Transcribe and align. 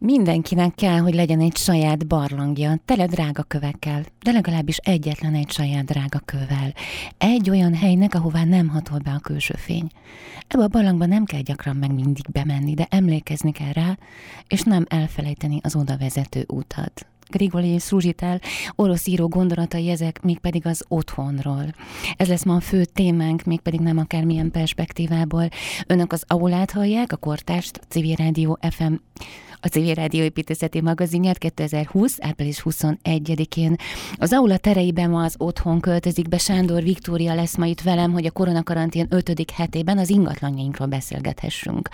Mindenkinek 0.00 0.74
kell, 0.74 0.98
hogy 0.98 1.14
legyen 1.14 1.40
egy 1.40 1.56
saját 1.56 2.06
barlangja, 2.06 2.78
tele 2.84 3.06
drága 3.06 3.42
kövekkel, 3.42 4.04
de 4.22 4.32
legalábbis 4.32 4.76
egyetlen 4.76 5.34
egy 5.34 5.50
saját 5.50 5.84
drága 5.84 6.18
kővel. 6.18 6.72
Egy 7.18 7.50
olyan 7.50 7.74
helynek, 7.74 8.14
ahová 8.14 8.44
nem 8.44 8.68
hatol 8.68 8.98
be 8.98 9.10
a 9.10 9.18
külső 9.18 9.54
fény. 9.56 9.86
Ebbe 10.48 10.62
a 10.62 10.68
barlangba 10.68 11.06
nem 11.06 11.24
kell 11.24 11.40
gyakran 11.40 11.76
meg 11.76 11.94
mindig 11.94 12.24
bemenni, 12.32 12.74
de 12.74 12.86
emlékezni 12.90 13.52
kell 13.52 13.72
rá, 13.72 13.98
és 14.48 14.62
nem 14.62 14.84
elfelejteni 14.88 15.58
az 15.62 15.76
oda 15.76 15.96
vezető 15.96 16.44
utat. 16.48 17.06
Grigoli 17.30 17.68
és 17.68 17.82
Szruzsitel 17.82 18.40
orosz 18.74 19.06
író 19.06 19.28
gondolatai 19.28 19.88
ezek, 19.90 20.22
mégpedig 20.22 20.66
az 20.66 20.84
otthonról. 20.88 21.74
Ez 22.16 22.28
lesz 22.28 22.44
ma 22.44 22.54
a 22.54 22.60
fő 22.60 22.84
témánk, 22.84 23.42
mégpedig 23.42 23.80
nem 23.80 23.98
akármilyen 23.98 24.50
perspektívából. 24.50 25.48
Önök 25.86 26.12
az 26.12 26.24
aulát 26.26 26.70
hallják, 26.70 27.12
a 27.12 27.16
Kortást, 27.16 27.80
Civil 27.88 28.14
Rádió 28.14 28.58
FM 28.70 28.92
a 29.60 29.66
Civil 29.68 29.94
Rádió 29.94 30.22
építészeti 30.22 30.80
magazinját 30.80 31.38
2020. 31.38 32.16
április 32.20 32.62
21-én. 32.64 33.76
Az 34.14 34.32
aula 34.32 34.56
tereiben 34.56 35.10
ma 35.10 35.22
az 35.22 35.34
otthon 35.38 35.80
költözik 35.80 36.28
be 36.28 36.38
Sándor 36.38 36.82
Viktória 36.82 37.34
lesz 37.34 37.56
ma 37.56 37.66
itt 37.66 37.80
velem, 37.80 38.12
hogy 38.12 38.26
a 38.26 38.30
koronakarantén 38.30 39.06
5. 39.10 39.50
hetében 39.50 39.98
az 39.98 40.10
ingatlanjainkról 40.10 40.88
beszélgethessünk. 40.88 41.88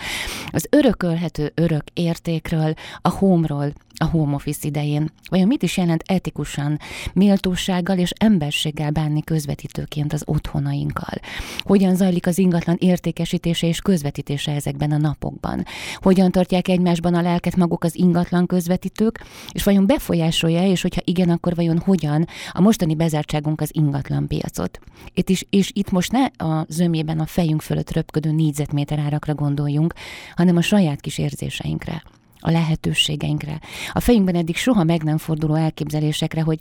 Az 0.51 0.67
örökölhető 0.71 1.53
örök 1.55 1.85
értékről, 1.93 2.75
a 3.01 3.09
homról, 3.09 3.73
a 3.99 4.05
home 4.05 4.35
office 4.35 4.67
idején. 4.67 5.11
Vajon 5.31 5.47
mit 5.47 5.63
is 5.63 5.77
jelent 5.77 6.03
etikusan, 6.07 6.79
méltósággal 7.13 7.99
és 7.99 8.13
emberséggel 8.17 8.91
bánni 8.91 9.23
közvetítőként 9.23 10.13
az 10.13 10.23
otthonainkkal? 10.25 11.21
Hogyan 11.59 11.95
zajlik 11.95 12.27
az 12.27 12.39
ingatlan 12.39 12.77
értékesítése 12.81 13.67
és 13.67 13.81
közvetítése 13.81 14.53
ezekben 14.53 14.93
a 14.93 14.97
napokban? 14.97 15.65
Hogyan 15.97 16.31
tartják 16.31 16.69
egymásban 16.69 17.15
a 17.15 17.23
lelket 17.23 17.57
maguk 17.57 17.85
az 17.85 17.97
ingatlan 17.97 18.47
közvetítők, 18.47 19.25
és 19.53 19.63
vajon 19.63 19.87
befolyásolja, 19.87 20.67
és 20.67 20.83
hogyha 20.83 21.03
igen, 21.05 21.31
akkor 21.31 21.55
vajon 21.55 21.79
hogyan 21.79 22.27
a 22.53 22.61
mostani 22.61 22.95
bezártságunk 22.95 23.61
az 23.61 23.71
ingatlan 23.73 24.27
piacot? 24.27 24.79
Itt 25.15 25.29
is, 25.29 25.47
és 25.51 25.71
itt 25.73 25.91
most 25.91 26.13
ne 26.13 26.25
a 26.47 26.67
zömében 26.69 27.21
a 27.21 27.27
fejünk 27.27 27.63
fölött 27.63 27.93
röpködő 27.93 28.31
négyzetméter 28.31 28.99
árakra 28.99 29.35
gondoljunk, 29.35 29.95
hanem 30.35 30.57
a 30.57 30.63
saját 30.63 31.01
kis 31.01 31.19
érzéseinkre 31.19 32.03
a 32.47 32.51
lehetőségeinkre. 32.51 33.61
A 33.93 34.01
fejünkben 34.01 34.35
eddig 34.35 34.57
soha 34.57 34.85
meg 34.85 35.03
nem 35.03 35.19
forduló 35.19 35.55
elképzelésekre, 35.55 36.43
hogy 36.43 36.61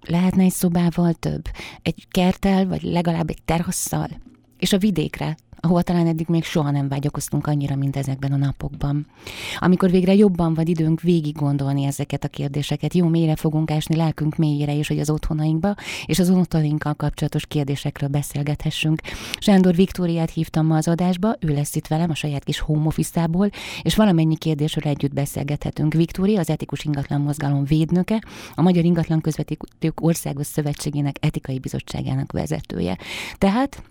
lehetne 0.00 0.42
egy 0.42 0.52
szobával 0.52 1.12
több, 1.12 1.44
egy 1.82 2.06
kertel, 2.10 2.66
vagy 2.66 2.82
legalább 2.82 3.28
egy 3.28 3.42
terhasszal, 3.44 4.08
és 4.58 4.72
a 4.72 4.78
vidékre, 4.78 5.36
ahova 5.64 5.82
talán 5.82 6.06
eddig 6.06 6.26
még 6.28 6.44
soha 6.44 6.70
nem 6.70 6.88
vágyakoztunk 6.88 7.46
annyira, 7.46 7.76
mint 7.76 7.96
ezekben 7.96 8.32
a 8.32 8.36
napokban. 8.36 9.06
Amikor 9.58 9.90
végre 9.90 10.14
jobban 10.14 10.54
van 10.54 10.66
időnk 10.66 11.00
végig 11.00 11.36
gondolni 11.36 11.84
ezeket 11.84 12.24
a 12.24 12.28
kérdéseket, 12.28 12.94
jó 12.94 13.08
mélyre 13.08 13.36
fogunk 13.36 13.70
ásni 13.70 13.96
lelkünk 13.96 14.36
mélyére 14.36 14.72
is, 14.72 14.88
hogy 14.88 14.98
az 14.98 15.10
otthonainkba 15.10 15.74
és 16.06 16.18
az 16.18 16.30
otthonainkkal 16.30 16.94
kapcsolatos 16.94 17.46
kérdésekről 17.46 18.08
beszélgethessünk. 18.08 19.00
Sándor 19.38 19.74
Viktóriát 19.74 20.30
hívtam 20.30 20.66
ma 20.66 20.76
az 20.76 20.88
adásba, 20.88 21.36
ő 21.40 21.48
lesz 21.54 21.74
itt 21.74 21.86
velem 21.86 22.10
a 22.10 22.14
saját 22.14 22.44
kis 22.44 22.58
home 22.58 22.90
és 23.82 23.96
valamennyi 23.96 24.36
kérdésről 24.36 24.92
együtt 24.92 25.14
beszélgethetünk. 25.14 25.94
Viktória 25.94 26.40
az 26.40 26.50
Etikus 26.50 26.84
Ingatlan 26.84 27.20
Mozgalom 27.20 27.64
védnöke, 27.64 28.22
a 28.54 28.62
Magyar 28.62 28.84
Ingatlan 28.84 29.20
Közvetítők 29.20 30.00
Országos 30.00 30.46
Szövetségének 30.46 31.16
Etikai 31.20 31.58
Bizottságának 31.58 32.32
vezetője. 32.32 32.98
Tehát 33.38 33.82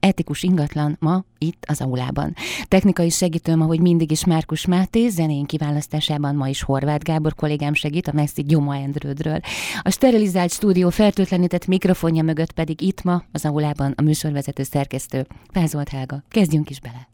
Etikus 0.00 0.42
ingatlan 0.42 0.96
ma 1.00 1.24
itt 1.38 1.64
az 1.68 1.80
aulában. 1.80 2.34
Technikai 2.68 3.10
segítőm, 3.10 3.60
ahogy 3.60 3.80
mindig 3.80 4.10
is 4.10 4.24
Márkus 4.24 4.66
Máté, 4.66 5.08
zenén 5.08 5.44
kiválasztásában 5.44 6.34
ma 6.34 6.48
is 6.48 6.62
Horváth 6.62 7.04
Gábor 7.04 7.34
kollégám 7.34 7.74
segít 7.74 8.08
a 8.08 8.12
messzi 8.12 8.42
Gyoma 8.42 8.76
Endrődről. 8.76 9.40
A 9.82 9.90
sterilizált 9.90 10.52
stúdió 10.52 10.88
fertőtlenített 10.88 11.66
mikrofonja 11.66 12.22
mögött 12.22 12.52
pedig 12.52 12.80
itt 12.80 13.02
ma 13.02 13.22
az 13.32 13.44
aulában 13.44 13.92
a 13.96 14.02
műsorvezető 14.02 14.62
szerkesztő 14.62 15.26
Pázolt 15.52 15.88
Helga. 15.88 16.22
Kezdjünk 16.28 16.70
is 16.70 16.80
bele! 16.80 17.08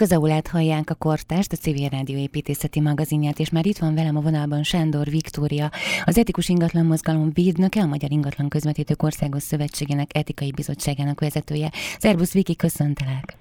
Önök 0.00 0.12
az 0.12 0.18
aulát 0.18 0.48
hallják 0.48 0.90
a 0.90 0.94
Kortást, 0.94 1.52
a 1.52 1.56
Civil 1.56 1.88
Rádió 1.88 2.16
építészeti 2.16 2.80
magazinját, 2.80 3.38
és 3.38 3.50
már 3.50 3.66
itt 3.66 3.78
van 3.78 3.94
velem 3.94 4.16
a 4.16 4.20
vonalban 4.20 4.62
Sándor 4.62 5.06
Viktória, 5.06 5.70
az 6.04 6.18
Etikus 6.18 6.48
Ingatlan 6.48 6.86
Mozgalom 6.86 7.30
védnöke, 7.34 7.80
a 7.80 7.86
Magyar 7.86 8.10
Ingatlan 8.10 8.48
Közvetítők 8.48 9.02
Országos 9.02 9.42
Szövetségének 9.42 10.16
Etikai 10.16 10.52
Bizottságának 10.52 11.20
vezetője. 11.20 11.70
Szervusz 11.98 12.32
Viki, 12.32 12.56
köszöntelek! 12.56 13.36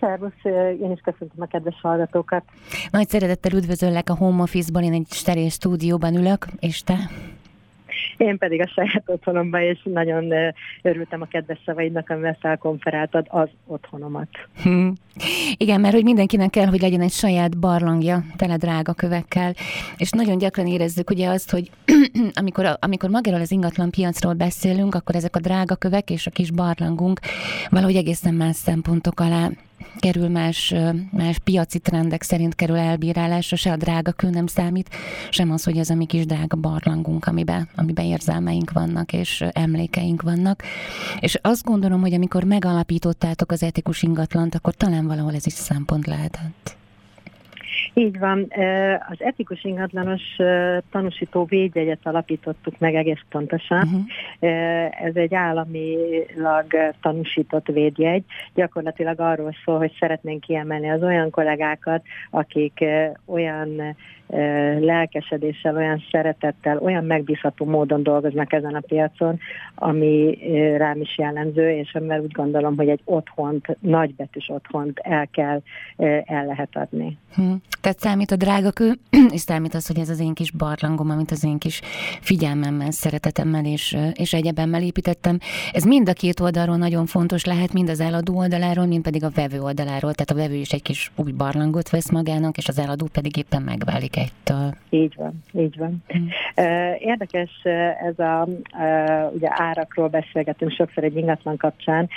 szervusz, 0.00 0.44
én 0.80 0.90
is 0.90 1.00
köszöntöm 1.00 1.42
a 1.42 1.46
kedves 1.46 1.80
hallgatókat. 1.82 2.42
Nagy 2.90 3.08
szeretettel 3.08 3.52
üdvözöllek 3.52 4.10
a 4.10 4.14
Home 4.14 4.42
Office-ból, 4.42 4.82
én 4.82 4.92
egy 4.92 5.06
steril 5.10 5.48
stúdióban 5.48 6.14
ülök, 6.14 6.46
és 6.60 6.82
te? 6.82 7.10
Én 8.22 8.38
pedig 8.38 8.60
a 8.60 8.66
saját 8.66 9.02
otthonomban, 9.06 9.60
és 9.60 9.78
nagyon 9.84 10.32
örültem 10.82 11.22
a 11.22 11.26
kedves 11.26 11.58
szavaidnak, 11.64 12.10
amivel 12.10 12.36
felkonferáltad 12.40 13.26
az 13.28 13.48
otthonomat. 13.66 14.28
Hm. 14.62 14.88
Igen, 15.56 15.80
mert 15.80 15.94
hogy 15.94 16.04
mindenkinek 16.04 16.50
kell, 16.50 16.66
hogy 16.66 16.80
legyen 16.80 17.00
egy 17.00 17.10
saját 17.10 17.58
barlangja, 17.58 18.24
tele 18.36 18.56
drága 18.56 18.92
kövekkel, 18.92 19.54
és 19.96 20.10
nagyon 20.10 20.38
gyakran 20.38 20.66
érezzük 20.66 21.10
ugye 21.10 21.28
azt, 21.28 21.50
hogy 21.50 21.70
amikor, 22.40 22.76
amikor 22.80 23.10
magáról 23.10 23.40
az 23.40 23.50
ingatlan 23.50 23.90
piacról 23.90 24.32
beszélünk, 24.34 24.94
akkor 24.94 25.14
ezek 25.14 25.36
a 25.36 25.40
drága 25.40 25.74
kövek 25.74 26.10
és 26.10 26.26
a 26.26 26.30
kis 26.30 26.50
barlangunk 26.50 27.20
valahogy 27.70 27.96
egészen 27.96 28.34
más 28.34 28.56
szempontok 28.56 29.20
alá 29.20 29.50
kerül 29.98 30.28
más, 30.28 30.74
más 31.10 31.38
piaci 31.38 31.78
trendek 31.78 32.22
szerint 32.22 32.54
kerül 32.54 32.76
elbírálásra, 32.76 33.56
se 33.56 33.72
a 33.72 33.76
drága 33.76 34.12
kő 34.12 34.30
nem 34.30 34.46
számít, 34.46 34.90
sem 35.30 35.50
az, 35.50 35.64
hogy 35.64 35.78
ez 35.78 35.90
a 35.90 35.94
mi 35.94 36.06
kis 36.06 36.26
drága 36.26 36.56
barlangunk, 36.56 37.26
amiben, 37.26 37.68
amiben 37.76 38.04
érzelmeink 38.04 38.72
vannak, 38.72 39.12
és 39.12 39.44
emlékeink 39.52 40.22
vannak. 40.22 40.62
És 41.20 41.38
azt 41.42 41.64
gondolom, 41.64 42.00
hogy 42.00 42.14
amikor 42.14 42.44
megalapítottátok 42.44 43.50
az 43.50 43.62
etikus 43.62 44.02
ingatlant, 44.02 44.54
akkor 44.54 44.74
talán 44.74 45.06
valahol 45.06 45.34
ez 45.34 45.46
is 45.46 45.52
szempont 45.52 46.06
lehetett. 46.06 46.80
Így 47.94 48.18
van. 48.18 48.46
Az 49.08 49.16
etikus 49.22 49.64
ingatlanos 49.64 50.22
tanúsító 50.90 51.44
védjegyet 51.44 52.00
alapítottuk 52.02 52.78
meg 52.78 52.94
egész 52.94 53.24
pontosan. 53.28 53.82
Uh-huh. 53.82 55.04
Ez 55.04 55.16
egy 55.16 55.34
államilag 55.34 56.66
tanúsított 57.00 57.66
védjegy. 57.66 58.24
Gyakorlatilag 58.54 59.20
arról 59.20 59.54
szól, 59.64 59.78
hogy 59.78 59.96
szeretnénk 59.98 60.40
kiemelni 60.40 60.90
az 60.90 61.02
olyan 61.02 61.30
kollégákat, 61.30 62.02
akik 62.30 62.84
olyan 63.24 63.96
lelkesedéssel, 64.80 65.76
olyan 65.76 66.02
szeretettel, 66.10 66.78
olyan 66.78 67.04
megbízható 67.04 67.64
módon 67.64 68.02
dolgoznak 68.02 68.52
ezen 68.52 68.74
a 68.74 68.80
piacon, 68.80 69.38
ami 69.74 70.38
rám 70.76 71.00
is 71.00 71.18
jellemző, 71.18 71.70
és 71.70 71.94
amivel 71.94 72.20
úgy 72.20 72.32
gondolom, 72.32 72.76
hogy 72.76 72.88
egy 72.88 73.00
otthont, 73.04 73.76
nagybetűs 73.80 74.48
otthont 74.48 74.98
el 74.98 75.26
kell, 75.26 75.62
el 76.24 76.46
lehet 76.46 76.70
adni. 76.72 77.18
Hm. 77.34 77.52
Tehát 77.80 77.98
számít 77.98 78.30
a 78.30 78.36
drágakő, 78.36 78.92
és 79.34 79.40
számít 79.40 79.74
az, 79.74 79.86
hogy 79.86 79.98
ez 79.98 80.08
az 80.08 80.20
én 80.20 80.34
kis 80.34 80.50
barlangom, 80.50 81.10
amit 81.10 81.30
az 81.30 81.44
én 81.44 81.58
kis 81.58 81.80
figyelmemmel, 82.20 82.90
szeretetemmel 82.90 83.64
és, 83.64 83.96
és 84.12 84.32
egyebemmel 84.32 84.82
építettem. 84.82 85.38
Ez 85.72 85.84
mind 85.84 86.08
a 86.08 86.12
két 86.12 86.40
oldalról 86.40 86.76
nagyon 86.76 87.06
fontos 87.06 87.44
lehet, 87.44 87.72
mind 87.72 87.88
az 87.88 88.00
eladó 88.00 88.36
oldaláról, 88.36 88.86
mind 88.86 89.02
pedig 89.02 89.24
a 89.24 89.30
vevő 89.34 89.60
oldaláról. 89.60 90.14
Tehát 90.14 90.30
a 90.30 90.34
vevő 90.34 90.54
is 90.54 90.70
egy 90.70 90.82
kis 90.82 91.12
új 91.16 91.32
barlangot 91.32 91.90
vesz 91.90 92.10
magának, 92.10 92.56
és 92.56 92.68
az 92.68 92.78
eladó 92.78 93.08
pedig 93.12 93.36
éppen 93.36 93.62
megválik 93.62 94.11
egytől. 94.16 94.74
Így 94.90 95.14
van, 95.16 95.42
így 95.52 95.76
van. 95.78 96.04
Mm. 96.18 96.26
Érdekes 96.98 97.50
ez 98.06 98.18
a, 98.18 98.48
ugye 99.32 99.48
árakról 99.50 100.08
beszélgetünk 100.08 100.72
sokszor 100.72 101.04
egy 101.04 101.16
ingatlan 101.16 101.56
kapcsán. 101.56 102.08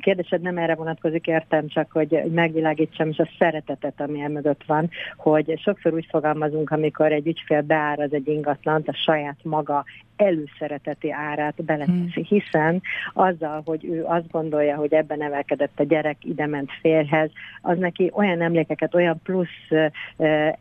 Kérdésed 0.00 0.40
nem 0.40 0.58
erre 0.58 0.74
vonatkozik, 0.74 1.26
értem, 1.26 1.68
csak 1.68 1.92
hogy 1.92 2.22
megvilágítsam 2.32 3.08
is 3.08 3.18
a 3.18 3.28
szeretetet, 3.38 4.00
ami 4.00 4.26
mögött 4.26 4.62
van, 4.66 4.90
hogy 5.16 5.60
sokszor 5.62 5.94
úgy 5.94 6.06
fogalmazunk, 6.10 6.70
amikor 6.70 7.12
egy 7.12 7.26
ügyfél 7.26 7.62
beáraz 7.62 8.12
egy 8.12 8.28
ingatlant, 8.28 8.88
a 8.88 8.94
saját 8.94 9.38
maga 9.42 9.84
előszereteti 10.16 11.12
árát 11.12 11.64
beleteszi, 11.64 12.10
hmm. 12.12 12.24
hiszen 12.28 12.82
azzal, 13.12 13.62
hogy 13.64 13.84
ő 13.84 14.04
azt 14.04 14.30
gondolja, 14.30 14.76
hogy 14.76 14.92
ebben 14.92 15.18
nevelkedett 15.18 15.80
a 15.80 15.82
gyerek, 15.82 16.16
ide 16.20 16.46
ment 16.46 16.70
férhez, 16.80 17.30
az 17.62 17.78
neki 17.78 18.10
olyan 18.14 18.42
emlékeket, 18.42 18.94
olyan 18.94 19.20
plusz 19.22 19.88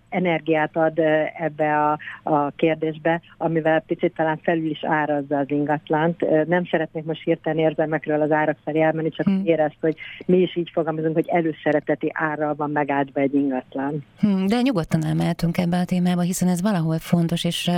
energiát 0.10 0.76
ad 0.76 1.00
ebbe 1.40 1.80
a, 1.80 2.00
a 2.24 2.50
kérdésbe, 2.50 3.22
amivel 3.38 3.80
picit 3.88 4.14
talán 4.16 4.40
felül 4.44 4.70
is 4.70 4.84
árazza 4.84 5.38
az 5.38 5.50
ingatlant. 5.50 6.48
Nem 6.48 6.66
szeretnék 6.66 7.04
most 7.04 7.24
hirtelen 7.24 7.60
érzelmekről 7.60 8.22
az 8.22 8.32
árak 8.32 8.58
felé 8.64 8.82
elmenni, 8.82 9.10
csak 9.10 9.26
hmm. 9.26 9.42
érezt, 9.46 9.78
hogy 9.80 9.96
mi 10.26 10.38
is 10.38 10.56
így 10.56 10.70
fogalmazunk, 10.74 11.14
hogy 11.14 11.28
előszereteti 11.28 12.12
árral 12.14 12.56
van 12.56 12.72
megáldva 12.72 13.20
egy 13.20 13.34
ingatlan. 13.34 14.04
Hmm, 14.20 14.48
de 14.48 14.62
nyugodtan 14.62 15.06
elmehetünk 15.06 15.58
ebbe 15.58 15.78
a 15.78 15.86
témába, 15.86 16.22
hiszen 16.22 16.48
ez 16.48 16.62
valahol 16.62 16.98
fontos, 17.00 17.44
és 17.44 17.72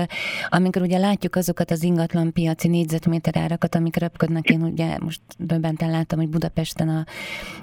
amikor 0.49 0.81
ugye 0.81 0.97
látjuk 0.97 1.35
azokat 1.35 1.64
azokat 1.65 1.71
az 1.71 1.83
ingatlan 1.83 2.33
piaci 2.33 2.67
négyzetméter 2.67 3.37
árakat, 3.37 3.75
amik 3.75 3.95
röpködnek. 3.95 4.49
Én 4.49 4.61
ugye 4.61 4.97
most 4.99 5.21
döbbenten 5.37 5.89
láttam, 5.89 6.19
hogy 6.19 6.29
Budapesten 6.29 6.89
a 6.89 7.05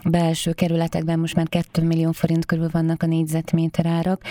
belső 0.04 0.52
kerületekben 0.52 1.18
most 1.18 1.34
már 1.34 1.48
2 1.48 1.82
millió 1.82 2.12
forint 2.12 2.46
körül 2.46 2.68
vannak 2.72 3.02
a 3.02 3.06
négyzetméter 3.06 3.86
árak. 3.86 4.22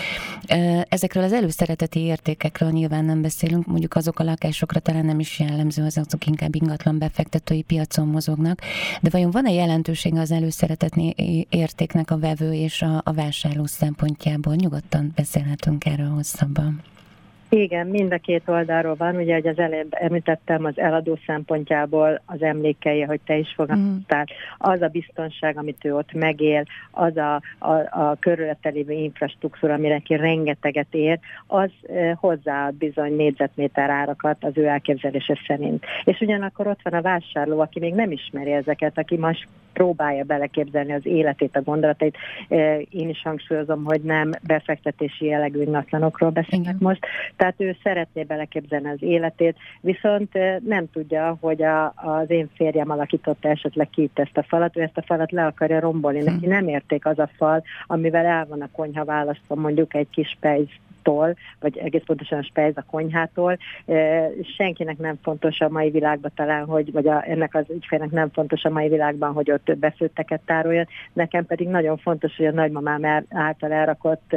Ezekről 0.88 1.22
az 1.22 1.32
előszereteti 1.32 2.00
értékekről 2.00 2.70
nyilván 2.70 3.04
nem 3.04 3.22
beszélünk, 3.22 3.66
mondjuk 3.66 3.94
azok 3.94 4.18
a 4.18 4.24
lakásokra 4.24 4.80
talán 4.80 5.04
nem 5.04 5.20
is 5.20 5.38
jellemző, 5.38 5.84
az 5.84 5.98
azok 5.98 6.26
inkább 6.26 6.54
ingatlan 6.54 6.98
befektetői 6.98 7.62
piacon 7.62 8.08
mozognak. 8.08 8.60
De 9.00 9.10
vajon 9.10 9.30
van-e 9.30 9.52
jelentősége 9.52 10.20
az 10.20 10.30
előszeretetni 10.30 11.14
értéknek 11.48 12.10
a 12.10 12.18
vevő 12.18 12.52
és 12.52 12.82
a, 12.82 13.00
a 13.04 13.12
vásárló 13.12 13.66
szempontjából? 13.66 14.54
Nyugodtan 14.54 15.12
beszélhetünk 15.14 15.84
erről 15.84 16.08
hosszabban. 16.08 16.91
Igen, 17.54 17.86
mind 17.86 18.12
a 18.12 18.18
két 18.18 18.42
oldalról 18.46 18.94
van, 18.94 19.16
ugye, 19.16 19.34
hogy 19.34 19.46
az 19.46 19.58
előbb 19.58 19.88
említettem 19.90 20.64
az 20.64 20.78
eladó 20.78 21.18
szempontjából 21.26 22.22
az 22.26 22.42
emlékei, 22.42 23.00
hogy 23.00 23.20
te 23.26 23.36
is 23.36 23.52
fogalmaztál, 23.56 24.26
mm. 24.32 24.70
az 24.70 24.82
a 24.82 24.88
biztonság, 24.88 25.58
amit 25.58 25.84
ő 25.84 25.94
ott 25.94 26.12
megél, 26.12 26.64
az 26.90 27.16
a, 27.16 27.34
a, 27.58 27.72
a 28.00 28.16
körülötte 28.20 28.68
lévő 28.68 28.92
infrastruktúra, 28.92 29.74
amire 29.74 29.94
neki 29.94 30.16
rengeteget 30.16 30.86
ér, 30.90 31.18
az 31.46 31.70
hozzáad 32.14 32.74
bizony 32.74 33.16
négyzetméter 33.16 33.90
árakat 33.90 34.44
az 34.44 34.52
ő 34.54 34.66
elképzelése 34.66 35.38
szerint. 35.46 35.84
És 36.04 36.20
ugyanakkor 36.20 36.66
ott 36.66 36.80
van 36.82 36.92
a 36.92 37.02
vásárló, 37.02 37.60
aki 37.60 37.78
még 37.78 37.94
nem 37.94 38.10
ismeri 38.10 38.52
ezeket, 38.52 38.98
aki 38.98 39.16
most 39.16 39.46
próbálja 39.72 40.24
beleképzelni 40.24 40.92
az 40.92 41.06
életét, 41.06 41.56
a 41.56 41.62
gondolatait. 41.62 42.16
Én 42.90 43.08
is 43.08 43.22
hangsúlyozom, 43.22 43.84
hogy 43.84 44.00
nem 44.00 44.30
befektetési 44.46 45.26
jellegű 45.26 45.60
ingatlanokról 45.60 46.30
beszélnek 46.30 46.78
most, 46.78 47.06
tehát 47.36 47.54
ő 47.58 47.76
szeretné 47.82 48.22
beleképzelni 48.22 48.88
az 48.88 49.02
életét, 49.02 49.56
viszont 49.80 50.32
nem 50.64 50.90
tudja, 50.92 51.36
hogy 51.40 51.62
a, 51.62 51.92
az 51.96 52.30
én 52.30 52.50
férjem 52.54 52.90
alakította 52.90 53.48
esetleg 53.48 53.90
ki 53.90 54.02
itt 54.02 54.18
ezt 54.18 54.36
a 54.36 54.42
falat, 54.42 54.76
ő 54.76 54.80
ezt 54.80 54.98
a 54.98 55.02
falat 55.02 55.32
le 55.32 55.46
akarja 55.46 55.80
rombolni, 55.80 56.22
neki 56.22 56.44
hm. 56.44 56.50
nem 56.50 56.68
érték 56.68 57.06
az 57.06 57.18
a 57.18 57.28
fal, 57.36 57.62
amivel 57.86 58.24
el 58.24 58.46
van 58.46 58.60
a 58.60 58.68
konyha 58.72 59.04
választva 59.04 59.54
mondjuk 59.54 59.94
egy 59.94 60.08
kis 60.10 60.36
pejz 60.40 60.68
tól, 61.02 61.36
vagy 61.60 61.78
egész 61.78 62.02
pontosan 62.06 62.38
a 62.38 62.42
spejz 62.42 62.76
a 62.76 62.84
konyhától. 62.90 63.58
Senkinek 64.56 64.98
nem 64.98 65.18
fontos 65.22 65.60
a 65.60 65.68
mai 65.68 65.90
világban 65.90 66.30
talán, 66.34 66.64
hogy, 66.64 66.92
vagy 66.92 67.06
a, 67.06 67.28
ennek 67.28 67.54
az 67.54 67.64
ügyfélnek 67.68 68.10
nem 68.10 68.30
fontos 68.30 68.64
a 68.64 68.70
mai 68.70 68.88
világban, 68.88 69.32
hogy 69.32 69.50
ott 69.50 69.76
befőtteket 69.78 70.40
tároljon. 70.46 70.86
Nekem 71.12 71.46
pedig 71.46 71.68
nagyon 71.68 71.96
fontos, 71.96 72.36
hogy 72.36 72.46
a 72.46 72.52
nagymamám 72.52 73.24
által 73.30 73.72
elrakott 73.72 74.36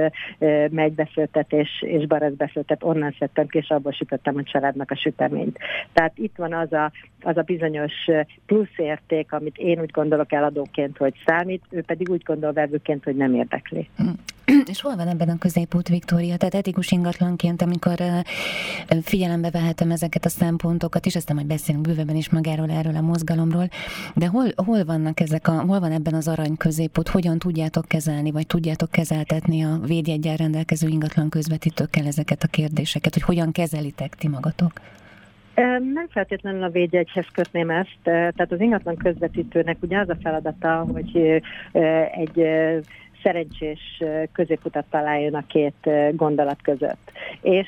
megybefőttet 0.69 1.53
és, 1.53 1.69
és 1.81 2.07
befőttet 2.37 2.83
onnan 2.83 3.15
szedtem 3.19 3.47
ki, 3.47 3.57
és 3.57 3.69
abból 3.69 3.91
sütöttem 3.91 4.37
a 4.37 4.43
családnak 4.43 4.91
a 4.91 4.95
süteményt. 4.95 5.57
Tehát 5.93 6.17
itt 6.17 6.35
van 6.35 6.53
az 6.53 6.73
a, 6.73 6.91
az 7.21 7.37
a 7.37 7.41
bizonyos 7.41 7.93
plusz 8.45 8.77
érték, 8.77 9.31
amit 9.31 9.57
én 9.57 9.79
úgy 9.79 9.91
gondolok 9.91 10.31
eladóként, 10.31 10.97
hogy 10.97 11.13
számít, 11.25 11.63
ő 11.69 11.81
pedig 11.81 12.09
úgy 12.09 12.23
gondol 12.23 12.53
vevőként, 12.53 13.03
hogy 13.03 13.15
nem 13.15 13.33
érdekli. 13.33 13.89
És 14.71 14.81
hol 14.81 14.95
van 14.95 15.07
ebben 15.07 15.29
a 15.29 15.37
középút, 15.37 15.87
Viktória? 15.87 16.37
Tehát 16.37 16.55
etikus 16.55 16.91
ingatlanként, 16.91 17.61
amikor 17.61 17.97
figyelembe 19.01 19.49
vehetem 19.49 19.91
ezeket 19.91 20.25
a 20.25 20.29
szempontokat, 20.29 21.05
és 21.05 21.15
aztán 21.15 21.35
majd 21.35 21.47
beszélünk 21.47 21.87
bővebben 21.87 22.15
is 22.15 22.29
magáról, 22.29 22.69
erről 22.69 22.95
a 22.95 23.01
mozgalomról, 23.01 23.69
de 24.15 24.27
hol, 24.27 24.45
hol 24.55 24.85
vannak 24.85 25.19
ezek 25.19 25.47
a, 25.47 25.51
hol 25.51 25.79
van 25.79 25.91
ebben 25.91 26.13
az 26.13 26.27
arany 26.27 26.57
középút, 26.57 27.07
hogyan 27.07 27.39
tudjátok 27.39 27.87
kezelni, 27.87 28.31
vagy 28.31 28.47
tudjátok 28.47 28.91
kezeltetni 28.91 29.63
a 29.63 29.79
védjegyen 29.85 30.35
rendelkező 30.35 30.87
ingatlan 30.87 31.29
közvetítőkkel 31.29 32.05
ezeket 32.05 32.43
a 32.43 32.47
kérdéseket, 32.47 33.13
hogy 33.13 33.23
hogyan 33.23 33.51
kezelitek 33.51 34.15
ti 34.15 34.27
magatok? 34.27 34.71
Nem 35.93 36.07
feltétlenül 36.09 36.63
a 36.63 36.69
védjegyhez 36.69 37.27
kötném 37.33 37.69
ezt, 37.69 37.97
tehát 38.03 38.51
az 38.51 38.61
ingatlan 38.61 38.95
közvetítőnek 38.95 39.77
ugye 39.81 39.97
az 39.97 40.09
a 40.09 40.17
feladata, 40.21 40.87
hogy 40.93 41.41
egy 42.15 42.47
szerencsés 43.25 44.03
középutat 44.33 44.85
találjon 44.89 45.33
a 45.33 45.45
két 45.47 45.89
gondolat 46.11 46.61
között. 46.61 47.11
És 47.41 47.67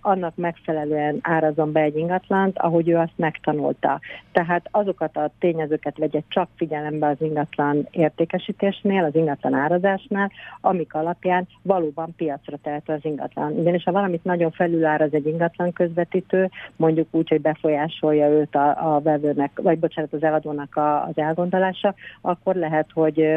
annak 0.00 0.36
megfelelően 0.36 1.18
árazom 1.22 1.72
be 1.72 1.80
egy 1.80 1.96
ingatlant, 1.96 2.58
ahogy 2.58 2.88
ő 2.88 2.96
azt 2.96 3.16
megtanulta. 3.16 4.00
Tehát 4.32 4.68
azokat 4.70 5.16
a 5.16 5.30
tényezőket 5.38 5.98
vegye 5.98 6.20
csak 6.28 6.48
figyelembe 6.56 7.06
az 7.06 7.16
ingatlan 7.20 7.88
értékesítésnél, 7.90 9.04
az 9.04 9.14
ingatlan 9.14 9.54
árazásnál, 9.54 10.30
amik 10.60 10.94
alapján 10.94 11.46
valóban 11.62 12.14
piacra 12.16 12.56
tehető 12.62 12.92
az 12.92 13.04
ingatlan. 13.04 13.52
Ugyanis 13.52 13.84
ha 13.84 13.92
valamit 13.92 14.24
nagyon 14.24 14.50
felüláraz 14.50 15.14
egy 15.14 15.26
ingatlan 15.26 15.72
közvetítő, 15.72 16.50
mondjuk 16.76 17.08
úgy, 17.10 17.28
hogy 17.28 17.40
befolyásolja 17.40 18.28
őt 18.28 18.54
a, 18.54 18.94
a 18.94 19.00
vevőnek, 19.00 19.60
vagy 19.62 19.78
bocsánat, 19.78 20.12
az 20.12 20.22
eladónak 20.22 20.76
a, 20.76 21.02
az 21.02 21.18
elgondolása, 21.18 21.94
akkor 22.20 22.54
lehet, 22.54 22.86
hogy 22.92 23.28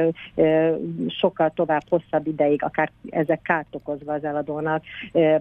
sokkal 1.07 1.51
tovább 1.55 1.83
hosszabb 1.89 2.27
ideig, 2.27 2.63
akár 2.63 2.91
ezek 3.09 3.41
kárt 3.41 3.75
okozva 3.75 4.13
az 4.13 4.23
eladónak 4.23 4.83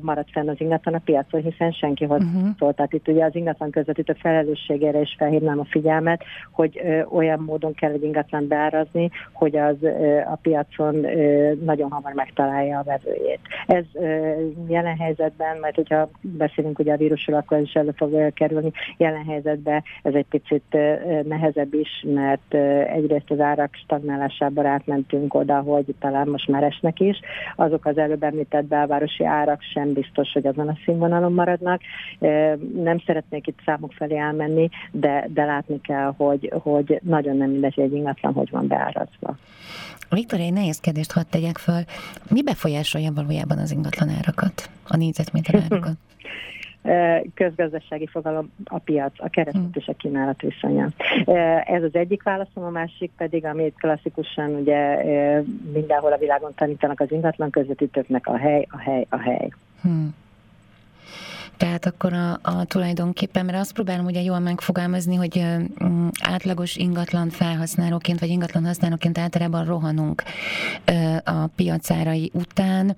marad 0.01 0.27
fenn 0.33 0.49
az 0.49 0.61
ingatlan 0.61 0.95
a 0.95 1.01
piacon, 1.05 1.43
hiszen 1.43 1.71
senki 1.71 2.05
uh-huh. 2.05 2.49
szólt. 2.59 2.77
Tehát 2.77 2.93
itt 2.93 3.09
ugye 3.09 3.25
az 3.25 3.35
ingatlan 3.35 3.71
közvetítő 3.71 4.13
felelősségére 4.13 5.01
is 5.01 5.15
felhívnám 5.19 5.59
a 5.59 5.65
figyelmet, 5.65 6.25
hogy 6.51 6.83
olyan 7.11 7.41
módon 7.41 7.75
kell 7.75 7.93
egy 7.93 8.03
ingatlan 8.03 8.49
beárazni, 8.49 9.11
hogy 9.33 9.57
az 9.57 9.77
a 10.33 10.39
piacon 10.43 11.07
nagyon 11.65 11.91
hamar 11.91 12.13
megtalálja 12.13 12.79
a 12.79 12.83
vevőjét. 12.83 13.41
Ez 13.67 13.85
jelen 14.69 14.97
helyzetben, 14.97 15.57
mert 15.57 15.75
hogyha 15.75 16.11
beszélünk 16.21 16.79
ugye 16.79 16.93
a 16.93 16.97
vírusról, 16.97 17.37
akkor 17.37 17.57
ez 17.57 17.63
is 17.63 17.75
elő 17.75 17.93
fog 17.97 18.33
kerülni, 18.33 18.73
jelen 18.97 19.25
helyzetben 19.25 19.83
ez 20.03 20.15
egy 20.15 20.27
picit 20.27 20.77
nehezebb 21.23 21.75
is, 21.75 22.05
mert 22.15 22.55
egyrészt 22.95 23.31
az 23.31 23.41
árak 23.41 23.75
stagnálásába 23.75 24.69
átmentünk 24.69 25.35
oda, 25.35 25.61
hogy 25.61 25.92
talán 25.99 26.29
most 26.29 26.49
már 26.49 26.63
esnek 26.63 27.01
is. 27.01 27.21
Azok 27.57 27.87
az 27.87 27.99
előbb 27.99 28.23
említett 28.23 28.65
belvárosi 28.65 29.25
árak 29.25 29.63
sem 29.63 29.93
biztos, 29.93 30.33
hogy 30.33 30.47
azon 30.47 30.69
a 30.69 30.79
színvonalon 30.85 31.33
maradnak. 31.33 31.81
Nem 32.75 32.99
szeretnék 33.07 33.47
itt 33.47 33.59
számok 33.65 33.93
felé 33.93 34.17
elmenni, 34.17 34.69
de, 34.91 35.27
de 35.29 35.45
látni 35.45 35.81
kell, 35.81 36.15
hogy, 36.17 36.53
hogy 36.63 37.01
nagyon 37.03 37.37
nem 37.37 37.51
mindegy, 37.51 37.81
egy 37.81 37.93
ingatlan 37.93 38.33
hogy 38.33 38.51
van 38.51 38.67
beárazva. 38.67 39.37
Viktor, 40.11 40.41
egy 40.41 40.53
nehéz 40.53 40.81
kérdést 40.81 41.13
hadd 41.13 41.25
tegyek 41.31 41.59
föl. 41.59 41.81
Mi 42.31 42.43
befolyásolja 42.43 43.13
valójában 43.15 43.59
az 43.59 43.73
ingatlan 43.73 44.09
árakat, 44.09 44.71
a 44.89 44.97
négyzetméter 44.97 45.55
árakat? 45.55 45.97
közgazdasági 47.35 48.07
fogalom 48.07 48.53
a 48.65 48.79
piac, 48.79 49.13
a 49.17 49.29
kereslet 49.29 49.77
és 49.77 49.87
a 49.87 49.93
kínálat 49.93 50.41
viszonya. 50.41 50.89
Ez 51.65 51.83
az 51.83 51.95
egyik 51.95 52.23
válaszom, 52.23 52.65
a 52.65 52.71
másik 52.71 53.11
pedig, 53.17 53.45
amit 53.45 53.75
klasszikusan 53.79 54.55
ugye 54.55 55.03
mindenhol 55.73 56.13
a 56.13 56.19
világon 56.19 56.53
tanítanak 56.55 57.01
az 57.01 57.13
ingatlan 57.13 57.51
közvetítőknek 57.51 58.27
a 58.27 58.37
hely, 58.37 58.67
a 58.71 58.79
hely, 58.79 59.07
a 59.09 59.19
hely. 59.19 59.49
Hmm. 59.83 60.15
Tehát 61.57 61.87
akkor 61.87 62.13
a, 62.13 62.39
a 62.43 62.65
tulajdonképpen, 62.65 63.45
mert 63.45 63.59
azt 63.59 63.73
próbálom 63.73 64.05
ugye 64.05 64.21
jól 64.21 64.39
megfogalmazni, 64.39 65.15
hogy 65.15 65.47
átlagos 66.21 66.77
ingatlan 66.77 67.31
felhasználóként, 67.31 68.21
vagy 68.21 68.29
ingatlan 68.29 68.65
használóként 68.65 69.19
általában 69.19 69.65
rohanunk 69.65 70.23
a 71.25 71.47
piacárai 71.47 72.31
után. 72.35 72.97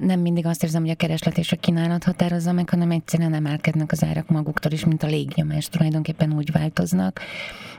Nem 0.00 0.20
mindig 0.20 0.46
azt 0.46 0.62
érzem, 0.62 0.82
hogy 0.82 0.90
a 0.90 0.94
kereslet 0.94 1.38
és 1.38 1.52
a 1.52 1.56
kínálat 1.56 2.04
határozza 2.04 2.52
meg, 2.52 2.70
hanem 2.70 2.90
egyszerűen 2.90 3.34
emelkednek 3.34 3.92
az 3.92 4.04
árak 4.04 4.28
maguktól 4.28 4.72
is, 4.72 4.84
mint 4.84 5.02
a 5.02 5.06
légnyomás 5.06 5.68
tulajdonképpen 5.68 6.32
úgy 6.32 6.52
változnak 6.52 7.20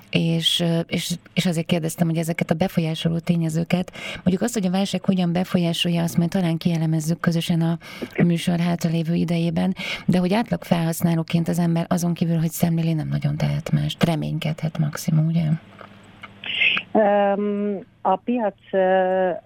és, 0.09 0.63
és, 0.87 1.11
és 1.33 1.45
azért 1.45 1.65
kérdeztem, 1.65 2.07
hogy 2.07 2.17
ezeket 2.17 2.51
a 2.51 2.55
befolyásoló 2.55 3.19
tényezőket, 3.19 3.91
mondjuk 4.15 4.41
azt, 4.41 4.53
hogy 4.53 4.65
a 4.65 4.71
válság 4.71 5.05
hogyan 5.05 5.31
befolyásolja, 5.31 6.03
azt 6.03 6.17
majd 6.17 6.29
talán 6.29 6.57
kielemezzük 6.57 7.19
közösen 7.19 7.61
a, 7.61 7.77
a 8.17 8.23
műsor 8.23 8.59
hátralévő 8.59 9.13
idejében, 9.13 9.75
de 10.05 10.17
hogy 10.17 10.33
átlag 10.33 10.63
felhasználóként 10.63 11.47
az 11.47 11.59
ember 11.59 11.85
azon 11.89 12.13
kívül, 12.13 12.37
hogy 12.37 12.51
szemléli, 12.51 12.93
nem 12.93 13.07
nagyon 13.07 13.37
tehet 13.37 13.71
más, 13.71 13.95
reménykedhet 13.99 14.77
maximum, 14.77 15.27
ugye? 15.27 15.43
Um, 16.91 17.79
a 18.07 18.15
piacnak 18.15 19.41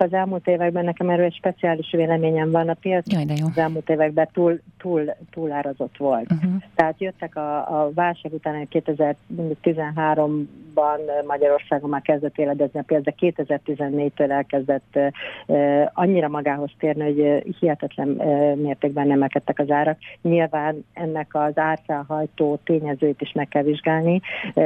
az 0.00 0.12
elmúlt 0.12 0.46
években, 0.46 0.84
nekem 0.84 1.10
erről 1.10 1.24
egy 1.24 1.34
speciális 1.34 1.90
véleményem 1.90 2.50
van, 2.50 2.68
a 2.68 2.74
piac 2.74 3.12
Jaj, 3.12 3.24
az 3.44 3.58
elmúlt 3.58 3.90
években 3.90 4.28
túl, 4.32 4.60
túl, 4.78 5.14
túlárazott 5.30 5.96
volt. 5.96 6.32
Uh-huh. 6.32 6.52
Tehát 6.74 7.00
jöttek 7.00 7.36
a, 7.36 7.80
a 7.80 7.90
válság 7.94 8.32
után 8.32 8.68
2013-ban 8.70 11.26
Magyarországon 11.26 11.90
már 11.90 12.02
kezdett 12.02 12.38
éledezni 12.38 12.80
a 12.80 12.84
piac, 12.86 13.02
de 13.02 13.14
2014-től 13.18 14.30
elkezdett 14.30 14.98
uh, 15.46 15.88
annyira 15.92 16.28
magához 16.28 16.70
térni, 16.78 17.02
hogy 17.02 17.56
hihetetlen 17.58 18.08
uh, 18.08 18.56
mértékben 18.56 19.10
emelkedtek 19.10 19.58
az 19.58 19.70
árak. 19.70 19.98
Nyilván 20.22 20.84
ennek 20.92 21.34
az 21.34 21.58
árfelhajtó 21.58 22.58
tényezőt 22.64 23.20
is 23.20 23.32
meg 23.32 23.48
kell 23.48 23.62
vizsgálni. 23.62 24.20
Uh, 24.54 24.64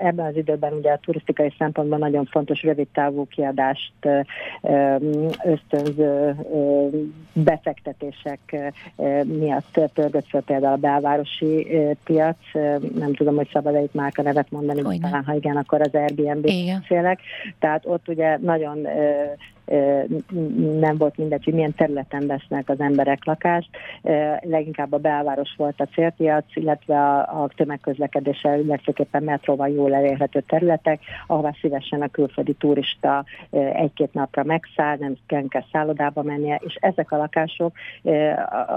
ebben 0.00 0.26
az 0.26 0.36
időben 0.36 0.72
ugye 0.72 0.90
a 0.90 0.98
turisztikai 0.98 1.54
szempontból 1.58 1.98
nagyon 1.98 2.24
fontos 2.24 2.47
fontos 2.48 2.62
rövidtávú 2.62 3.26
kiadást 3.26 3.92
ösztönző 5.44 6.34
befektetések 7.32 8.72
miatt 9.24 9.80
pörgött 9.94 10.26
fel 10.28 10.40
például 10.40 10.72
a 10.72 10.76
belvárosi 10.76 11.66
piac. 12.04 12.36
Nem 12.98 13.14
tudom, 13.14 13.36
hogy 13.36 13.48
szabad-e 13.52 13.82
itt 13.82 13.94
márka 13.94 14.22
nevet 14.22 14.50
mondani, 14.50 14.98
talán 14.98 15.24
ha 15.24 15.34
igen, 15.34 15.56
akkor 15.56 15.80
az 15.80 15.94
Airbnb 15.94 16.40
beszélek. 16.40 17.20
Tehát 17.58 17.86
ott 17.86 18.08
ugye 18.08 18.36
nagyon 18.36 18.86
nem 20.80 20.96
volt 20.96 21.16
mindegy, 21.16 21.44
hogy 21.44 21.54
milyen 21.54 21.74
területen 21.74 22.26
vesznek 22.26 22.68
az 22.68 22.80
emberek 22.80 23.24
lakást. 23.24 23.68
Leginkább 24.40 24.92
a 24.92 24.98
belváros 24.98 25.54
volt 25.56 25.80
a 25.80 25.88
célpiac, 25.94 26.44
illetve 26.54 26.98
a, 26.98 27.42
a 27.42 27.48
tömegközlekedéssel, 27.56 28.58
legfőképpen 28.58 29.22
metróval 29.22 29.68
jól 29.68 29.94
elérhető 29.94 30.40
területek, 30.40 31.00
ahová 31.26 31.54
szívesen 31.60 32.02
a 32.02 32.08
külföldi 32.08 32.52
turista 32.52 33.24
egy-két 33.72 34.14
napra 34.14 34.44
megszáll, 34.44 34.96
nem 34.98 35.16
kell 35.48 35.64
szállodába 35.72 36.22
mennie, 36.22 36.60
és 36.64 36.74
ezek 36.80 37.12
a 37.12 37.16
lakások 37.16 37.72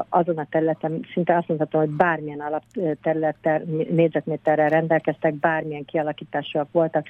azon 0.09 0.37
a 0.37 0.47
területen 0.49 1.05
szinte 1.13 1.37
azt 1.37 1.47
mondhatom, 1.47 1.81
hogy 1.81 1.89
bármilyen 1.89 2.39
alapterülettel, 2.39 3.61
négyzetméterrel 3.89 4.69
rendelkeztek, 4.69 5.33
bármilyen 5.33 5.85
kialakításúak 5.85 6.67
voltak, 6.71 7.05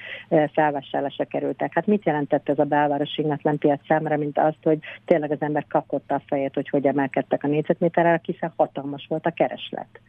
felvásárlásra 0.52 1.24
kerültek. 1.24 1.74
Hát 1.74 1.86
mit 1.86 2.04
jelentett 2.04 2.48
ez 2.48 2.58
a 2.58 2.64
belváros 2.64 3.16
ingatlan 3.16 3.58
piac 3.58 3.71
számára, 3.86 4.16
mint 4.16 4.38
azt, 4.38 4.62
hogy 4.62 4.78
tényleg 5.04 5.30
az 5.30 5.40
ember 5.40 5.66
kapkodta 5.68 6.14
a 6.14 6.22
fejét, 6.26 6.54
hogy 6.54 6.68
hogy 6.68 6.86
emelkedtek 6.86 7.44
a 7.44 7.48
négyzetméterrel, 7.48 8.20
hiszen 8.22 8.52
hatalmas 8.56 9.06
volt 9.08 9.26
a 9.26 9.30
kereslet 9.30 10.00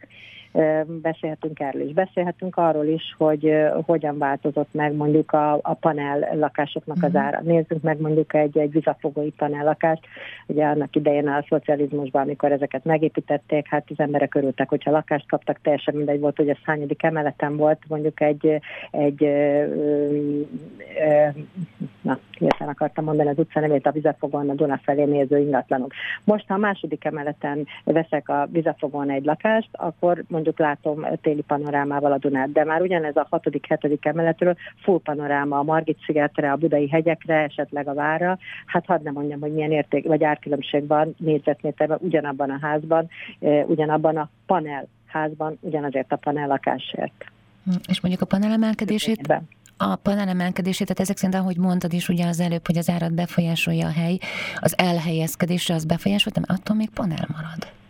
beszélhetünk 0.86 1.60
erről 1.60 1.82
is. 1.82 1.92
Beszélhetünk 1.92 2.56
arról 2.56 2.86
is, 2.86 3.14
hogy 3.18 3.52
hogyan 3.86 4.18
változott 4.18 4.68
meg 4.72 4.94
mondjuk 4.94 5.32
a, 5.32 5.52
a 5.62 5.74
panel 5.74 6.28
lakásoknak 6.34 6.96
az 7.02 7.12
mhm. 7.12 7.16
ára. 7.16 7.40
Nézzünk 7.42 7.82
meg 7.82 8.00
mondjuk 8.00 8.34
egy, 8.34 8.58
egy 8.58 8.72
vizafogói 8.72 9.30
panel 9.30 9.64
lakást. 9.64 10.06
Ugye 10.46 10.64
annak 10.64 10.96
idején 10.96 11.28
a 11.28 11.44
szocializmusban, 11.48 12.22
amikor 12.22 12.52
ezeket 12.52 12.84
megépítették, 12.84 13.68
hát 13.68 13.84
az 13.88 13.98
emberek 13.98 14.34
örültek, 14.34 14.68
hogyha 14.68 14.90
lakást 14.90 15.28
kaptak, 15.28 15.60
teljesen 15.62 15.94
mindegy 15.94 16.20
volt, 16.20 16.36
hogy 16.36 16.48
ez 16.48 16.58
hányadik 16.62 17.02
emeleten 17.02 17.56
volt, 17.56 17.78
mondjuk 17.88 18.20
egy, 18.20 18.60
egy 18.90 19.24
ö, 19.24 19.64
ö, 21.04 21.28
na, 22.00 22.18
hirtelen 22.38 22.72
akartam 22.72 23.04
mondani 23.04 23.28
az 23.28 23.38
utca 23.38 23.60
nevét, 23.60 23.86
a 23.86 23.90
vizafogon 23.90 24.48
a 24.48 24.54
Duna 24.54 24.80
felé 24.82 25.04
néző 25.04 25.38
ingatlanok. 25.38 25.92
Most, 26.24 26.44
ha 26.48 26.54
a 26.54 26.58
második 26.58 27.04
emeleten 27.04 27.66
veszek 27.84 28.28
a 28.28 28.48
vizafogon 28.50 29.10
egy 29.10 29.24
lakást, 29.24 29.68
akkor 29.72 30.24
mondjuk 30.28 30.43
mondjuk 30.44 30.66
látom 30.66 31.18
téli 31.22 31.42
panorámával 31.42 32.12
a 32.12 32.18
Dunát, 32.18 32.52
de 32.52 32.64
már 32.64 32.80
ugyanez 32.80 33.16
a 33.16 33.26
hatodik, 33.30 33.66
hetedik 33.68 34.04
emeletről 34.04 34.56
full 34.82 35.00
panoráma 35.04 35.58
a 35.58 35.62
Margit-szigetre, 35.62 36.52
a 36.52 36.56
Budai 36.56 36.88
hegyekre, 36.88 37.34
esetleg 37.34 37.88
a 37.88 37.94
Vára. 37.94 38.38
Hát 38.66 38.86
hadd 38.86 39.02
nem 39.02 39.12
mondjam, 39.12 39.40
hogy 39.40 39.52
milyen 39.52 39.72
érték 39.72 40.06
vagy 40.06 40.24
árkülönbség 40.24 40.86
van 40.86 41.14
négyzetméterben 41.18 41.98
ugyanabban 42.00 42.50
a 42.50 42.58
házban, 42.60 43.08
ugyanabban 43.66 44.16
a 44.16 44.28
panel 44.46 44.86
házban, 45.06 45.58
ugyanazért 45.60 46.12
a 46.12 46.16
panel 46.16 46.46
lakásért. 46.46 47.24
Hm, 47.64 47.70
és 47.88 48.00
mondjuk 48.00 48.22
a 48.22 48.26
panel 48.26 48.52
emelkedését? 48.52 49.42
a 49.76 49.96
panel 49.96 50.28
emelkedését, 50.28 50.86
tehát 50.86 51.02
ezek 51.02 51.16
szerint, 51.16 51.40
ahogy 51.40 51.56
mondtad 51.56 51.92
is 51.92 52.08
ugye 52.08 52.26
az 52.26 52.40
előbb, 52.40 52.66
hogy 52.66 52.76
az 52.76 52.88
árat 52.88 53.12
befolyásolja 53.12 53.86
a 53.86 53.90
hely, 53.90 54.18
az 54.60 54.78
elhelyezkedésre 54.78 55.74
az 55.74 55.84
befolyásolta, 55.84 56.40
mert 56.40 56.60
attól 56.60 56.76
még 56.76 56.90
panel 56.90 57.26
marad. 57.32 57.83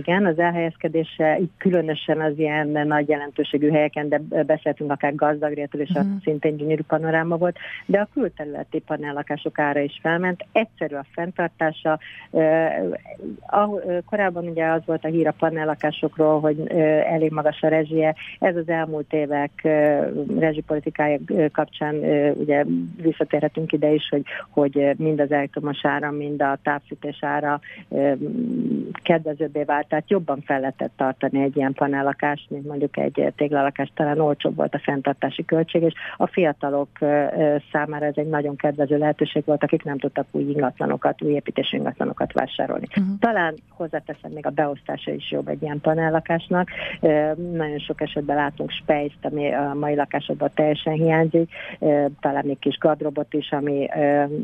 Igen, 0.00 0.26
az 0.26 0.38
elhelyezkedése 0.38 1.38
különösen 1.58 2.20
az 2.20 2.38
ilyen 2.38 2.68
nagy 2.68 3.08
jelentőségű 3.08 3.70
helyeken, 3.70 4.08
de 4.08 4.20
beszéltünk 4.46 4.90
akár 4.90 5.14
gazdagrétől, 5.14 5.80
és 5.80 5.88
uh-huh. 5.88 6.06
az 6.16 6.22
szintén 6.22 6.56
gyönyörű 6.56 6.82
panoráma 6.82 7.36
volt, 7.36 7.56
de 7.86 8.00
a 8.00 8.08
külterületi 8.12 8.78
panellakások 8.78 9.58
ára 9.58 9.80
is 9.80 9.98
felment. 10.02 10.44
Egyszerű 10.52 10.94
a 10.94 11.04
fenntartása. 11.12 11.98
Korábban 14.06 14.48
ugye 14.48 14.66
az 14.66 14.82
volt 14.84 15.04
a 15.04 15.08
hír 15.08 15.26
a 15.26 15.34
panellakásokról, 15.38 16.40
hogy 16.40 16.68
elég 17.04 17.30
magas 17.30 17.62
a 17.62 17.68
rezsie. 17.68 18.14
Ez 18.38 18.56
az 18.56 18.68
elmúlt 18.68 19.12
évek 19.12 19.68
rezsipolitikája 20.38 21.18
kapcsán 21.52 21.94
ugye 22.34 22.64
visszatérhetünk 23.02 23.72
ide 23.72 23.92
is, 23.92 24.08
hogy, 24.08 24.22
hogy 24.50 24.94
mind 24.96 25.20
az 25.20 25.32
elektromos 25.32 25.78
ára, 25.82 26.10
mind 26.10 26.42
a 26.42 26.58
távfűtés 26.62 27.18
ára 27.20 27.60
kedvezőbbé 29.02 29.62
vált, 29.62 29.89
tehát 29.90 30.10
jobban 30.10 30.42
fel 30.46 30.60
lehetett 30.60 30.92
tartani 30.96 31.42
egy 31.42 31.56
ilyen 31.56 31.72
panellakást, 31.72 32.50
mint 32.50 32.66
mondjuk 32.66 32.96
egy 32.96 33.32
téglalakás, 33.36 33.92
talán 33.94 34.20
olcsóbb 34.20 34.56
volt 34.56 34.74
a 34.74 34.78
fenntartási 34.78 35.44
költség, 35.44 35.82
és 35.82 35.92
a 36.16 36.26
fiatalok 36.26 36.88
számára 37.72 38.06
ez 38.06 38.16
egy 38.16 38.28
nagyon 38.28 38.56
kedvező 38.56 38.98
lehetőség 38.98 39.44
volt, 39.44 39.62
akik 39.62 39.84
nem 39.84 39.98
tudtak 39.98 40.26
új 40.30 40.42
ingatlanokat, 40.42 41.22
új 41.22 41.32
építési 41.32 41.76
ingatlanokat 41.76 42.32
vásárolni. 42.32 42.86
Uh-huh. 42.96 43.18
Talán 43.18 43.54
hozzáteszem 43.68 44.30
még 44.30 44.46
a 44.46 44.50
beosztása 44.50 45.12
is 45.12 45.30
jobb 45.30 45.48
egy 45.48 45.62
ilyen 45.62 45.80
panellakásnak. 45.80 46.68
Nagyon 47.52 47.78
sok 47.78 48.00
esetben 48.00 48.36
látunk 48.36 48.70
spejzt, 48.70 49.18
ami 49.22 49.54
a 49.54 49.74
mai 49.74 49.94
lakásokban 49.94 50.50
teljesen 50.54 50.92
hiányzik, 50.92 51.50
talán 52.20 52.44
még 52.44 52.58
kis 52.58 52.78
gardrobot 52.78 53.34
is, 53.34 53.52
ami 53.52 53.88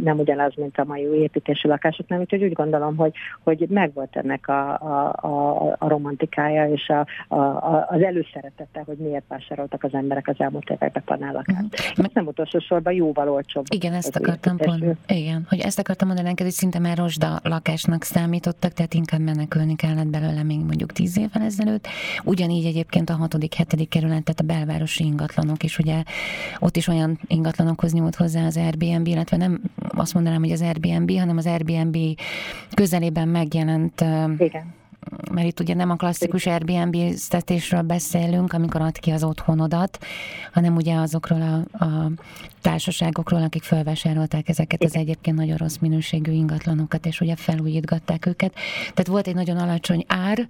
nem 0.02 0.18
ugyanaz, 0.18 0.54
mint 0.56 0.78
a 0.78 0.84
mai 0.84 1.06
új 1.06 1.16
építési 1.16 1.68
lakásoknál, 1.68 2.20
úgyhogy 2.20 2.42
úgy 2.42 2.52
gondolom, 2.52 2.96
hogy, 2.96 3.12
hogy 3.42 3.66
megvolt 3.68 4.16
ennek 4.16 4.48
a, 4.48 4.72
a, 4.72 5.25
a, 5.26 5.76
a 5.78 5.88
romantikája 5.88 6.68
és 6.68 6.88
a, 6.88 7.34
a, 7.34 7.86
az 7.88 8.02
előszeretete, 8.02 8.82
hogy 8.86 8.96
miért 8.96 9.24
vásároltak 9.28 9.84
az 9.84 9.94
emberek 9.94 10.28
az 10.28 10.34
elmúlt 10.38 10.70
években 10.70 11.02
panellakást. 11.04 11.62
Uh-huh. 11.62 12.04
Ezt 12.04 12.14
nem 12.14 12.26
utolsó 12.26 12.58
sorban 12.58 12.92
jóval 12.92 13.28
olcsóbb. 13.28 13.64
Igen, 13.74 13.92
ezt 13.92 14.16
akartam 14.16 14.56
pont, 14.56 14.84
igen, 15.06 15.46
hogy 15.48 15.60
ezt 15.60 15.78
akartam 15.78 16.06
mondani 16.06 16.28
neked, 16.28 16.46
hogy 16.46 16.54
szinte 16.54 16.78
már 16.78 16.96
rozsda 16.96 17.40
lakásnak 17.42 18.02
számítottak, 18.02 18.72
tehát 18.72 18.94
inkább 18.94 19.20
menekülni 19.20 19.76
kellett 19.76 20.06
belőle 20.06 20.42
még 20.42 20.58
mondjuk 20.58 20.92
tíz 20.92 21.18
évvel 21.18 21.42
ezelőtt. 21.42 21.86
Ugyanígy 22.24 22.66
egyébként 22.66 23.10
a 23.10 23.14
hatodik, 23.14 23.54
hetedik 23.54 23.88
kerület, 23.88 24.24
tehát 24.24 24.40
a 24.40 24.44
belvárosi 24.44 25.04
ingatlanok 25.04 25.62
is, 25.62 25.78
ugye 25.78 26.02
ott 26.58 26.76
is 26.76 26.88
olyan 26.88 27.18
ingatlanokhoz 27.26 27.92
nyújt 27.92 28.14
hozzá 28.14 28.46
az 28.46 28.56
Airbnb, 28.56 29.06
illetve 29.06 29.36
nem 29.36 29.60
azt 29.88 30.14
mondanám, 30.14 30.40
hogy 30.40 30.52
az 30.52 30.62
Airbnb, 30.62 31.10
hanem 31.10 31.36
az 31.36 31.46
Airbnb 31.46 31.96
közelében 32.74 33.28
megjelent 33.28 34.00
Igen 34.38 34.84
mert 35.32 35.46
itt 35.46 35.60
ugye 35.60 35.74
nem 35.74 35.90
a 35.90 35.96
klasszikus 35.96 36.46
Airbnb-ztetésről 36.46 37.82
beszélünk, 37.82 38.52
amikor 38.52 38.80
ad 38.80 38.98
ki 38.98 39.10
az 39.10 39.24
otthonodat, 39.24 39.98
hanem 40.52 40.76
ugye 40.76 40.94
azokról 40.94 41.42
a, 41.42 41.84
a 41.84 42.10
társaságokról, 42.60 43.42
akik 43.42 43.62
felvásárolták 43.62 44.48
ezeket 44.48 44.84
az 44.84 44.94
egyébként 44.94 45.36
nagyon 45.36 45.56
rossz 45.56 45.76
minőségű 45.76 46.32
ingatlanokat, 46.32 47.06
és 47.06 47.20
ugye 47.20 47.36
felújítgatták 47.36 48.26
őket. 48.26 48.54
Tehát 48.80 49.06
volt 49.06 49.26
egy 49.26 49.34
nagyon 49.34 49.56
alacsony 49.56 50.04
ár, 50.06 50.46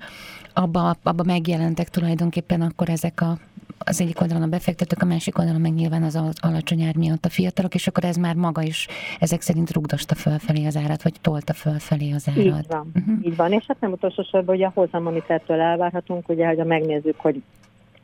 abba, 0.53 0.97
abba 1.03 1.23
megjelentek 1.23 1.89
tulajdonképpen 1.89 2.61
akkor 2.61 2.89
ezek 2.89 3.21
a 3.21 3.39
az 3.89 4.01
egyik 4.01 4.21
oldalon 4.21 4.43
a 4.43 4.47
befektetők, 4.47 5.03
a 5.03 5.07
másik 5.07 5.39
oldalon 5.39 5.61
meg 5.61 5.73
nyilván 5.73 6.03
az 6.03 6.19
alacsony 6.41 6.83
ár 6.83 6.97
miatt 6.97 7.25
a 7.25 7.29
fiatalok, 7.29 7.75
és 7.75 7.87
akkor 7.87 8.05
ez 8.05 8.17
már 8.17 8.35
maga 8.35 8.63
is 8.63 8.89
ezek 9.21 9.41
szerint 9.41 9.73
rugdosta 9.73 10.15
fölfelé 10.15 10.67
az 10.67 10.77
árat, 10.77 11.03
vagy 11.03 11.15
tolta 11.21 11.53
fölfelé 11.53 12.13
az 12.13 12.29
árat. 12.29 12.45
Így 12.45 12.67
van, 12.69 12.93
uh-huh. 12.95 13.27
így 13.27 13.37
van. 13.37 13.53
és 13.53 13.65
hát 13.67 13.81
nem 13.81 13.93
utolsó 13.93 14.23
sorban 14.23 14.55
ugye 14.55 14.67
a 14.67 14.73
hozam, 14.75 15.07
amit 15.07 15.31
ettől 15.31 15.61
elvárhatunk, 15.61 16.29
ugye, 16.29 16.47
hogy 16.47 16.57
megnézzük, 16.57 17.21
hogy 17.21 17.43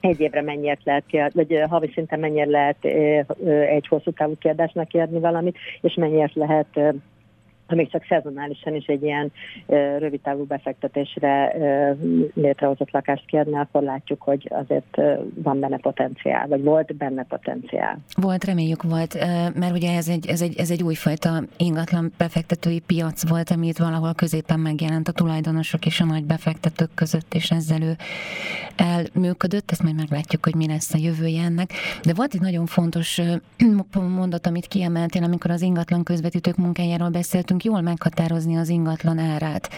egy 0.01 0.21
évre 0.21 0.43
mennyit 0.43 0.81
lehet 0.85 1.05
kiadni, 1.07 1.45
vagy 1.45 1.65
havi 1.69 1.91
szinten 1.95 2.21
mennyire 2.21 2.51
lehet 2.51 2.85
egy 3.69 3.87
hosszú 3.89 4.11
távú 4.11 4.35
kiadásnak 4.39 4.89
kiadni 4.89 5.19
valamit, 5.19 5.57
és 5.81 5.95
mennyit 5.95 6.35
lehet 6.35 6.81
ha 7.73 7.79
még 7.79 7.91
csak 7.91 8.07
szezonálisan 8.09 8.75
is 8.75 8.87
egy 8.87 9.03
ilyen 9.03 9.33
rövid 9.99 10.21
távú 10.21 10.45
befektetésre 10.45 11.55
létrehozott 12.35 12.91
lakást 12.91 13.27
kiadni, 13.27 13.57
akkor 13.57 13.83
látjuk, 13.83 14.23
hogy 14.23 14.51
azért 14.51 14.97
van 15.35 15.61
benne 15.61 15.77
potenciál, 15.77 16.49
vagy 16.49 16.63
volt 16.63 16.97
benne 16.97 17.25
potenciál. 17.25 17.99
Volt, 18.17 18.45
reméljük 18.45 18.83
volt, 18.83 19.15
mert 19.55 19.73
ugye 19.73 19.97
ez 19.97 20.09
egy, 20.09 20.27
ez 20.27 20.43
egy, 20.43 20.59
ez 20.59 20.71
egy 20.71 20.83
újfajta 20.83 21.43
ingatlan 21.57 22.13
befektetői 22.19 22.81
piac 22.87 23.29
volt, 23.29 23.51
ami 23.51 23.67
itt 23.67 23.79
valahol 23.79 24.15
középen 24.15 24.61
megjelent 24.61 25.09
a 25.09 25.13
tulajdonosok 25.13 25.87
és 25.87 26.01
a 26.01 26.05
nagy 26.05 26.25
befektetők 26.25 26.91
között, 26.95 27.35
és 27.35 27.51
ezzel 27.51 27.83
ő 27.83 27.97
elműködött, 28.77 29.71
ezt 29.71 29.83
majd 29.83 29.97
meglátjuk, 29.97 30.45
hogy 30.45 30.55
mi 30.55 30.67
lesz 30.67 30.95
a 30.95 30.99
jövője 30.99 31.43
ennek. 31.43 31.71
De 32.05 32.15
volt 32.15 32.35
egy 32.35 32.41
nagyon 32.41 32.67
fontos 32.67 33.21
mondat, 34.19 34.47
amit 34.47 34.67
kiemeltél, 34.67 35.23
amikor 35.23 35.51
az 35.51 35.63
ingatlan 35.63 36.03
közvetítők 36.03 36.57
munkájáról 36.57 37.09
beszéltünk, 37.09 37.62
jól 37.65 37.81
meghatározni 37.81 38.57
az 38.57 38.69
ingatlan 38.69 39.19
árát. 39.19 39.71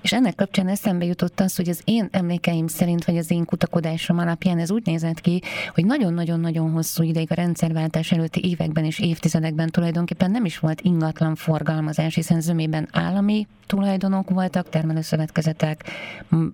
És 0.00 0.12
ennek 0.12 0.34
kapcsán 0.34 0.68
eszembe 0.68 1.04
jutott 1.04 1.40
az, 1.40 1.56
hogy 1.56 1.68
az 1.68 1.80
én 1.84 2.08
emlékeim 2.10 2.66
szerint, 2.66 3.04
vagy 3.04 3.16
az 3.16 3.30
én 3.30 3.44
kutakodásom 3.44 4.18
alapján 4.18 4.58
ez 4.58 4.70
úgy 4.70 4.86
nézett 4.86 5.20
ki, 5.20 5.42
hogy 5.74 5.84
nagyon-nagyon-nagyon 5.84 6.70
hosszú 6.70 7.02
ideig 7.02 7.30
a 7.30 7.34
rendszerváltás 7.34 8.12
előtti 8.12 8.48
években 8.48 8.84
és 8.84 8.98
évtizedekben 8.98 9.70
tulajdonképpen 9.70 10.30
nem 10.30 10.44
is 10.44 10.58
volt 10.58 10.80
ingatlan 10.80 11.34
forgalmazás, 11.34 12.14
hiszen 12.14 12.40
zömében 12.40 12.88
állami 12.92 13.46
tulajdonok 13.66 14.30
voltak, 14.30 14.68
termelőszövetkezetek, 14.68 15.84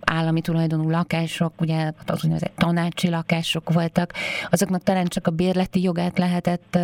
állami 0.01 0.41
tulajdonú 0.41 0.91
lakások, 0.91 1.61
ugye 1.61 1.93
az 2.07 2.25
úgynevezett 2.25 2.57
tanácsi 2.57 3.09
lakások 3.09 3.73
voltak, 3.73 4.13
azoknak 4.51 4.83
talán 4.83 5.07
csak 5.07 5.27
a 5.27 5.31
bérleti 5.31 5.83
jogát 5.83 6.19
lehetett 6.19 6.79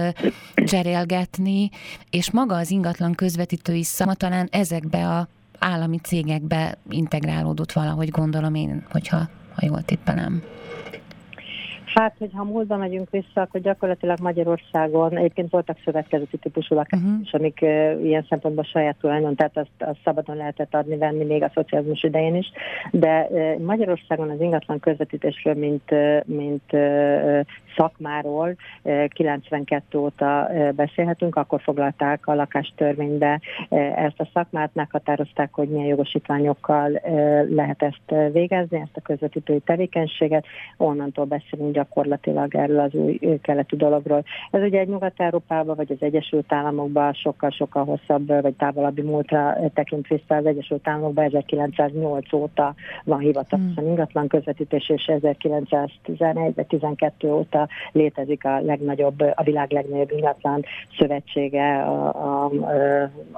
cserélgetni, 0.55 1.71
és 2.11 2.31
maga 2.31 2.57
az 2.57 2.71
ingatlan 2.71 3.15
közvetítői 3.15 3.83
szama 3.87 4.15
talán 4.15 4.49
ezekbe 4.51 5.09
a 5.09 5.29
állami 5.59 5.99
cégekbe 5.99 6.79
integrálódott 6.89 7.73
valahogy, 7.73 8.11
gondolom 8.11 8.55
én, 8.55 8.85
hogyha 8.91 9.29
ha 9.55 9.67
jól 9.67 9.83
tippelem. 9.83 10.43
Hát, 12.01 12.15
hogyha 12.19 12.45
múltba 12.45 12.77
megyünk 12.77 13.11
vissza, 13.11 13.41
akkor 13.41 13.61
gyakorlatilag 13.61 14.19
Magyarországon 14.21 15.17
egyébként 15.17 15.51
voltak 15.51 15.79
szövetkezeti 15.85 16.37
típusú 16.37 16.75
lakások 16.75 17.07
uh-huh. 17.07 17.29
amik 17.33 17.59
uh, 17.63 18.05
ilyen 18.05 18.27
szempontból 18.29 18.65
saját 18.65 18.97
tulajdon, 19.01 19.35
tehát 19.35 19.57
azt, 19.57 19.91
azt 19.91 19.99
szabadon 20.05 20.37
lehetett 20.37 20.75
adni, 20.75 20.97
venni 20.97 21.25
még 21.25 21.43
a 21.43 21.51
szocializmus 21.55 22.03
idején 22.03 22.37
is, 22.37 22.53
de 22.91 23.27
uh, 23.31 23.59
Magyarországon 23.59 24.31
az 24.31 24.41
ingatlan 24.41 24.81
közvetítésről, 24.81 25.55
mint, 25.55 25.91
uh, 25.91 26.21
mint 26.25 26.73
uh, 26.73 27.41
szakmáról 27.77 28.57
92 29.09 29.99
óta 29.99 30.49
beszélhetünk, 30.75 31.37
akkor 31.37 31.61
foglalták 31.61 32.27
a 32.27 32.35
lakástörvénybe 32.35 33.41
ezt 33.97 34.21
a 34.21 34.29
szakmát, 34.33 34.71
meghatározták, 34.73 35.55
hogy 35.55 35.69
milyen 35.69 35.87
jogosítványokkal 35.87 37.01
lehet 37.49 37.83
ezt 37.83 38.33
végezni, 38.33 38.81
ezt 38.81 38.97
a 38.97 39.01
közvetítői 39.01 39.61
tevékenységet, 39.61 40.45
onnantól 40.77 41.25
beszélünk 41.25 41.73
gyakorlatilag 41.73 41.86
erről 42.49 42.81
az 42.81 42.95
új 42.95 43.19
keleti 43.43 43.77
dologról. 43.77 44.25
Ez 44.51 44.63
ugye 44.63 44.81
egy 44.81 44.89
Nyugat-Európában 44.89 45.77
vagy 45.77 45.93
az 45.93 46.01
Egyesült 46.01 46.53
Államokban 46.53 47.13
sokkal-sokkal 47.13 47.85
hosszabb 47.85 48.27
vagy 48.43 48.55
távolabbi 48.55 49.03
múltra 49.03 49.57
tekint 49.75 50.07
vissza 50.07 50.35
az 50.35 50.47
Egyesült 50.47 50.89
Államokban 50.89 51.25
1908 51.25 52.33
óta 52.33 52.75
van 53.05 53.19
hivatalosan 53.19 53.75
hmm. 53.83 53.89
ingatlan 53.89 54.29
közvetítés, 54.29 54.89
és 54.89 55.05
1911 55.07 56.55
vagy 56.55 56.67
12 56.67 57.33
óta 57.33 57.69
létezik 57.93 58.45
a 58.45 58.61
legnagyobb, 58.61 59.21
a 59.35 59.43
világ 59.43 59.71
legnagyobb 59.71 60.11
ingatlan 60.11 60.65
szövetsége, 60.99 61.83
a, 61.83 62.09
a, 62.09 62.51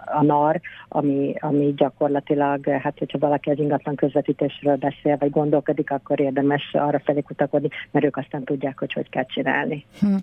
a 0.05 0.23
NAR, 0.23 0.61
ami, 0.89 1.35
ami 1.41 1.75
gyakorlatilag, 1.77 2.69
hát 2.69 2.99
hogyha 2.99 3.19
valaki 3.19 3.51
az 3.51 3.59
ingatlan 3.59 3.95
közvetítésről 3.95 4.77
beszél, 4.77 5.17
vagy 5.17 5.31
gondolkodik, 5.31 5.91
akkor 5.91 6.21
érdemes 6.21 6.71
arra 6.73 6.99
felé 6.99 7.21
kutakodni, 7.21 7.69
mert 7.91 8.05
ők 8.05 8.17
aztán 8.17 8.38
tudják, 8.45 8.79
hogy 8.79 8.93
hogy 8.93 9.09
kell 9.11 9.27
csinálni. 9.27 9.85
Hm. 10.01 10.17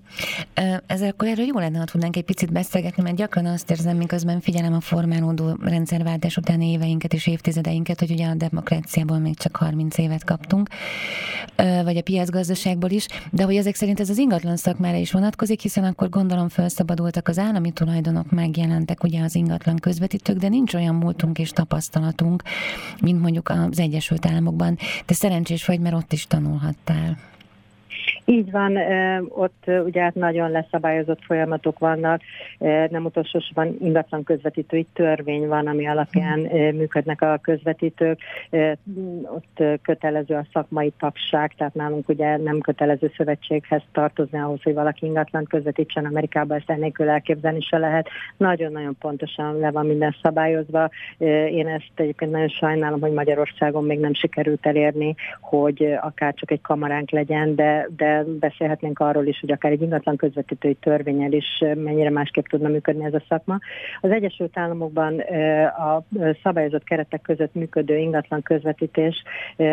Ezzel 0.86 1.10
akkor 1.10 1.28
erről 1.28 1.45
jó 1.45 1.60
lenne, 1.60 1.78
ha 1.78 1.84
tudnánk 1.84 2.15
egy 2.15 2.23
picit 2.23 2.51
beszélgetni, 2.51 3.04
mert 3.04 3.15
gyakran 3.15 3.45
azt 3.45 3.71
érzem, 3.71 3.97
miközben 3.97 4.39
figyelem 4.39 4.73
a 4.73 4.80
formálódó 4.80 5.58
rendszerváltás 5.62 6.38
utáni 6.38 6.71
éveinket 6.71 7.13
és 7.13 7.28
évtizedeinket, 7.28 7.99
hogy 7.99 8.12
ugye 8.12 8.28
a 8.28 8.36
demokráciából 8.36 9.17
még 9.17 9.38
csak 9.38 9.56
30 9.56 9.97
évet 9.97 10.23
kaptunk, 10.23 10.69
vagy 11.56 11.97
a 11.97 12.01
piacgazdaságból 12.01 12.89
is, 12.89 13.08
de 13.32 13.43
hogy 13.43 13.56
ezek 13.56 13.75
szerint 13.75 13.99
ez 13.99 14.10
az 14.10 14.17
ingatlan 14.17 14.58
szakmára 14.58 14.97
is 14.97 15.12
vonatkozik, 15.12 15.62
hiszen 15.62 15.84
akkor 15.84 16.10
gondolom 16.10 16.49
felszabadultak 16.49 17.28
az 17.28 17.39
állami 17.39 17.71
tulajdonok, 17.71 18.32
megjelentek 18.32 19.04
ugye 19.04 19.21
az 19.23 19.36
ingatlan 19.36 19.75
közvetítők, 19.75 20.38
de 20.38 20.47
nincs 20.47 20.73
olyan 20.73 20.95
múltunk 20.95 21.39
és 21.39 21.49
tapasztalatunk, 21.49 22.43
mint 23.01 23.21
mondjuk 23.21 23.49
az 23.49 23.80
Egyesült 23.80 24.25
Államokban. 24.25 24.78
De 25.06 25.13
szerencsés 25.13 25.65
vagy, 25.65 25.80
mert 25.80 25.95
ott 25.95 26.13
is 26.13 26.28
tanulhattál. 26.28 27.17
Így 28.26 28.52
van, 28.52 28.78
ott 29.30 29.64
ugye 29.86 30.02
hát 30.02 30.16
nagyon 30.16 30.52
leszabályozott 30.52 31.24
folyamatok 31.24 31.80
vannak, 31.80 32.22
nem 32.90 33.06
utolsósorban 33.06 33.78
ingatlan 33.82 34.24
közvetítői 34.24 34.88
törvény 34.94 35.48
van, 35.48 35.68
ami 35.68 35.88
alapján 35.88 36.40
működnek 36.76 37.22
a 37.22 37.40
közvetítők, 37.42 38.20
ott 39.24 39.64
kötelező 39.82 40.36
a 40.36 40.46
szakmai 40.54 40.94
tagság, 41.00 41.54
tehát 41.58 41.74
nálunk 41.74 42.10
ugye 42.10 42.38
nem 42.38 42.60
kötelező 42.60 43.12
szövetséghez 43.18 43.82
tartozni 43.92 44.40
ahhoz, 44.40 44.64
hogy 44.64 44.74
valaki 44.74 45.06
ingatlan 45.06 45.46
közvetítsen 45.46 46.06
Amerikába, 46.06 46.56
ezt 46.56 46.70
ennélkül 46.70 47.10
elképzelni 47.10 47.62
se 47.62 47.78
lehet. 47.78 48.10
Nagyon-nagyon 48.38 48.96
pontosan 49.00 49.60
le 49.60 49.72
van 49.72 49.86
minden 49.86 50.16
szabályozva. 50.22 50.90
Én 51.50 51.68
ezt 51.68 51.92
egyébként 51.96 52.32
nagyon 52.32 52.50
sajnálom, 52.50 53.02
hogy 53.02 53.14
Magyarországon 53.14 53.84
még 53.84 54.00
nem 54.00 54.14
sikerült 54.14 54.66
elérni, 54.66 55.16
hogy 55.42 55.98
akár 56.02 56.34
csak 56.34 56.52
egy 56.52 56.62
kamaránk 56.62 57.12
legyen, 57.12 57.56
de, 57.56 57.88
de 57.96 58.14
beszélhetnénk 58.23 58.99
arról 58.99 59.25
is, 59.25 59.39
hogy 59.39 59.51
akár 59.51 59.71
egy 59.71 59.82
ingatlan 59.82 60.15
közvetítői 60.15 60.73
törvényel 60.73 61.32
is 61.32 61.63
mennyire 61.75 62.10
másképp 62.10 62.45
tudna 62.45 62.67
működni 62.67 63.06
ez 63.06 63.13
a 63.13 63.23
szakma. 63.30 63.60
Az 64.01 64.12
Egyesült 64.12 64.58
Államokban 64.58 65.19
a 65.67 66.04
szabályozott 66.43 66.84
keretek 66.84 67.21
között 67.21 67.54
működő 67.54 67.97
ingatlan 67.97 68.41
közvetítés 68.41 69.23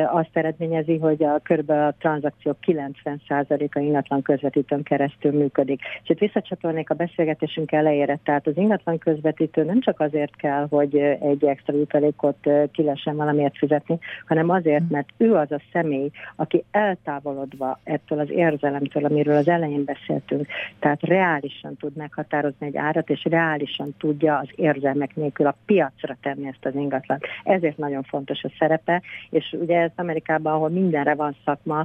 azt 0.06 0.30
eredményezi, 0.32 0.98
hogy 0.98 1.24
a 1.24 1.40
kb. 1.42 1.70
a 1.70 1.94
tranzakciók 1.98 2.56
90%-a 2.66 3.78
ingatlan 3.78 4.22
közvetítőn 4.22 4.82
keresztül 4.82 5.32
működik. 5.32 5.80
És 6.02 6.08
itt 6.08 6.18
visszacsatolnék 6.18 6.90
a 6.90 6.94
beszélgetésünk 6.94 7.72
elejére, 7.72 8.18
tehát 8.24 8.46
az 8.46 8.56
ingatlan 8.56 8.98
közvetítő 8.98 9.64
nem 9.64 9.80
csak 9.80 10.00
azért 10.00 10.36
kell, 10.36 10.66
hogy 10.70 10.96
egy 10.96 11.44
extra 11.44 11.76
jutalékot 11.76 12.48
ki 12.72 12.82
lehessen 12.82 13.16
valamiért 13.16 13.58
fizetni, 13.58 13.98
hanem 14.26 14.50
azért, 14.50 14.90
mert 14.90 15.08
ő 15.16 15.34
az 15.34 15.52
a 15.52 15.60
személy, 15.72 16.10
aki 16.36 16.64
eltávolodva 16.70 17.80
ettől 17.84 18.18
az 18.18 18.30
érzelemtől, 18.32 19.04
amiről 19.04 19.36
az 19.36 19.48
elején 19.48 19.84
beszéltünk, 19.84 20.46
tehát 20.78 21.02
reálisan 21.02 21.76
tud 21.76 21.96
meghatározni 21.96 22.66
egy 22.66 22.76
árat, 22.76 23.10
és 23.10 23.24
reálisan 23.24 23.94
tudja 23.98 24.38
az 24.38 24.48
érzelmek 24.54 25.16
nélkül 25.16 25.46
a 25.46 25.56
piacra 25.66 26.16
tenni 26.22 26.46
ezt 26.46 26.64
az 26.64 26.74
ingatlan. 26.74 27.18
Ezért 27.44 27.76
nagyon 27.76 28.02
fontos 28.02 28.44
a 28.44 28.50
szerepe, 28.58 29.02
és 29.30 29.56
ugye 29.60 29.80
ez 29.80 29.90
Amerikában, 29.96 30.52
ahol 30.52 30.68
mindenre 30.68 31.14
van 31.14 31.36
szakma, 31.44 31.84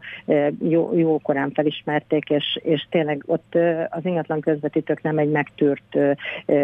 jó, 0.60 0.98
jó 0.98 1.20
korán 1.20 1.52
felismerték, 1.52 2.30
és, 2.30 2.60
és 2.64 2.88
tényleg 2.90 3.24
ott 3.26 3.58
az 3.90 4.06
ingatlan 4.06 4.40
közvetítők 4.40 5.02
nem 5.02 5.18
egy 5.18 5.32
megtűrt 5.32 5.98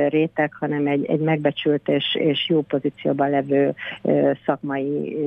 réteg, 0.08 0.54
hanem 0.60 0.88
egy, 0.88 1.06
egy 1.06 1.20
megbecsült 1.20 1.88
és, 1.88 2.16
és 2.20 2.50
jó 2.50 2.62
pozícióban 2.62 3.30
levő 3.30 3.74
szakmai 4.46 5.18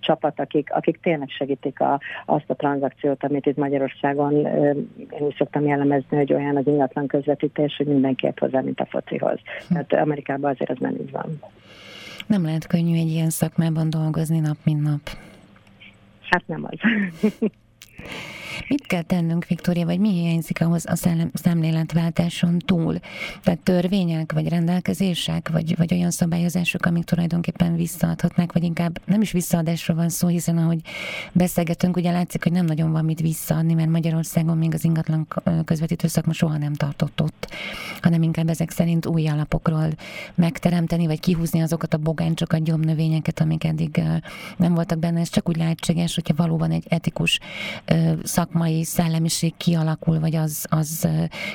csapat, 0.00 0.40
akik, 0.40 0.72
akik 0.72 1.00
tényleg 1.02 1.28
segítik 1.28 1.80
a, 1.80 2.00
azt 2.26 2.50
a 2.50 2.54
tranzakciót, 2.54 3.24
amit 3.24 3.46
itt 3.46 3.56
Magyarországon 3.56 3.77
én 3.80 5.26
is 5.28 5.34
szoktam 5.38 5.66
jellemezni, 5.66 6.16
hogy 6.16 6.32
olyan 6.32 6.56
az 6.56 6.66
ingatlan 6.66 7.06
közvetítés, 7.06 7.76
hogy 7.76 7.86
mindenki 7.86 8.32
hozzá, 8.36 8.60
mint 8.60 8.80
a 8.80 8.86
focihoz. 8.86 9.38
Tehát 9.68 9.92
Amerikában 9.92 10.50
azért 10.50 10.70
ez 10.70 10.76
nem 10.80 10.94
így 10.94 11.10
van. 11.10 11.40
Nem 12.26 12.44
lehet 12.44 12.66
könnyű 12.66 12.98
egy 12.98 13.10
ilyen 13.10 13.30
szakmában 13.30 13.90
dolgozni 13.90 14.38
nap, 14.38 14.56
mint 14.64 14.82
nap. 14.82 15.00
Hát 16.30 16.42
nem 16.46 16.68
az. 16.70 16.78
Mit 18.68 18.86
kell 18.86 19.02
tennünk, 19.02 19.46
Viktória, 19.46 19.84
vagy 19.84 19.98
mi 19.98 20.08
hiányzik 20.08 20.60
ahhoz 20.60 20.84
a 20.86 20.96
szellem, 20.96 21.30
szemléletváltáson 21.34 22.58
túl? 22.58 22.98
Tehát 23.42 23.60
törvények, 23.60 24.32
vagy 24.32 24.48
rendelkezések, 24.48 25.48
vagy, 25.48 25.76
vagy 25.76 25.92
olyan 25.92 26.10
szabályozások, 26.10 26.86
amik 26.86 27.04
tulajdonképpen 27.04 27.76
visszaadhatnák, 27.76 28.52
vagy 28.52 28.62
inkább 28.62 29.00
nem 29.04 29.20
is 29.20 29.32
visszaadásról 29.32 29.96
van 29.96 30.08
szó, 30.08 30.28
hiszen 30.28 30.58
ahogy 30.58 30.80
beszélgetünk, 31.32 31.96
ugye 31.96 32.10
látszik, 32.10 32.42
hogy 32.42 32.52
nem 32.52 32.64
nagyon 32.64 32.92
van 32.92 33.04
mit 33.04 33.20
visszaadni, 33.20 33.74
mert 33.74 33.90
Magyarországon 33.90 34.56
még 34.56 34.74
az 34.74 34.84
ingatlan 34.84 35.28
közvetítő 35.64 36.08
szakma 36.08 36.32
soha 36.32 36.56
nem 36.56 36.72
tartott 36.72 37.22
ott, 37.22 37.48
hanem 38.00 38.22
inkább 38.22 38.48
ezek 38.48 38.70
szerint 38.70 39.06
új 39.06 39.28
alapokról 39.28 39.88
megteremteni, 40.34 41.06
vagy 41.06 41.20
kihúzni 41.20 41.60
azokat 41.60 41.94
a 41.94 41.98
bogáncsokat, 41.98 42.62
gyomnövényeket, 42.62 43.40
amik 43.40 43.64
eddig 43.64 44.02
nem 44.56 44.74
voltak 44.74 44.98
benne. 44.98 45.20
Ez 45.20 45.28
csak 45.28 45.48
úgy 45.48 45.56
lehetséges, 45.56 46.14
hogyha 46.14 46.34
valóban 46.34 46.70
egy 46.70 46.84
etikus 46.88 47.38
szakma 48.22 48.47
szakmai 48.48 48.84
szellemiség 48.84 49.56
kialakul, 49.56 50.20
vagy 50.20 50.34
az, 50.34 50.66
az 50.70 51.08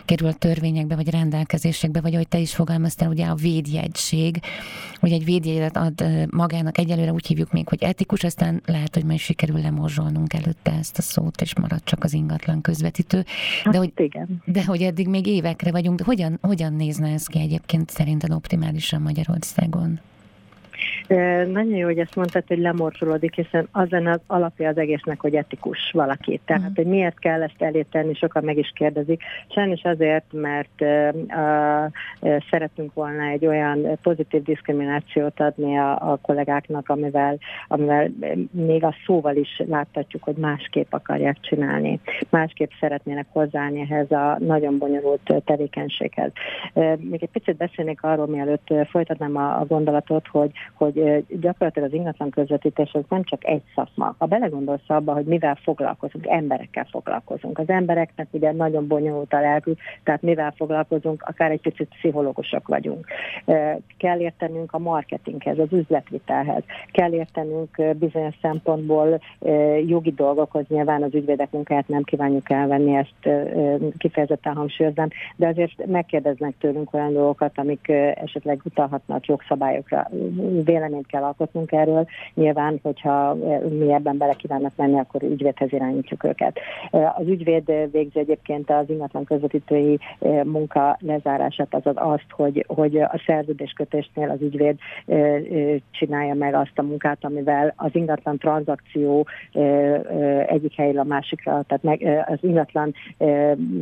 kerül 0.06 0.28
a 0.28 0.34
törvényekbe, 0.34 0.96
vagy 0.96 1.10
rendelkezésekbe, 1.10 2.02
vagy 2.02 2.14
ahogy 2.14 2.28
te 2.28 2.38
is 2.38 2.56
fogalmaztál, 2.56 3.10
ugye 3.10 3.26
a 3.26 3.36
védjegység, 3.36 4.40
hogy 5.00 5.12
egy 5.12 5.26
védjegyet 5.26 5.78
ad 5.78 6.04
magának 6.30 6.78
egyelőre 6.78 7.12
úgy 7.12 7.28
hívjuk 7.28 7.52
még, 7.52 7.68
hogy 7.68 7.84
etikus, 7.84 8.24
aztán 8.24 8.62
lehet, 8.66 8.94
hogy 8.94 9.06
majd 9.06 9.20
sikerül 9.20 9.60
lemorzsolnunk 9.60 10.34
előtte 10.34 10.72
ezt 10.72 10.98
a 10.98 11.02
szót, 11.02 11.42
és 11.42 11.56
marad 11.56 11.84
csak 11.84 12.04
az 12.04 12.14
ingatlan 12.14 12.62
közvetítő. 12.62 13.18
De 13.18 13.26
hát 13.64 13.76
hogy, 13.76 13.92
igen. 13.96 14.42
de 14.46 14.66
hogy 14.66 14.82
eddig 14.82 15.08
még 15.08 15.28
évekre 15.28 15.72
vagyunk, 15.72 16.02
hogyan, 16.02 16.38
hogyan 16.42 16.74
nézne 16.74 17.14
ez 17.14 17.26
ki 17.26 17.40
egyébként 17.40 17.90
szerinted 17.90 18.32
optimálisan 18.32 19.02
Magyarországon? 19.02 20.00
Nagyon 21.08 21.76
jó, 21.76 21.86
hogy 21.86 21.98
ezt 21.98 22.16
mondtad, 22.16 22.44
hogy 22.48 22.58
lemorsolódik, 22.58 23.36
hiszen 23.36 23.68
az 23.72 23.90
lenne 23.90 24.12
az 24.12 24.20
alapja 24.28 24.70
az 24.70 24.78
egésznek, 24.78 25.20
hogy 25.20 25.36
etikus 25.36 25.92
valaki. 25.92 26.42
Tehát, 26.46 26.62
uh-huh. 26.62 26.78
hogy 26.78 26.86
miért 26.86 27.20
kell 27.20 27.42
ezt 27.42 27.62
elétenni, 27.62 28.14
sokan 28.14 28.44
meg 28.44 28.58
is 28.58 28.72
kérdezik. 28.76 29.22
Sajnos 29.50 29.84
azért, 29.84 30.26
mert 30.32 30.82
uh, 30.82 31.10
uh, 32.20 32.38
szeretünk 32.50 32.94
volna 32.94 33.24
egy 33.24 33.46
olyan 33.46 34.00
pozitív 34.02 34.44
diszkriminációt 34.44 35.40
adni 35.40 35.78
a, 35.78 36.12
a 36.12 36.20
kollégáknak, 36.22 36.90
amivel, 36.90 37.38
amivel 37.68 38.12
még 38.52 38.84
a 38.84 38.96
szóval 39.06 39.36
is 39.36 39.62
láthatjuk, 39.68 40.24
hogy 40.24 40.36
másképp 40.36 40.94
akarják 40.94 41.38
csinálni. 41.42 42.00
Másképp 42.30 42.72
szeretnének 42.80 43.26
hozzáállni 43.30 43.88
ehhez 43.90 44.12
a 44.12 44.38
nagyon 44.40 44.78
bonyolult 44.78 45.34
tevékenységhez. 45.46 46.32
Uh, 46.74 46.98
még 47.00 47.24
egy 47.24 47.32
picit 47.32 47.58
beszélnék 47.58 48.04
arról, 48.04 48.28
mielőtt 48.28 48.74
folytatnám 48.90 49.36
a, 49.38 49.60
a 49.60 49.66
gondolatot, 49.66 50.28
hogy, 50.28 50.52
hogy 50.74 50.93
gyakorlatilag 51.28 51.88
az 51.88 51.96
ingatlan 51.96 52.30
közvetítés 52.30 52.92
az 52.94 53.04
nem 53.10 53.24
csak 53.24 53.48
egy 53.48 53.62
szakma. 53.76 54.16
Ha 54.18 54.26
belegondolsz 54.26 54.82
abba, 54.88 55.14
hogy 55.14 55.26
mivel 55.26 55.56
foglalkozunk, 55.64 56.28
emberekkel 56.28 56.88
foglalkozunk. 56.92 57.60
Az 57.60 57.70
embereknek 57.70 58.28
ugye 58.32 58.52
nagyon 58.52 58.88
bonyolult 58.88 59.34
a 59.34 59.40
lelkük, 59.40 59.80
tehát 60.04 60.22
mivel 60.22 60.54
foglalkozunk, 60.58 61.24
akár 61.28 61.52
egy 61.52 61.62
picit 61.62 61.88
pszichológusok 61.88 62.68
vagyunk. 62.68 63.08
Kell 63.98 64.20
értenünk 64.20 64.74
a 64.74 64.80
marketinghez, 64.80 65.60
az 65.60 65.72
üzletvitelhez. 65.72 66.64
Kell 66.92 67.14
értenünk 67.14 67.96
bizonyos 67.96 68.36
szempontból 68.42 69.22
jogi 69.88 70.12
dolgokhoz, 70.12 70.66
nyilván 70.68 71.04
az 71.04 71.14
ügyvédek 71.14 71.52
munkáját 71.52 71.88
nem 71.88 72.04
kívánjuk 72.04 72.52
elvenni, 72.52 72.96
ezt 72.96 73.30
kifejezetten 73.98 74.56
hangsúlyoznám, 74.56 75.10
de 75.36 75.48
azért 75.48 75.86
megkérdeznek 75.86 76.54
tőlünk 76.60 76.94
olyan 76.94 77.14
dolgokat, 77.14 77.58
amik 77.58 77.90
esetleg 78.16 78.62
utalhatnak 78.64 79.26
jogszabályokra 79.26 80.10
véleményt 80.84 81.08
kell 81.08 81.24
alkotnunk 81.24 81.72
erről. 81.72 82.08
Nyilván, 82.34 82.80
hogyha 82.84 83.34
mi 83.70 83.94
ebben 83.94 84.18
bele 84.18 84.34
kívánnak 84.34 84.72
menni, 84.76 85.00
akkor 85.00 85.24
ügyvédhez 85.24 85.74
irányítjuk 85.74 86.24
őket. 86.24 86.60
Az 86.92 87.28
ügyvéd 87.28 87.92
végzi 87.92 88.20
egyébként 88.20 88.70
az 88.70 88.90
ingatlan 88.90 89.24
közvetítői 89.24 90.00
munka 90.44 90.98
lezárását, 91.00 91.74
azaz 91.74 91.96
azt, 91.98 92.26
hogy, 92.30 92.66
hogy 92.68 92.98
a 92.98 93.22
szerződéskötésnél 93.26 94.30
az 94.30 94.42
ügyvéd 94.42 94.78
csinálja 95.92 96.34
meg 96.34 96.54
azt 96.54 96.80
a 96.80 96.82
munkát, 96.82 97.18
amivel 97.22 97.74
az 97.76 97.90
ingatlan 97.94 98.38
tranzakció 98.38 99.28
egyik 100.48 100.76
helyről 100.76 101.00
a 101.00 101.04
másikra, 101.04 101.64
tehát 101.68 101.84
meg, 101.84 102.26
az 102.28 102.38
ingatlan 102.42 102.94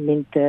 mint 0.06 0.40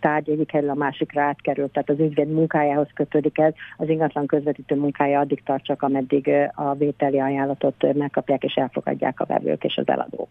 tárgy 0.00 0.30
egyik 0.30 0.50
helyről 0.50 0.70
a 0.70 0.74
másikra 0.74 1.22
átkerül, 1.22 1.70
tehát 1.70 1.90
az 1.90 1.98
ügyvéd 1.98 2.28
munkájához 2.28 2.88
kötődik 2.94 3.38
ez, 3.38 3.52
az 3.76 3.88
ingatlan 3.88 4.26
közvetítő 4.26 4.74
munkája 4.74 5.20
addig 5.20 5.42
tart 5.42 5.65
csak, 5.66 5.82
ameddig 5.82 6.30
a 6.54 6.74
vételi 6.74 7.20
ajánlatot 7.20 7.94
megkapják 7.94 8.44
és 8.44 8.54
elfogadják 8.54 9.20
a 9.20 9.24
vevők 9.24 9.64
és 9.64 9.76
az 9.76 9.88
eladók. 9.88 10.28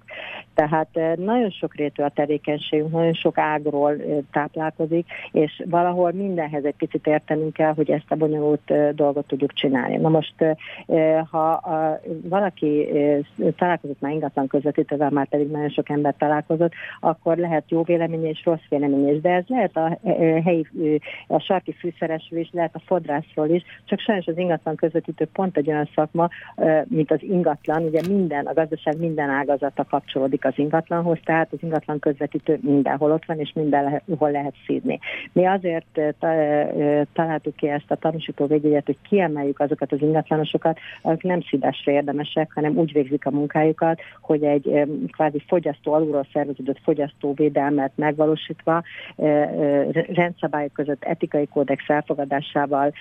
Tehát 0.54 0.88
nagyon 1.16 1.50
sok 1.50 1.76
rétű 1.76 2.04
a 2.04 2.10
tevékenységünk, 2.10 2.92
nagyon 2.92 3.14
sok 3.14 3.38
ágról 3.38 3.96
táplálkozik, 4.32 5.08
és 5.32 5.64
valahol 5.66 6.12
mindenhez 6.12 6.66
egy 6.66 6.76
picit 6.76 7.08
értenünk 7.08 7.54
kell, 7.54 7.74
hogy 7.74 7.92
ezt 7.92 8.12
a 8.12 8.16
bonyolult 8.16 8.74
dolgot 8.96 9.28
tudjuk 9.28 9.54
csinálni. 9.54 9.98
Na 9.98 10.10
most, 10.10 10.34
ha 11.32 11.62
valaki 12.24 12.88
találkozott 13.58 14.02
már 14.02 14.12
ingatlan 14.12 14.48
közvetítővel, 14.48 15.10
már 15.10 15.28
pedig 15.28 15.52
nagyon 15.52 15.70
sok 15.70 15.90
ember 15.90 16.16
találkozott, 16.18 16.74
akkor 17.00 17.38
lehet 17.38 17.70
jó 17.70 17.84
vélemény 17.84 18.26
és 18.26 18.46
rossz 18.46 18.68
vélemény 18.70 19.08
is, 19.16 19.22
de 19.22 19.30
ez 19.30 19.44
lehet 19.48 19.78
a 19.78 20.00
helyi, 20.44 20.68
a 21.28 21.40
sarki 21.40 21.72
fűszeresről 21.74 22.40
is, 22.40 22.50
lehet 22.52 22.76
a 22.76 22.82
fodrászról 22.86 23.50
is, 23.50 23.64
csak 23.86 24.00
sajnos 24.00 24.28
az 24.28 24.38
ingatlan 24.38 24.76
közvetítő 24.76 25.25
közvetítő 25.26 25.30
pont 25.34 25.58
egy 25.58 25.70
olyan 25.70 25.90
szakma, 25.96 26.30
mint 26.86 27.12
az 27.12 27.22
ingatlan, 27.22 27.84
ugye 27.84 28.02
minden, 28.10 28.46
a 28.46 28.54
gazdaság 28.54 29.00
minden 29.00 29.30
ágazata 29.30 29.84
kapcsolódik 29.84 30.46
az 30.46 30.54
ingatlanhoz, 30.56 31.18
tehát 31.24 31.48
az 31.52 31.58
ingatlan 31.62 32.00
közvetítő 32.00 32.60
mindenhol 32.62 33.12
ott 33.12 33.26
van, 33.26 33.40
és 33.40 33.52
mindenhol 33.54 34.32
lehet 34.32 34.54
szídni. 34.66 35.00
Mi 35.32 35.46
azért 35.46 36.00
találtuk 37.14 37.56
ki 37.56 37.68
ezt 37.68 37.92
a 37.92 37.96
tanúsító 37.96 38.46
védjegyet, 38.46 38.86
hogy 38.86 38.98
kiemeljük 39.10 39.60
azokat 39.60 39.92
az 39.92 40.02
ingatlanosokat, 40.02 40.78
akik 41.02 41.24
nem 41.24 41.42
szídásra 41.42 41.92
érdemesek, 41.92 42.52
hanem 42.54 42.78
úgy 42.78 42.94
végzik 42.94 43.26
a 43.26 43.32
munkájukat, 43.32 44.02
hogy 44.22 44.44
egy 44.44 44.88
kvázi 45.12 45.44
fogyasztó, 45.48 45.94
alulról 45.94 46.28
szerveződött 46.34 46.80
fogyasztóvédelmet 46.84 47.92
megvalósítva, 47.96 48.84
rendszabályok 50.14 50.74
között 50.74 51.04
etikai 51.04 51.48
kódex 51.48 51.84
elfogadásával 51.88 52.94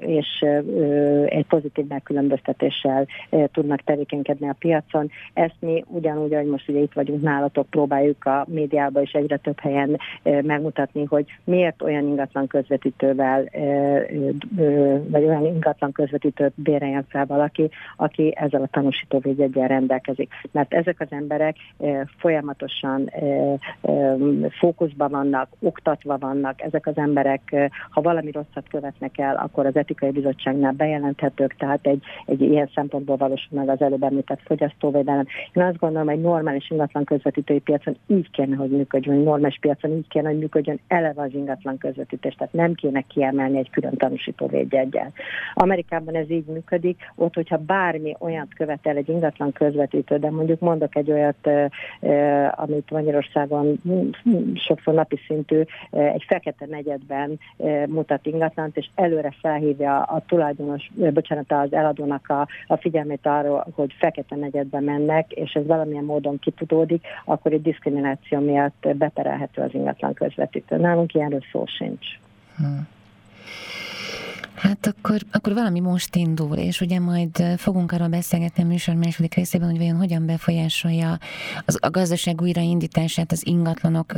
és 0.00 0.44
egy 1.38 1.46
pozitív 1.46 1.86
megkülönböztetéssel 1.86 3.06
tudnak 3.52 3.80
tevékenykedni 3.80 4.48
a 4.48 4.56
piacon. 4.58 5.10
Ezt 5.32 5.56
mi 5.60 5.84
ugyanúgy, 5.86 6.34
ahogy 6.34 6.46
most 6.46 6.68
ugye 6.68 6.80
itt 6.80 6.92
vagyunk 6.92 7.22
nálatok, 7.22 7.66
próbáljuk 7.70 8.24
a 8.24 8.46
médiában 8.48 9.02
és 9.02 9.12
egyre 9.12 9.36
több 9.36 9.60
helyen 9.60 9.98
megmutatni, 10.22 11.04
hogy 11.04 11.24
miért 11.44 11.82
olyan 11.82 12.06
ingatlan 12.06 12.46
közvetítővel, 12.46 13.48
vagy 15.08 15.24
olyan 15.24 15.46
ingatlan 15.46 15.92
közvetítőt 15.92 16.52
béreljen 16.54 17.06
fel 17.08 17.26
valaki, 17.26 17.70
aki 17.96 18.32
ezzel 18.36 18.62
a 18.62 18.66
tanúsítóvédjegyen 18.70 19.68
rendelkezik. 19.68 20.32
Mert 20.50 20.74
ezek 20.74 21.00
az 21.00 21.08
emberek 21.10 21.56
folyamatosan 22.18 23.10
fókuszban 24.58 25.10
vannak, 25.10 25.48
oktatva 25.60 26.18
vannak, 26.18 26.62
ezek 26.62 26.86
az 26.86 26.96
emberek, 26.96 27.70
ha 27.90 28.00
valami 28.00 28.30
rosszat 28.30 28.68
követnek 28.70 29.18
el, 29.18 29.36
akkor 29.36 29.66
az 29.66 29.76
etikai 29.76 30.10
bizottságnál 30.10 30.72
bejelenthetők, 31.28 31.56
tehát 31.56 31.86
egy, 31.86 32.02
egy 32.26 32.40
ilyen 32.40 32.70
szempontból 32.74 33.16
valósul 33.16 33.58
meg 33.58 33.68
az 33.68 33.80
előbb 33.80 34.02
említett 34.02 34.40
fogyasztóvédelem. 34.44 35.26
Én 35.52 35.62
azt 35.62 35.78
gondolom, 35.78 36.08
hogy 36.08 36.20
normális 36.20 36.70
ingatlan 36.70 37.04
közvetítői 37.04 37.58
piacon 37.60 37.96
így 38.06 38.30
kéne, 38.30 38.56
hogy 38.56 38.70
működjön, 38.70 39.14
hogy 39.14 39.24
normális 39.24 39.58
piacon 39.60 39.90
így 39.90 40.08
kéne, 40.08 40.28
hogy 40.28 40.38
működjön 40.38 40.80
eleve 40.88 41.22
az 41.22 41.34
ingatlan 41.34 41.78
közvetítés, 41.78 42.34
tehát 42.34 42.52
nem 42.52 42.74
kéne 42.74 43.00
kiemelni 43.00 43.58
egy 43.58 43.70
külön 43.70 43.96
tanúsítóvédjegyen. 43.96 45.12
Amerikában 45.54 46.14
ez 46.14 46.30
így 46.30 46.46
működik, 46.46 47.12
ott, 47.14 47.34
hogyha 47.34 47.56
bármi 47.56 48.16
olyat 48.18 48.54
követel 48.56 48.96
egy 48.96 49.08
ingatlan 49.08 49.52
közvetítő, 49.52 50.16
de 50.16 50.30
mondjuk 50.30 50.60
mondok 50.60 50.96
egy 50.96 51.10
olyat, 51.10 51.50
amit 52.50 52.90
Magyarországon 52.90 53.80
sokszor 54.54 54.94
napi 54.94 55.18
szintű, 55.26 55.62
egy 55.90 56.24
fekete 56.26 56.66
negyedben 56.66 57.38
mutat 57.86 58.26
ingatlant, 58.26 58.76
és 58.76 58.88
előre 58.94 59.34
felhívja 59.40 60.02
a 60.02 60.22
tulajdonos, 60.26 60.90
bocsánat, 61.20 61.52
az 61.52 61.72
eladónak 61.72 62.28
a, 62.28 62.48
a 62.66 62.76
figyelmét 62.76 63.26
arról, 63.26 63.66
hogy 63.74 63.94
fekete 63.98 64.36
negyedbe 64.36 64.80
mennek, 64.80 65.32
és 65.32 65.52
ez 65.52 65.66
valamilyen 65.66 66.04
módon 66.04 66.38
kitudódik, 66.38 67.06
akkor 67.24 67.52
egy 67.52 67.62
diszkrimináció 67.62 68.38
miatt 68.38 68.88
beperelhető 68.94 69.62
az 69.62 69.74
ingatlan 69.74 70.14
közvetítő. 70.14 70.76
Nálunk 70.76 71.14
ilyenről 71.14 71.42
szó 71.52 71.66
sincs. 71.66 72.06
Hmm. 72.56 72.88
Hát 74.58 74.86
akkor, 74.86 75.20
akkor 75.32 75.52
valami 75.52 75.80
most 75.80 76.16
indul, 76.16 76.56
és 76.56 76.80
ugye 76.80 77.00
majd 77.00 77.42
fogunk 77.56 77.92
arról 77.92 78.08
beszélgetni 78.08 78.62
a 78.62 78.66
műsor 78.66 78.94
második 78.94 79.34
részében, 79.34 79.68
hogy 79.68 79.78
vajon 79.78 79.96
hogyan 79.96 80.26
befolyásolja 80.26 81.18
az, 81.64 81.78
a 81.80 81.90
gazdaság 81.90 82.40
újraindítását, 82.40 83.32
az 83.32 83.46
ingatlanok 83.46 84.12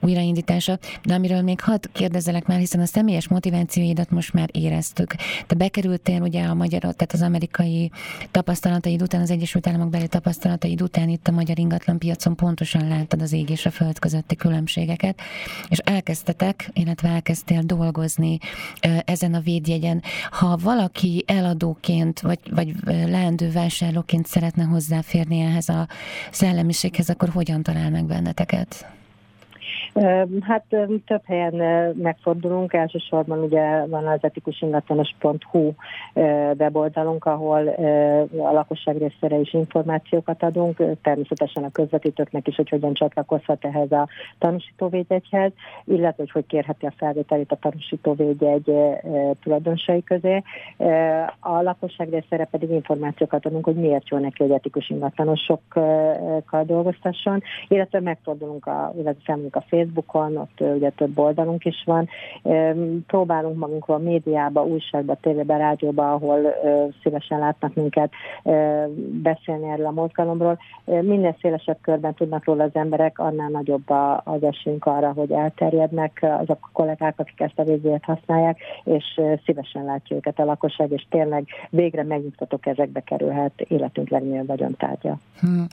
újraindítása, 0.00 0.78
de 1.04 1.14
amiről 1.14 1.42
még 1.42 1.60
hadd 1.60 1.86
kérdezelek 1.92 2.46
már, 2.46 2.58
hiszen 2.58 2.80
a 2.80 2.86
személyes 2.86 3.28
motivációidat 3.28 4.10
most 4.10 4.32
már 4.32 4.48
éreztük. 4.52 5.14
Te 5.46 5.54
bekerültél 5.54 6.20
ugye 6.20 6.44
a 6.44 6.54
magyar, 6.54 6.80
tehát 6.80 7.12
az 7.12 7.22
amerikai 7.22 7.90
tapasztalataid 8.30 9.02
után, 9.02 9.20
az 9.20 9.30
Egyesült 9.30 9.66
Államok 9.66 9.90
beli 9.90 10.08
tapasztalataid 10.08 10.82
után 10.82 11.08
itt 11.08 11.28
a 11.28 11.32
magyar 11.32 11.58
ingatlan 11.58 11.98
piacon 11.98 12.36
pontosan 12.36 12.88
láttad 12.88 13.22
az 13.22 13.32
ég 13.32 13.50
és 13.50 13.66
a 13.66 13.70
föld 13.70 13.98
közötti 13.98 14.36
különbségeket, 14.36 15.20
és 15.68 15.78
elkezdtetek, 15.78 16.70
illetve 16.72 17.08
elkezdtél 17.08 17.62
dolgozni 17.62 18.38
ezen 19.04 19.34
a 19.34 19.40
véd 19.40 19.64
védjegyen. 19.66 20.02
Ha 20.30 20.56
valaki 20.56 21.24
eladóként, 21.26 22.20
vagy, 22.20 22.38
vagy 22.50 22.74
leendő 22.84 23.50
vásárlóként 23.50 24.26
szeretne 24.26 24.64
hozzáférni 24.64 25.40
ehhez 25.40 25.68
a 25.68 25.88
szellemiséghez, 26.30 27.08
akkor 27.08 27.28
hogyan 27.28 27.62
talál 27.62 27.90
meg 27.90 28.04
benneteket? 28.04 28.95
Hát 30.40 30.64
több 31.06 31.22
helyen 31.24 31.54
megfordulunk, 31.96 32.72
elsősorban 32.72 33.38
ugye 33.38 33.86
van 33.86 34.06
az 34.06 34.18
etikusingatlanos.hu 34.20 35.72
weboldalunk, 36.58 37.24
ahol 37.24 37.68
a 38.38 38.52
lakosság 38.52 38.96
részére 38.96 39.36
is 39.38 39.52
információkat 39.52 40.42
adunk, 40.42 40.82
természetesen 41.02 41.64
a 41.64 41.70
közvetítőknek 41.70 42.46
is, 42.48 42.56
hogy 42.56 42.68
hogyan 42.68 42.94
csatlakozhat 42.94 43.64
ehhez 43.64 43.92
a 43.92 44.08
tanúsítóvédjegyhez, 44.38 45.52
illetve 45.84 46.14
hogy 46.16 46.30
hogy 46.30 46.46
kérheti 46.46 46.86
a 46.86 46.92
felvételét 46.96 47.52
a 47.52 47.56
tanúsítóvédjegy 47.56 48.72
tulajdonosai 49.42 50.02
közé. 50.02 50.42
A 51.40 51.62
lakosság 51.62 52.08
részére 52.08 52.44
pedig 52.44 52.70
információkat 52.70 53.46
adunk, 53.46 53.64
hogy 53.64 53.76
miért 53.76 54.08
jó 54.08 54.18
neki, 54.18 54.42
hogy 54.42 54.52
etikus 54.52 54.90
ingatlanosokkal 54.90 56.64
dolgoztasson, 56.64 57.42
illetve 57.68 58.00
megfordulunk 58.00 58.66
a, 58.66 58.92
illetve 58.98 59.38
a 59.50 59.60
Facebook 59.60 59.84
Facebookon, 59.86 60.36
ott 60.36 60.60
ugye 60.76 60.90
több 60.90 61.18
oldalunk 61.18 61.64
is 61.64 61.82
van. 61.84 62.08
Próbálunk 63.06 63.58
magunkról 63.58 63.98
médiába, 63.98 64.64
újságba, 64.64 65.16
tévébe, 65.20 65.56
rádióba, 65.56 66.12
ahol 66.12 66.54
szívesen 67.02 67.38
látnak 67.38 67.74
minket 67.74 68.12
beszélni 69.22 69.68
erről 69.68 69.86
a 69.86 69.90
mozgalomról. 69.90 70.58
Minél 70.84 71.36
szélesebb 71.40 71.78
körben 71.80 72.14
tudnak 72.14 72.44
róla 72.44 72.62
az 72.62 72.74
emberek, 72.74 73.18
annál 73.18 73.48
nagyobb 73.48 73.90
az 74.24 74.42
esélyünk 74.42 74.86
arra, 74.86 75.12
hogy 75.12 75.32
elterjednek 75.32 76.26
azok 76.40 76.58
a 76.60 76.68
kollégák, 76.72 77.14
akik 77.18 77.40
ezt 77.40 77.58
a 77.58 77.64
vízért 77.64 78.04
használják, 78.04 78.58
és 78.84 79.20
szívesen 79.44 79.84
látja 79.84 80.16
őket 80.16 80.38
a 80.38 80.44
lakosság, 80.44 80.90
és 80.90 81.06
tényleg 81.10 81.44
végre 81.70 82.02
megnyugtató 82.02 82.56
kezekbe 82.56 83.00
kerülhet 83.00 83.60
életünk 83.60 84.08
legnagyobb 84.08 84.46
vagyontárgya. 84.46 85.18
Hmm. 85.40 85.66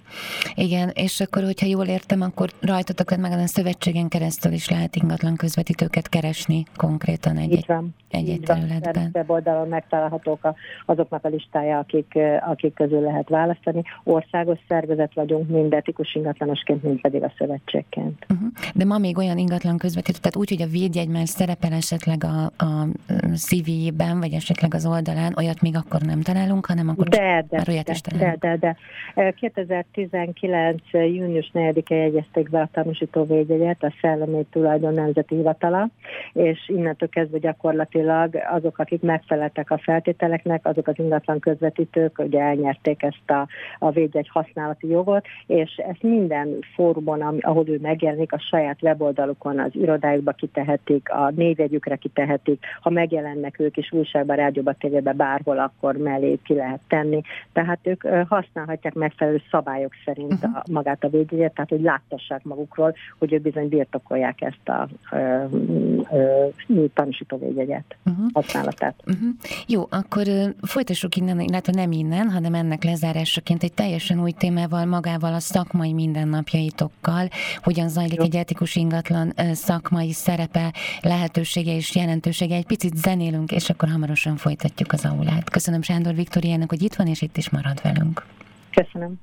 Igen, 0.56 0.92
és 0.94 1.20
akkor, 1.20 1.44
hogyha 1.44 1.66
jól 1.66 1.86
értem, 1.86 2.22
akkor 2.22 2.50
rajtatok 2.62 3.18
meg 3.18 3.32
a 3.32 3.48
szövetségen 3.48 4.03
ezen 4.04 4.20
keresztül 4.20 4.52
is 4.52 4.70
lehet 4.70 4.96
ingatlan 4.96 5.36
közvetítőket 5.36 6.10
keresni 6.10 6.64
konkrétan 6.76 7.38
egy, 7.38 7.52
Így 7.52 7.66
van. 7.68 7.96
egy, 8.10 8.30
egy 8.30 8.40
területben. 8.40 9.10
Web 9.14 9.30
oldalon 9.30 9.68
megtalálhatók 9.68 10.44
a, 10.44 10.56
azoknak 10.86 11.26
a 11.26 11.28
listája, 11.28 11.78
akik, 11.78 12.20
akik 12.48 12.74
közül 12.74 13.00
lehet 13.00 13.30
választani. 13.30 13.82
Országos 14.04 14.60
szervezet 14.68 15.14
vagyunk, 15.14 15.50
mind 15.50 15.74
etikus 15.74 16.16
ingatlanosként, 16.16 16.84
mind 16.84 17.02
pedig 17.02 17.24
a 17.24 17.34
szövetségként. 17.38 18.26
Uh-huh. 18.30 18.48
De 18.74 18.86
ma 18.86 18.98
még 18.98 19.18
olyan 19.18 19.38
ingatlan 19.38 19.78
közvetítő, 19.78 20.18
tehát 20.18 20.36
úgy, 20.36 20.50
hogy 20.50 20.62
a 20.62 20.72
védjegy 20.72 21.10
már 21.10 21.28
szerepel 21.28 21.74
esetleg 21.74 22.24
a, 22.24 22.64
a 22.66 22.88
CV-ben, 23.36 24.20
vagy 24.20 24.34
esetleg 24.34 24.74
az 24.74 24.86
oldalán, 24.86 25.34
olyat 25.38 25.62
még 25.62 25.76
akkor 25.76 26.02
nem 26.02 26.22
találunk, 26.22 26.66
hanem 26.66 26.90
akkor 26.90 27.08
de, 27.08 27.46
de, 27.50 27.58
már 27.58 27.70
olyat 27.70 27.86
de, 27.86 27.92
is 27.92 28.02
találunk. 28.02 28.40
De, 28.40 28.58
de, 28.58 28.76
de. 29.16 29.32
2019. 29.32 30.82
június 30.92 31.52
4-e 31.54 31.96
jegyezték 31.96 32.50
be 32.50 32.62
a 32.62 32.70
tanúsító 32.72 33.26
védjegyet, 33.26 33.84
a 33.84 33.93
Szellemi 34.02 34.46
Tulajdon 34.52 34.94
Nemzeti 34.94 35.36
Hivatala, 35.36 35.90
és 36.34 36.70
innentől 36.70 37.10
kezdve 37.10 37.38
gyakorlatilag 37.38 38.36
azok, 38.52 38.80
akik 38.80 39.02
megfeleltek 39.02 39.72
a 39.72 39.78
feltételeknek, 39.78 40.66
azok 40.66 40.88
az 40.88 41.00
ingatlan 41.00 41.40
közvetítők, 41.40 42.20
ugye 42.20 42.40
elnyerték 42.40 43.04
ezt 43.04 43.30
a, 43.30 43.48
a 43.80 43.92
védjegy 43.92 44.30
használati 44.30 44.88
jogot, 44.88 45.26
és 45.48 45.76
ezt 45.76 46.04
minden 46.04 46.60
fórumon, 46.76 47.22
ahol 47.40 47.68
ő 47.68 47.80
megjelenik, 47.82 48.34
a 48.34 48.40
saját 48.40 48.82
weboldalukon, 48.82 49.60
az 49.60 49.72
irodájukba 49.74 50.32
kitehetik, 50.32 51.10
a 51.10 51.32
névjegyükre 51.36 51.96
kitehetik, 51.96 52.66
ha 52.82 52.90
megjelennek 52.90 53.60
ők 53.60 53.78
is 53.78 53.92
újságban, 53.92 54.36
rádióban, 54.36 54.76
tévében, 54.80 55.16
bárhol, 55.16 55.60
akkor 55.60 55.98
mellé 55.98 56.40
ki 56.44 56.54
lehet 56.54 56.80
tenni. 56.88 57.22
Tehát 57.54 57.80
ők 57.84 58.02
használhatják 58.28 58.94
megfelelő 58.94 59.42
szabályok 59.52 59.92
szerint 60.06 60.34
uh-huh. 60.34 60.56
a, 60.56 60.64
magát 60.72 61.04
a 61.04 61.10
védjegyet, 61.10 61.54
tehát 61.54 61.70
hogy 61.70 61.82
láttassák 61.82 62.44
magukról, 62.44 62.96
hogy 63.20 63.34
ők 63.34 63.42
bizony 63.42 63.70
birtokolják 63.76 64.42
ezt 64.42 64.70
a 64.70 64.90
tanúsítóvédjegyet 66.94 67.96
uh-huh. 68.06 68.26
használatát. 68.34 68.96
Uh-huh. 69.06 69.30
Jó, 69.68 69.88
akkor 69.90 70.28
uh, 70.28 70.50
folytassuk 70.62 71.16
innen, 71.16 71.40
illetve 71.40 71.74
nem 71.76 71.92
innen, 71.92 72.30
hanem 72.30 72.54
ennek 72.54 72.84
lezárásaként 72.84 73.64
egy 73.64 73.74
teljesen 73.74 74.22
új 74.22 74.32
témával, 74.32 74.86
magával 74.86 75.34
a 75.34 75.40
szakmai 75.40 75.94
mindennapjaitokkal, 75.94 77.28
hogyan 77.64 77.90
zajlik 77.90 78.18
Jó. 78.18 78.24
egy 78.24 78.36
etikus 78.36 78.76
ingatlan 78.76 79.34
uh, 79.38 79.52
szakmai 79.52 80.12
szerepe, 80.12 80.74
lehetősége 81.02 81.76
és 81.76 81.96
jelentősége. 81.96 82.56
Egy 82.56 82.66
picit 82.66 82.96
zenélünk, 82.96 83.52
és 83.52 83.70
akkor 83.70 83.90
hamarosan 83.90 84.36
folytatjuk 84.36 84.92
az 84.92 85.06
aulát. 85.06 85.50
Köszönöm 85.50 85.82
Sándor 85.82 86.16
Viktoriának, 86.16 86.70
hogy 86.70 86.82
itt 86.82 86.96
van, 86.96 87.08
és 87.08 87.22
itt 87.22 87.38
is 87.38 87.50
marad 87.50 87.82
velünk. 87.82 88.26
Köszönöm. 88.72 89.20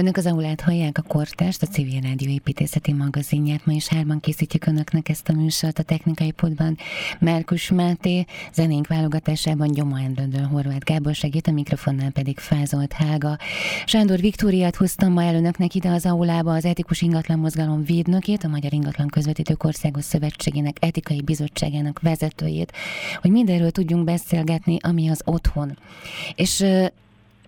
Önök 0.00 0.16
az 0.16 0.26
Aulát 0.26 0.60
hallják 0.60 0.98
a 0.98 1.02
Kortást, 1.02 1.62
a 1.62 1.66
Civil 1.66 2.00
Rádió 2.00 2.30
építészeti 2.30 2.92
magazinját. 2.92 3.66
Ma 3.66 3.72
is 3.72 3.88
hárman 3.88 4.20
készítjük 4.20 4.66
Önöknek 4.66 5.08
ezt 5.08 5.28
a 5.28 5.32
műsort 5.32 5.78
a 5.78 5.82
technikai 5.82 6.30
podban. 6.30 6.76
Márkus 7.18 7.70
Máté, 7.70 8.24
zenénk 8.52 8.86
válogatásában 8.86 9.72
Gyoma 9.72 10.00
Endröndön 10.00 10.46
Horváth 10.46 10.84
Gábor 10.84 11.14
segít, 11.14 11.46
a 11.46 11.50
mikrofonnál 11.50 12.10
pedig 12.10 12.38
Fázolt 12.38 12.92
Hága. 12.92 13.38
Sándor 13.86 14.18
Viktóriát 14.18 14.76
hoztam 14.76 15.12
ma 15.12 15.22
el 15.22 15.34
Önöknek 15.34 15.74
ide 15.74 15.88
az 15.88 16.06
Aulába 16.06 16.54
az 16.54 16.64
Etikus 16.64 17.02
Ingatlan 17.02 17.38
Mozgalom 17.38 17.84
védnökét, 17.84 18.44
a 18.44 18.48
Magyar 18.48 18.72
Ingatlan 18.72 19.08
Közvetítők 19.08 19.64
Országos 19.64 20.04
Szövetségének 20.04 20.76
etikai 20.80 21.22
bizottságának 21.22 22.00
vezetőjét, 22.00 22.72
hogy 23.20 23.30
mindenről 23.30 23.70
tudjunk 23.70 24.04
beszélgetni, 24.04 24.76
ami 24.80 25.08
az 25.08 25.22
otthon. 25.24 25.78
És 26.34 26.64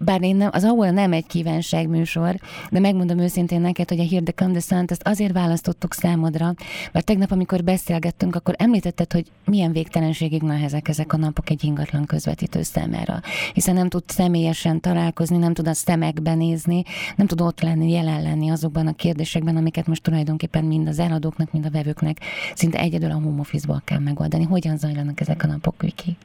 bár 0.04 0.22
én 0.22 0.36
nem, 0.36 0.48
az 0.52 0.64
ahol 0.64 0.90
nem 0.90 1.12
egy 1.12 1.26
kívánság 1.26 1.88
műsor, 1.88 2.34
de 2.70 2.80
megmondom 2.80 3.18
őszintén 3.18 3.60
neked, 3.60 3.88
hogy 3.88 4.00
a 4.00 4.06
Here 4.08 4.22
the 4.22 4.32
Come 4.32 4.60
the 4.60 4.84
ezt 4.86 5.02
azért 5.04 5.32
választottuk 5.32 5.94
számodra, 5.94 6.54
mert 6.92 7.06
tegnap, 7.06 7.30
amikor 7.30 7.64
beszélgettünk, 7.64 8.34
akkor 8.34 8.54
említetted, 8.58 9.12
hogy 9.12 9.26
milyen 9.44 9.72
végtelenségig 9.72 10.42
nehezek 10.42 10.88
ezek 10.88 11.12
a 11.12 11.16
napok 11.16 11.50
egy 11.50 11.64
ingatlan 11.64 12.04
közvetítő 12.04 12.62
számára. 12.62 13.20
Hiszen 13.52 13.74
nem 13.74 13.88
tud 13.88 14.02
személyesen 14.06 14.80
találkozni, 14.80 15.36
nem 15.36 15.54
tud 15.54 15.68
a 15.68 15.74
szemekbe 15.74 16.34
nézni, 16.34 16.82
nem 17.16 17.26
tud 17.26 17.40
ott 17.40 17.60
lenni, 17.60 17.90
jelen 17.90 18.22
lenni 18.22 18.50
azokban 18.50 18.86
a 18.86 18.92
kérdésekben, 18.92 19.56
amiket 19.56 19.86
most 19.86 20.02
tulajdonképpen 20.02 20.64
mind 20.64 20.88
az 20.88 20.98
eladóknak, 20.98 21.52
mind 21.52 21.66
a 21.66 21.70
vevőknek 21.70 22.20
szinte 22.54 22.78
egyedül 22.78 23.10
a 23.10 23.14
home 23.14 23.40
office 23.40 23.82
kell 23.84 23.98
megoldani. 23.98 24.44
Hogyan 24.44 24.76
zajlanak 24.76 25.20
ezek 25.20 25.44
a 25.44 25.46
napok, 25.46 25.82
Viki? 25.82 26.16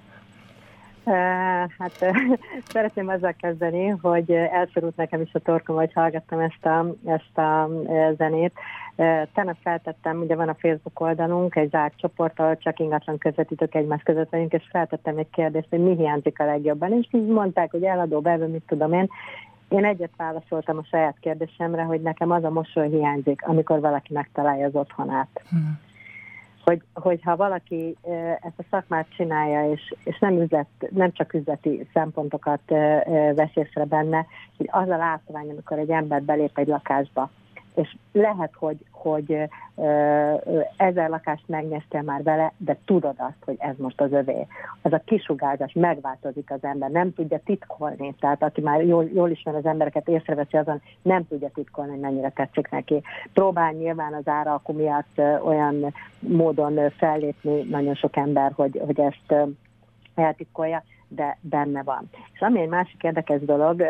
Hát 1.78 1.92
szeretném 2.74 3.08
azzal 3.08 3.36
kezdeni, 3.40 3.88
hogy 3.88 4.32
elszorult 4.32 4.96
nekem 4.96 5.22
is 5.22 5.34
a 5.34 5.40
torkom, 5.40 5.76
hogy 5.76 5.94
hallgattam 5.94 6.40
ezt 6.40 6.66
a, 6.66 6.94
ezt 7.06 7.38
a 7.38 7.70
zenét. 8.18 8.54
Tegnap 9.34 9.58
feltettem, 9.62 10.20
ugye 10.20 10.36
van 10.36 10.50
a 10.50 10.56
Facebook 10.60 11.00
oldalunk, 11.00 11.56
egy 11.56 11.70
zárt 11.70 11.98
csoport, 11.98 12.40
ahol 12.40 12.58
csak 12.58 12.80
ingatlan 12.80 13.18
közvetítők 13.18 13.76
egymás 13.76 14.02
között 14.04 14.30
vagyunk, 14.30 14.54
és 14.54 14.68
feltettem 14.72 15.18
egy 15.18 15.30
kérdést, 15.30 15.68
hogy 15.70 15.80
mi 15.80 15.96
hiányzik 15.96 16.40
a 16.40 16.46
legjobban. 16.46 16.94
És 16.94 17.08
így 17.12 17.28
mondták, 17.28 17.72
hogy 17.72 17.84
eladó, 17.84 18.20
bevő, 18.20 18.48
mit 18.48 18.64
tudom 18.68 18.94
én. 18.94 19.10
Én 19.70 19.86
egyet 19.86 20.12
válaszoltam 20.18 20.78
a 20.78 20.84
saját 20.84 21.16
kérdésemre, 21.20 21.84
hogy 21.84 22.02
nekem 22.02 22.32
az 22.32 22.44
a 22.44 22.50
mosoly 22.50 22.90
hiányzik, 22.90 23.48
amikor 23.48 23.80
valaki 23.80 24.14
megtalálja 24.14 24.66
az 24.66 24.76
otthonát. 24.76 25.42
Hmm 25.50 25.86
hogy, 26.68 26.82
hogyha 26.94 27.36
valaki 27.36 27.98
ezt 28.42 28.60
a 28.60 28.64
szakmát 28.70 29.08
csinálja, 29.16 29.72
és, 29.72 29.94
és 30.04 30.20
nem, 30.20 30.42
üzlet, 30.42 30.68
nem 30.90 31.12
csak 31.12 31.34
üzleti 31.34 31.88
szempontokat 31.94 32.62
vesz 33.36 33.56
észre 33.56 33.86
benne, 33.86 34.26
hogy 34.58 34.70
az 34.72 34.90
a 34.90 34.98
látvány, 34.98 35.50
amikor 35.50 35.80
egy 35.80 35.90
ember 35.90 36.24
belép 36.24 36.58
egy 36.58 36.68
lakásba, 36.68 37.30
és 37.78 37.96
lehet, 38.12 38.52
hogy, 38.56 38.78
hogy 38.92 39.38
ezer 40.78 41.10
lakást 41.10 41.44
megnyeztél 41.48 42.02
már 42.02 42.24
vele, 42.24 42.54
de 42.58 42.78
tudod 42.86 43.16
azt, 43.18 43.44
hogy 43.46 43.56
ez 43.60 43.76
most 43.78 44.02
az 44.02 44.12
övé. 44.12 44.48
Az 44.82 44.94
a 44.94 45.02
kisugárzás 45.06 45.74
megváltozik 45.74 46.52
az 46.52 46.64
ember, 46.64 46.90
nem 46.90 47.14
tudja 47.14 47.40
titkolni. 47.46 48.16
Tehát 48.20 48.44
aki 48.44 48.62
már 48.62 48.86
jól, 48.86 49.10
jól 49.14 49.30
ismer 49.30 49.56
az 49.56 49.66
embereket, 49.66 50.08
észreveszi 50.08 50.58
azon, 50.58 50.82
nem 51.02 51.28
tudja 51.28 51.50
titkolni, 51.54 51.92
hogy 51.92 52.00
mennyire 52.00 52.30
tetszik 52.30 52.70
neki. 52.70 53.02
Próbál 53.34 53.72
nyilván 53.72 54.14
az 54.14 54.28
árakú 54.28 54.74
miatt 54.74 55.22
olyan 55.44 55.94
módon 56.20 56.92
fellépni 56.98 57.62
nagyon 57.62 57.96
sok 57.96 58.16
ember, 58.16 58.52
hogy, 58.56 58.82
hogy 58.86 59.00
ezt 59.00 59.50
eltitkolja, 60.16 60.84
de 61.08 61.38
benne 61.42 61.84
van. 61.84 62.10
És 62.34 62.40
ami 62.40 62.62
egy 62.62 62.70
másik 62.70 63.04
érdekes 63.04 63.42
dolog, 63.42 63.84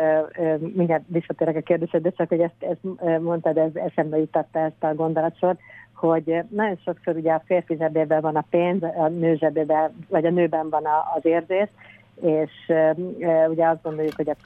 mindjárt 0.58 1.02
visszatérek 1.06 1.56
a 1.56 1.60
kérdésedre, 1.60 2.10
csak 2.10 2.28
hogy 2.28 2.40
ezt, 2.40 2.54
ezt 2.58 3.20
mondtad, 3.20 3.56
ez 3.56 3.74
eszembe 3.74 4.18
jutatta 4.18 4.58
ezt 4.58 4.84
a 4.84 4.94
gondolatsort, 4.94 5.58
hogy 5.94 6.42
nagyon 6.48 6.78
sokszor 6.84 7.16
ugye 7.16 7.32
a 7.32 7.42
férfi 7.46 7.76
zsebében 7.76 8.20
van 8.20 8.36
a 8.36 8.44
pénz, 8.50 8.82
a 8.82 9.08
nő 9.08 9.34
zsebében, 9.34 9.90
vagy 10.08 10.24
a 10.24 10.30
nőben 10.30 10.68
van 10.68 10.84
az 11.16 11.24
érzés, 11.24 11.68
és 12.20 12.50
uh, 12.68 13.48
ugye 13.48 13.66
azt 13.66 13.82
gondoljuk, 13.82 14.14
hogy 14.16 14.30
a 14.30 14.36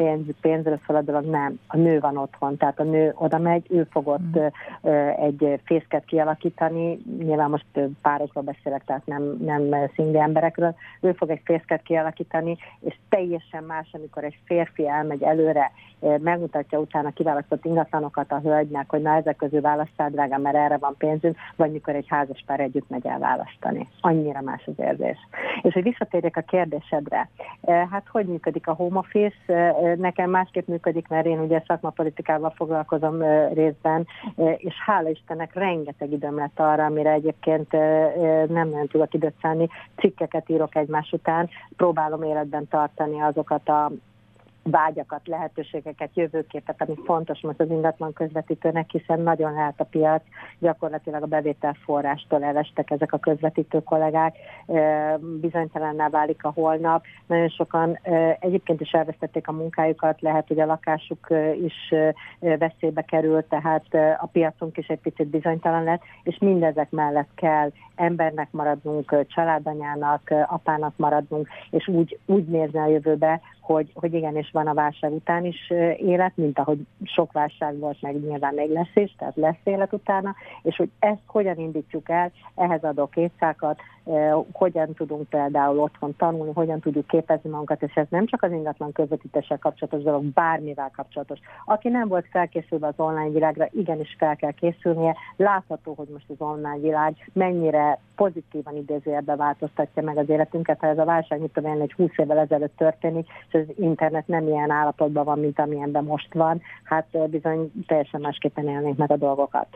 pénz, 0.41 0.67
a 0.87 1.01
dolog, 1.01 1.25
nem. 1.25 1.59
A 1.67 1.77
nő 1.77 2.01
van 2.01 2.17
otthon, 2.17 2.57
tehát 2.57 2.81
a 2.81 2.83
nő 2.83 3.13
oda 3.15 3.39
megy, 3.39 3.67
ő 3.69 3.87
fogott 3.91 4.37
uh, 4.83 5.25
egy 5.25 5.61
fészket 5.65 6.05
kialakítani, 6.05 6.99
nyilván 7.19 7.51
most 7.51 7.65
párokról 8.03 8.45
beszélek, 8.45 8.85
tehát 8.85 9.07
nem, 9.07 9.37
nem 9.41 9.91
szingli 9.95 10.19
emberekről, 10.19 10.75
ő 11.01 11.13
fog 11.13 11.31
egy 11.31 11.41
fészket 11.45 11.83
kialakítani, 11.83 12.57
és 12.81 12.97
teljesen 13.09 13.65
más, 13.65 13.89
amikor 13.93 14.25
egy 14.25 14.39
férfi 14.45 14.89
elmegy 14.89 15.23
előre, 15.23 15.73
uh, 15.99 16.19
megmutatja 16.19 16.79
utána 16.79 17.11
kiválasztott 17.11 17.65
ingatlanokat 17.65 18.33
a 18.33 18.41
hölgynek, 18.41 18.91
hogy 18.91 19.03
na 19.03 19.15
ezek 19.15 19.37
közül 19.37 19.61
választál, 19.61 20.11
drága, 20.11 20.39
mert 20.39 20.57
erre 20.57 20.77
van 20.77 20.95
pénzünk, 20.99 21.37
vagy 21.57 21.73
mikor 21.73 21.95
egy 21.95 22.07
házas 22.09 22.45
pár 22.47 22.61
együtt 22.61 22.89
megy 22.89 23.07
el 23.07 23.19
választani. 23.19 23.89
Annyira 24.01 24.41
más 24.41 24.63
az 24.67 24.85
érzés. 24.85 25.19
És 25.63 25.73
hogy 25.73 25.83
visszatérjek 25.83 26.37
a 26.37 26.41
kérdésedre, 26.41 27.29
Hát 27.67 28.07
hogy 28.11 28.27
működik 28.27 28.67
a 28.67 28.73
home 28.73 28.99
office? 28.99 29.75
Nekem 29.97 30.31
másképp 30.31 30.67
működik, 30.67 31.09
mert 31.09 31.27
én 31.27 31.39
ugye 31.39 31.63
szakmapolitikával 31.67 32.51
foglalkozom 32.57 33.23
részben, 33.53 34.07
és 34.57 34.75
hála 34.87 35.09
Istennek 35.09 35.55
rengeteg 35.55 36.13
időm 36.13 36.37
lett 36.37 36.61
arra, 36.61 36.85
amire 36.85 37.11
egyébként 37.11 37.73
nem 38.49 38.69
nagyon 38.69 38.87
tudok 38.87 39.15
időt 39.15 39.35
szállni. 39.43 39.69
Cikkeket 39.97 40.49
írok 40.49 40.77
egymás 40.77 41.13
után, 41.13 41.49
próbálom 41.77 42.23
életben 42.23 42.69
tartani 42.69 43.21
azokat 43.21 43.69
a 43.69 43.91
vágyakat, 44.63 45.27
lehetőségeket, 45.27 46.11
jövőképet, 46.15 46.83
ami 46.83 46.95
fontos 47.05 47.41
most 47.41 47.61
az 47.61 47.71
ingatlan 47.71 48.13
közvetítőnek, 48.13 48.91
hiszen 48.91 49.21
nagyon 49.21 49.53
lehet 49.53 49.81
a 49.81 49.85
piac, 49.85 50.23
gyakorlatilag 50.59 51.23
a 51.23 51.27
bevételforrástól 51.27 52.45
elestek 52.45 52.91
ezek 52.91 53.13
a 53.13 53.19
közvetítő 53.19 53.83
kollégák, 53.83 54.37
bizonytalanná 55.41 56.09
válik 56.09 56.45
a 56.45 56.53
holnap. 56.55 57.05
Nagyon 57.27 57.49
sokan 57.49 57.99
egyébként 58.39 58.81
is 58.81 58.91
elvesztették 58.91 59.49
a 59.49 59.53
munkájukat, 59.53 60.21
lehet, 60.21 60.49
hogy 60.49 60.61
a 60.61 60.67
lakásuk 60.67 61.27
is 61.63 61.95
veszélybe 62.39 63.03
került, 63.03 63.45
tehát 63.45 63.85
a 64.21 64.29
piacunk 64.33 64.77
is 64.77 64.87
egy 64.87 65.01
picit 65.01 65.27
bizonytalan 65.27 65.85
lett, 65.85 66.03
és 66.23 66.39
mindezek 66.39 66.91
mellett 66.91 67.31
kell 67.35 67.71
embernek 67.95 68.49
maradnunk, 68.51 69.27
családanyának, 69.27 70.35
apának 70.47 70.93
maradnunk, 70.97 71.49
és 71.71 71.89
úgy, 71.89 72.19
úgy 72.27 72.45
nézni 72.45 72.79
a 72.79 72.87
jövőbe, 72.87 73.41
hogy, 73.61 73.91
hogy 73.95 74.15
igenis 74.15 74.51
van 74.53 74.67
a 74.67 74.75
válság 74.75 75.13
után 75.13 75.45
is 75.45 75.71
élet, 75.97 76.33
mint 76.35 76.59
ahogy 76.59 76.87
sok 77.03 77.33
válság 77.33 77.79
volt, 77.79 78.03
meg 78.03 78.21
nyilván 78.21 78.55
még 78.55 78.71
lesz 78.71 78.95
is, 78.95 79.15
tehát 79.19 79.37
lesz 79.37 79.61
élet 79.65 79.93
utána, 79.93 80.35
és 80.63 80.77
hogy 80.77 80.91
ezt 80.99 81.23
hogyan 81.27 81.59
indítjuk 81.59 82.09
el, 82.09 82.33
ehhez 82.55 82.83
adok 82.83 83.17
éjszákat, 83.17 83.81
hogyan 84.53 84.95
tudunk 84.95 85.29
például 85.29 85.79
otthon 85.79 86.17
tanulni, 86.17 86.53
hogyan 86.53 86.81
tudjuk 86.81 87.07
képezni 87.07 87.51
magunkat, 87.51 87.83
és 87.83 87.95
ez 87.95 88.07
nem 88.09 88.27
csak 88.27 88.43
az 88.43 88.53
ingatlan 88.53 88.93
közvetítéssel 88.93 89.59
kapcsolatos 89.59 90.03
dolog, 90.03 90.25
bármivel 90.25 90.91
kapcsolatos. 90.97 91.39
Aki 91.65 91.89
nem 91.89 92.09
volt 92.09 92.27
felkészülve 92.31 92.87
az 92.87 92.95
online 92.97 93.29
világra, 93.29 93.69
igenis 93.71 94.17
fel 94.19 94.37
kell 94.37 94.51
készülnie. 94.51 95.17
Látható, 95.37 95.95
hogy 95.97 96.09
most 96.13 96.31
az 96.31 96.37
online 96.39 96.79
világ 96.79 97.31
mennyire 97.33 97.99
pozitívan 98.17 98.77
idézőjelben 98.77 99.37
változtatja 99.37 100.03
meg 100.03 100.17
az 100.17 100.29
életünket. 100.29 100.81
Ha 100.81 100.87
ez 100.87 100.99
a 100.99 101.05
válság, 101.05 101.41
mit 101.41 101.53
tudom 101.53 101.75
én, 101.75 101.81
egy 101.81 101.93
20 101.93 102.11
évvel 102.17 102.39
ezelőtt 102.39 102.77
történik, 102.77 103.29
és 103.49 103.55
az 103.55 103.75
internet 103.79 104.27
nem 104.27 104.42
ilyen 104.49 104.71
állapotban 104.71 105.25
van, 105.25 105.39
mint 105.39 105.59
amilyenben 105.59 106.05
most 106.05 106.35
van, 106.35 106.61
hát 106.83 107.29
bizony 107.31 107.73
teljesen 107.87 108.21
másképpen 108.21 108.69
élnénk 108.69 108.97
meg 108.97 109.11
a 109.11 109.17
dolgokat. 109.17 109.67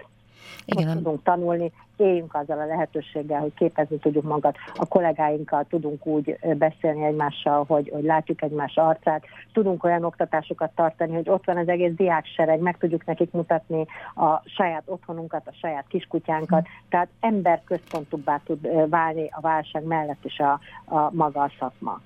Igen. 0.67 0.87
Hogy 0.87 0.97
tudunk 0.97 1.23
tanulni, 1.23 1.73
éljünk 1.97 2.35
azzal 2.35 2.59
a 2.59 2.67
lehetőséggel, 2.67 3.41
hogy 3.41 3.55
képezni 3.55 3.99
tudjuk 3.99 4.25
magat, 4.25 4.57
a 4.75 4.87
kollégáinkkal 4.87 5.65
tudunk 5.69 6.07
úgy 6.07 6.39
beszélni 6.59 7.05
egymással, 7.05 7.65
hogy, 7.69 7.91
hogy 7.93 8.05
látjuk 8.05 8.43
egymás 8.43 8.77
arcát, 8.77 9.25
tudunk 9.53 9.85
olyan 9.85 10.05
oktatásokat 10.05 10.71
tartani, 10.75 11.15
hogy 11.15 11.29
ott 11.29 11.45
van 11.45 11.57
az 11.57 11.69
egész 11.69 11.93
diáksereg, 11.95 12.61
meg 12.61 12.79
tudjuk 12.79 13.05
nekik 13.05 13.31
mutatni 13.33 13.87
a 14.15 14.43
saját 14.45 14.83
otthonunkat, 14.87 15.47
a 15.47 15.55
saját 15.61 15.85
kiskutyánkat, 15.89 16.67
hm. 16.67 16.73
tehát 16.89 17.09
emberközpontúbbá 17.21 18.41
tud 18.45 18.89
válni 18.89 19.29
a 19.31 19.41
válság 19.41 19.85
mellett 19.85 20.25
is 20.25 20.39
a, 20.39 20.61
a 20.85 21.11
maga 21.13 21.43
a 21.43 21.51
szakma. 21.59 22.01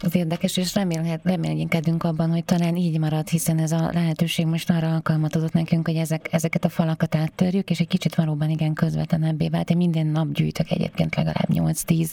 Az 0.00 0.14
érdekes, 0.14 0.56
és 0.56 0.74
remélhet, 0.74 1.20
reménykedünk 1.24 2.04
abban, 2.04 2.30
hogy 2.30 2.44
talán 2.44 2.76
így 2.76 2.98
marad, 2.98 3.28
hiszen 3.28 3.58
ez 3.58 3.72
a 3.72 3.90
lehetőség 3.92 4.46
most 4.46 4.70
arra 4.70 4.92
alkalmat 4.92 5.36
adott 5.36 5.52
nekünk, 5.52 5.86
hogy 5.86 5.96
ezek, 5.96 6.28
ezeket 6.30 6.64
a 6.64 6.68
falakat 6.68 7.14
áttörjük, 7.14 7.70
és 7.70 7.80
egy 7.80 7.88
kicsit 7.88 8.14
valóban 8.14 8.50
igen 8.50 8.72
közvetlenebbé 8.72 9.48
vált. 9.48 9.70
Én 9.70 9.76
minden 9.76 10.06
nap 10.06 10.32
gyűjtök 10.32 10.70
egyébként 10.70 11.16
legalább 11.16 11.48
8-10 11.52 12.12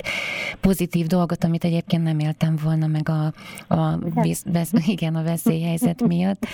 pozitív 0.60 1.06
dolgot, 1.06 1.44
amit 1.44 1.64
egyébként 1.64 2.04
nem 2.04 2.20
éltem 2.20 2.56
volna 2.64 2.88
meg 2.88 3.10
a, 3.10 3.34
a, 3.68 3.98
vesz, 4.00 4.44
vesz, 4.52 4.72
igen, 4.86 5.16
a 5.16 5.24
veszélyhelyzet 5.24 6.08
miatt. 6.08 6.46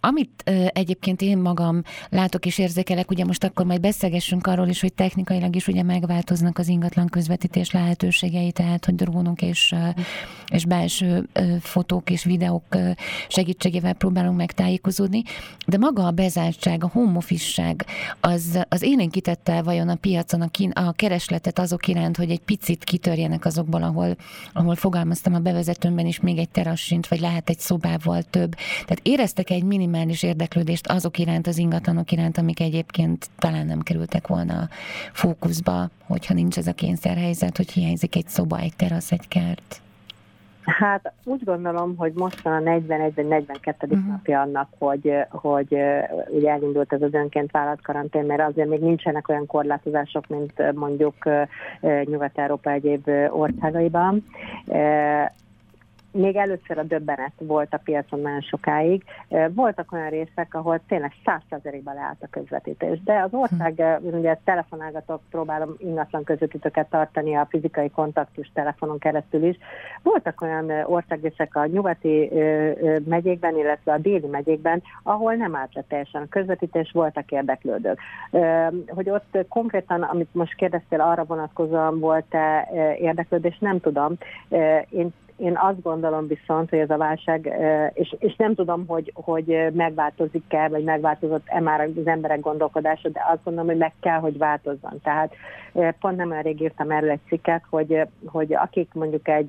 Amit 0.00 0.42
egyébként 0.72 1.22
én 1.22 1.38
magam 1.38 1.82
látok 2.08 2.46
és 2.46 2.58
érzékelek, 2.58 3.10
ugye 3.10 3.24
most 3.24 3.44
akkor 3.44 3.66
majd 3.66 3.80
beszélgessünk 3.80 4.46
arról 4.46 4.68
is, 4.68 4.80
hogy 4.80 4.92
technikailag 4.92 5.56
is 5.56 5.68
ugye 5.68 5.82
megváltoznak 5.82 6.58
az 6.58 6.68
ingatlan 6.68 7.06
közvetítés 7.06 7.70
lehetőségei, 7.70 8.52
tehát 8.52 8.84
hogy 8.84 8.94
drónok 8.94 9.42
és, 9.42 9.74
és 10.48 10.64
belső 10.64 11.28
fotók 11.60 12.10
és 12.10 12.24
videók 12.24 12.76
segítségével 13.28 13.92
próbálunk 13.92 14.36
megtájékozódni, 14.36 15.22
de 15.66 15.78
maga 15.78 16.06
a 16.06 16.10
bezártság, 16.10 16.84
a 16.84 16.90
home 16.92 17.18
az, 18.20 18.58
az 18.68 18.82
élénkítette 18.82 19.62
vajon 19.62 19.88
a 19.88 19.94
piacon 19.94 20.40
a, 20.40 20.48
kín, 20.48 20.70
a 20.70 20.92
keresletet 20.92 21.58
azok 21.58 21.88
iránt, 21.88 22.16
hogy 22.16 22.30
egy 22.30 22.40
picit 22.40 22.84
kitörjenek 22.84 23.44
azokból, 23.44 23.82
ahol, 23.82 24.16
ahol 24.52 24.74
fogalmaztam 24.74 25.34
a 25.34 25.38
bevezetőmben 25.38 26.06
is 26.06 26.20
még 26.20 26.38
egy 26.38 26.48
terassint, 26.48 27.08
vagy 27.08 27.20
lehet 27.20 27.48
egy 27.48 27.58
szobával 27.58 28.22
több. 28.22 28.54
Tehát 28.84 29.00
éreztek 29.02 29.50
egy 29.50 29.64
minimális 29.86 30.22
érdeklődést 30.22 30.86
azok 30.86 31.18
iránt, 31.18 31.46
az 31.46 31.58
ingatlanok 31.58 32.12
iránt, 32.12 32.38
amik 32.38 32.60
egyébként 32.60 33.30
talán 33.38 33.66
nem 33.66 33.80
kerültek 33.80 34.26
volna 34.26 34.68
fókuszba, 35.12 35.88
hogyha 36.06 36.34
nincs 36.34 36.58
ez 36.58 36.66
a 36.66 36.72
kényszerhelyzet, 36.72 37.56
hogy 37.56 37.70
hiányzik 37.70 38.16
egy 38.16 38.26
szoba, 38.28 38.58
egy 38.58 38.76
terasz, 38.76 39.12
egy 39.12 39.28
kert. 39.28 39.80
Hát 40.62 41.12
úgy 41.24 41.44
gondolom, 41.44 41.96
hogy 41.96 42.12
most 42.14 42.40
van 42.40 42.52
a 42.52 42.58
41 42.58 43.14
vagy 43.14 43.26
42. 43.26 43.86
Uh-huh. 43.86 44.06
napja 44.08 44.40
annak, 44.40 44.68
hogy, 44.78 45.12
hogy 45.30 45.76
ugye 46.28 46.50
elindult 46.50 46.92
ez 46.92 47.02
az 47.02 47.14
önként 47.14 47.50
vállalt 47.50 47.82
karantén, 47.82 48.24
mert 48.24 48.40
azért 48.40 48.68
még 48.68 48.80
nincsenek 48.80 49.28
olyan 49.28 49.46
korlátozások, 49.46 50.26
mint 50.26 50.72
mondjuk 50.74 51.14
Nyugat-Európa 52.04 52.70
egyéb 52.70 53.10
országaiban 53.30 54.24
még 56.16 56.36
először 56.36 56.78
a 56.78 56.82
döbbenet 56.82 57.32
volt 57.38 57.74
a 57.74 57.80
piacon 57.84 58.20
nagyon 58.20 58.40
sokáig. 58.40 59.02
Voltak 59.54 59.92
olyan 59.92 60.08
részek, 60.08 60.54
ahol 60.54 60.80
tényleg 60.88 61.12
százszerzelékben 61.24 61.94
leállt 61.94 62.22
a 62.22 62.26
közvetítés, 62.30 63.02
de 63.02 63.20
az 63.20 63.34
ország, 63.34 63.74
hm. 63.76 64.16
ugye 64.16 64.38
telefonálgatok, 64.44 65.20
próbálom 65.30 65.74
ingatlan 65.78 66.24
közvetítőket 66.24 66.90
tartani 66.90 67.34
a 67.34 67.46
fizikai 67.50 67.90
kontaktus 67.90 68.50
telefonon 68.54 68.98
keresztül 68.98 69.44
is. 69.44 69.56
Voltak 70.02 70.40
olyan 70.40 70.70
országrészek 70.70 71.56
a 71.56 71.66
nyugati 71.66 72.30
megyékben, 73.04 73.56
illetve 73.56 73.92
a 73.92 73.98
déli 73.98 74.26
megyékben, 74.26 74.82
ahol 75.02 75.34
nem 75.34 75.56
állt 75.56 75.74
le 75.74 75.84
teljesen 75.88 76.22
a 76.22 76.28
közvetítés, 76.28 76.90
voltak 76.92 77.30
érdeklődők. 77.30 78.00
Hogy 78.86 79.10
ott 79.10 79.38
konkrétan, 79.48 80.02
amit 80.02 80.34
most 80.34 80.54
kérdeztél, 80.54 81.00
arra 81.00 81.24
vonatkozóan 81.24 82.00
volt-e 82.00 82.68
érdeklődés, 82.98 83.58
nem 83.58 83.80
tudom. 83.80 84.16
Én 84.88 85.12
én 85.36 85.56
azt 85.56 85.82
gondolom 85.82 86.26
viszont, 86.26 86.70
hogy 86.70 86.78
ez 86.78 86.90
a 86.90 86.96
válság, 86.96 87.52
és, 87.92 88.14
és 88.18 88.36
nem 88.36 88.54
tudom, 88.54 88.86
hogy, 88.86 89.12
hogy 89.14 89.70
megváltozik-e, 89.72 90.68
vagy 90.68 90.84
megváltozott-e 90.84 91.60
már 91.60 91.80
az 91.80 92.06
emberek 92.06 92.40
gondolkodása, 92.40 93.08
de 93.08 93.24
azt 93.32 93.44
gondolom, 93.44 93.70
hogy 93.70 93.78
meg 93.78 93.92
kell, 94.00 94.18
hogy 94.18 94.38
változzon. 94.38 95.00
Tehát 95.02 95.34
pont 96.00 96.16
nem 96.16 96.30
olyan 96.30 96.42
rég 96.42 96.60
írtam 96.60 96.90
erről 96.90 97.10
egy 97.10 97.20
cikket, 97.28 97.62
hogy, 97.70 98.00
hogy 98.26 98.54
akik 98.54 98.88
mondjuk 98.92 99.28
egy 99.28 99.48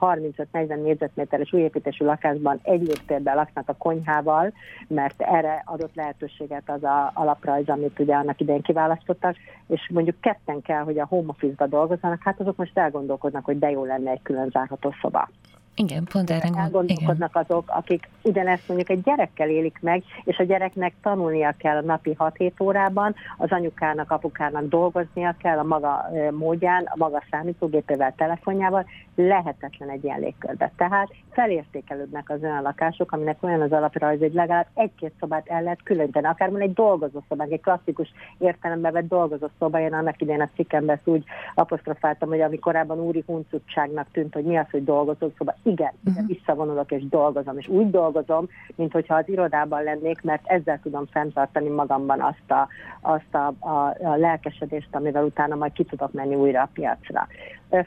35-40 0.00 0.82
négyzetméteres 0.82 1.52
újépítésű 1.52 2.04
lakásban 2.04 2.60
egy 2.62 2.80
léptérben 2.80 3.34
laknak 3.34 3.68
a 3.68 3.76
konyhával, 3.78 4.52
mert 4.86 5.22
erre 5.22 5.62
adott 5.66 5.94
lehetőséget 5.94 6.70
az 6.70 6.82
a 6.82 7.10
alaprajz, 7.14 7.68
amit 7.68 7.98
ugye 7.98 8.14
annak 8.14 8.40
idején 8.40 8.62
kiválasztottak, 8.62 9.36
és 9.68 9.90
mondjuk 9.92 10.20
ketten 10.20 10.62
kell, 10.62 10.82
hogy 10.82 10.98
a 10.98 11.06
home 11.06 11.28
office-ba 11.28 11.66
dolgozzanak, 11.66 12.22
hát 12.22 12.40
azok 12.40 12.56
most 12.56 12.78
elgondolkodnak, 12.78 13.44
hogy 13.44 13.58
de 13.58 13.70
jó 13.70 13.84
lenne 13.84 14.10
egy 14.10 14.22
külön 14.22 14.50
zárható 14.50 14.94
szoba. 15.00 15.21
Olá. 15.22 15.61
Igen, 15.74 16.04
pont 16.12 16.30
erre 16.30 16.48
gondolkodnak 16.48 17.30
igen. 17.30 17.44
azok, 17.48 17.64
akik 17.66 18.08
ugyanezt 18.22 18.68
mondjuk 18.68 18.90
egy 18.90 19.02
gyerekkel 19.02 19.48
élik 19.48 19.78
meg, 19.80 20.02
és 20.24 20.38
a 20.38 20.42
gyereknek 20.42 20.94
tanulnia 21.02 21.54
kell 21.58 21.76
a 21.76 21.80
napi 21.80 22.16
6-7 22.18 22.62
órában, 22.62 23.14
az 23.38 23.50
anyukának, 23.50 24.10
apukának 24.10 24.68
dolgoznia 24.68 25.34
kell 25.38 25.58
a 25.58 25.62
maga 25.62 26.10
módján, 26.30 26.84
a 26.84 26.94
maga 26.96 27.22
számítógépével, 27.30 28.14
telefonjával, 28.16 28.86
lehetetlen 29.14 29.88
egy 29.88 30.04
ilyen 30.04 30.20
légkörbe. 30.20 30.72
Tehát 30.76 31.08
felértékelődnek 31.30 32.30
az 32.30 32.42
olyan 32.42 32.62
lakások, 32.62 33.12
aminek 33.12 33.42
olyan 33.42 33.60
az 33.60 33.72
alaprajz, 33.72 34.18
hogy 34.18 34.32
legalább 34.32 34.66
egy-két 34.74 35.12
szobát 35.20 35.48
el 35.48 35.62
lehet 35.62 35.82
különíteni, 35.82 36.26
akár 36.26 36.48
mondjuk 36.48 36.68
egy 36.68 36.76
dolgozó 36.76 37.22
szobák, 37.28 37.50
egy 37.50 37.60
klasszikus 37.60 38.12
értelemben 38.38 38.92
vett 38.92 39.08
dolgozó 39.08 39.46
szoba, 39.58 39.80
én 39.80 39.92
annak 39.92 40.20
idején 40.20 40.40
a 40.40 40.50
cikkemben 40.54 41.00
úgy 41.04 41.24
apostrofáltam, 41.54 42.28
hogy 42.28 42.40
ami 42.40 42.58
korábban 42.58 43.00
úri 43.00 43.22
huncutságnak 43.26 44.06
tűnt, 44.12 44.34
hogy 44.34 44.44
mi 44.44 44.56
az, 44.56 44.70
hogy 44.70 44.84
dolgozó 44.84 45.28
szoba, 45.38 45.54
igen, 45.62 45.92
uh-huh. 46.04 46.26
visszavonulok 46.26 46.90
és 46.92 47.08
dolgozom, 47.08 47.58
és 47.58 47.68
úgy 47.68 47.90
dolgozom, 47.90 48.48
mint 48.74 48.92
hogyha 48.92 49.14
az 49.14 49.28
irodában 49.28 49.82
lennék, 49.82 50.22
mert 50.22 50.46
ezzel 50.46 50.80
tudom 50.82 51.06
fenntartani 51.06 51.68
magamban 51.68 52.20
azt 52.20 52.50
a, 52.50 52.68
azt 53.00 53.34
a, 53.34 53.46
a, 53.58 53.96
a 54.02 54.16
lelkesedést, 54.16 54.88
amivel 54.90 55.24
utána 55.24 55.54
majd 55.54 55.72
ki 55.72 55.84
tudok 55.84 56.12
menni 56.12 56.34
újra 56.34 56.62
a 56.62 56.68
piacra 56.72 57.28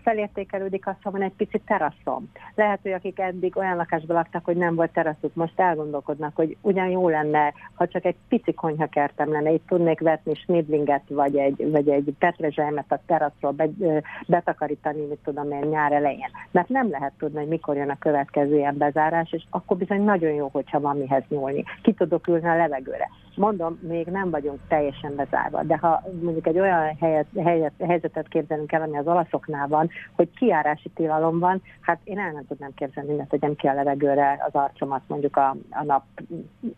felértékelődik 0.03 0.87
az, 0.87 0.93
ha 1.01 1.11
van 1.11 1.21
egy 1.21 1.33
picit 1.37 1.61
teraszom. 1.65 2.31
Lehet, 2.55 2.79
hogy 2.81 2.91
akik 2.91 3.19
eddig 3.19 3.57
olyan 3.57 3.75
lakásban 3.75 4.15
laktak, 4.15 4.45
hogy 4.45 4.55
nem 4.57 4.75
volt 4.75 4.91
teraszuk, 4.91 5.33
most 5.33 5.59
elgondolkodnak, 5.59 6.35
hogy 6.35 6.57
ugyan 6.61 6.87
jó 6.87 7.09
lenne, 7.09 7.53
ha 7.73 7.87
csak 7.87 8.05
egy 8.05 8.15
pici 8.27 8.53
konyhakertem 8.53 9.31
lenne, 9.31 9.51
itt 9.51 9.67
tudnék 9.67 9.99
vetni 9.99 10.35
snidlinget, 10.35 11.03
vagy 11.07 11.37
egy, 11.37 11.71
vagy 11.71 11.89
egy 11.89 12.13
petrezselymet 12.19 12.91
a 12.91 12.99
teraszról 13.05 13.51
be, 13.51 13.69
betakarítani, 14.27 15.01
mit 15.01 15.19
tudom 15.23 15.51
én, 15.51 15.67
nyár 15.67 15.91
elején. 15.91 16.29
Mert 16.51 16.69
nem 16.69 16.89
lehet 16.89 17.13
tudni, 17.17 17.39
hogy 17.39 17.47
mikor 17.65 17.81
jön 17.81 17.95
a 17.95 17.99
következő 17.99 18.55
ilyen 18.55 18.77
bezárás, 18.77 19.31
és 19.31 19.43
akkor 19.49 19.77
bizony 19.77 20.03
nagyon 20.03 20.31
jó, 20.31 20.49
hogyha 20.51 20.79
van 20.79 20.97
mihez 20.97 21.23
nyúlni. 21.29 21.63
Ki 21.81 21.93
tudok 21.93 22.27
ülni 22.27 22.47
a 22.47 22.55
levegőre. 22.55 23.09
Mondom, 23.35 23.79
még 23.81 24.07
nem 24.07 24.29
vagyunk 24.29 24.59
teljesen 24.67 25.15
bezárva, 25.15 25.63
de 25.63 25.77
ha 25.77 26.03
mondjuk 26.21 26.47
egy 26.47 26.59
olyan 26.59 26.97
helyet, 26.99 27.27
helyet, 27.43 27.73
helyzetet 27.79 28.27
képzelünk 28.27 28.71
el, 28.71 28.81
ami 28.81 28.97
az 28.97 29.07
olaszoknál 29.07 29.67
van, 29.67 29.89
hogy 30.15 30.29
kiárási 30.35 30.89
tilalom 30.95 31.39
van, 31.39 31.61
hát 31.81 31.99
én 32.03 32.19
el 32.19 32.31
nem 32.31 32.45
tudnám 32.47 32.73
képzelni, 32.75 33.09
hogy 33.09 33.17
ne 33.17 33.25
tegyem 33.25 33.55
ki 33.55 33.67
a 33.67 33.73
levegőre 33.73 34.43
az 34.47 34.53
arcomat 34.53 35.01
mondjuk 35.07 35.37
a, 35.37 35.55
a 35.69 35.83
nap 35.83 36.03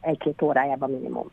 egy-két 0.01 0.41
órájában 0.41 0.89
minimum. 0.89 1.27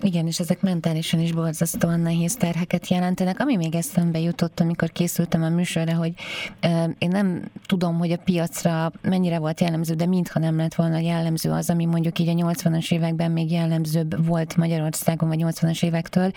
Igen, 0.00 0.26
és 0.26 0.40
ezek 0.40 0.60
mentálisan 0.60 1.20
is 1.20 1.32
borzasztóan 1.32 2.00
nehéz 2.00 2.36
terheket 2.36 2.88
jelentenek. 2.88 3.40
Ami 3.40 3.56
még 3.56 3.74
eszembe 3.74 4.18
jutott, 4.18 4.60
amikor 4.60 4.92
készültem 4.92 5.42
a 5.42 5.48
műsorra, 5.48 5.94
hogy 5.94 6.12
euh, 6.60 6.90
én 6.98 7.08
nem 7.08 7.50
tudom, 7.66 7.98
hogy 7.98 8.10
a 8.10 8.16
piacra 8.16 8.92
mennyire 9.02 9.38
volt 9.38 9.60
jellemző, 9.60 9.94
de 9.94 10.06
mintha 10.06 10.38
nem 10.38 10.56
lett 10.56 10.74
volna 10.74 10.98
jellemző 10.98 11.50
az, 11.50 11.70
ami 11.70 11.84
mondjuk 11.84 12.18
így 12.18 12.28
a 12.28 12.32
80-as 12.32 12.92
években 12.92 13.30
még 13.30 13.50
jellemzőbb 13.50 14.26
volt 14.26 14.56
Magyarországon, 14.56 15.28
vagy 15.28 15.40
80-as 15.42 15.84
évektől. 15.84 16.30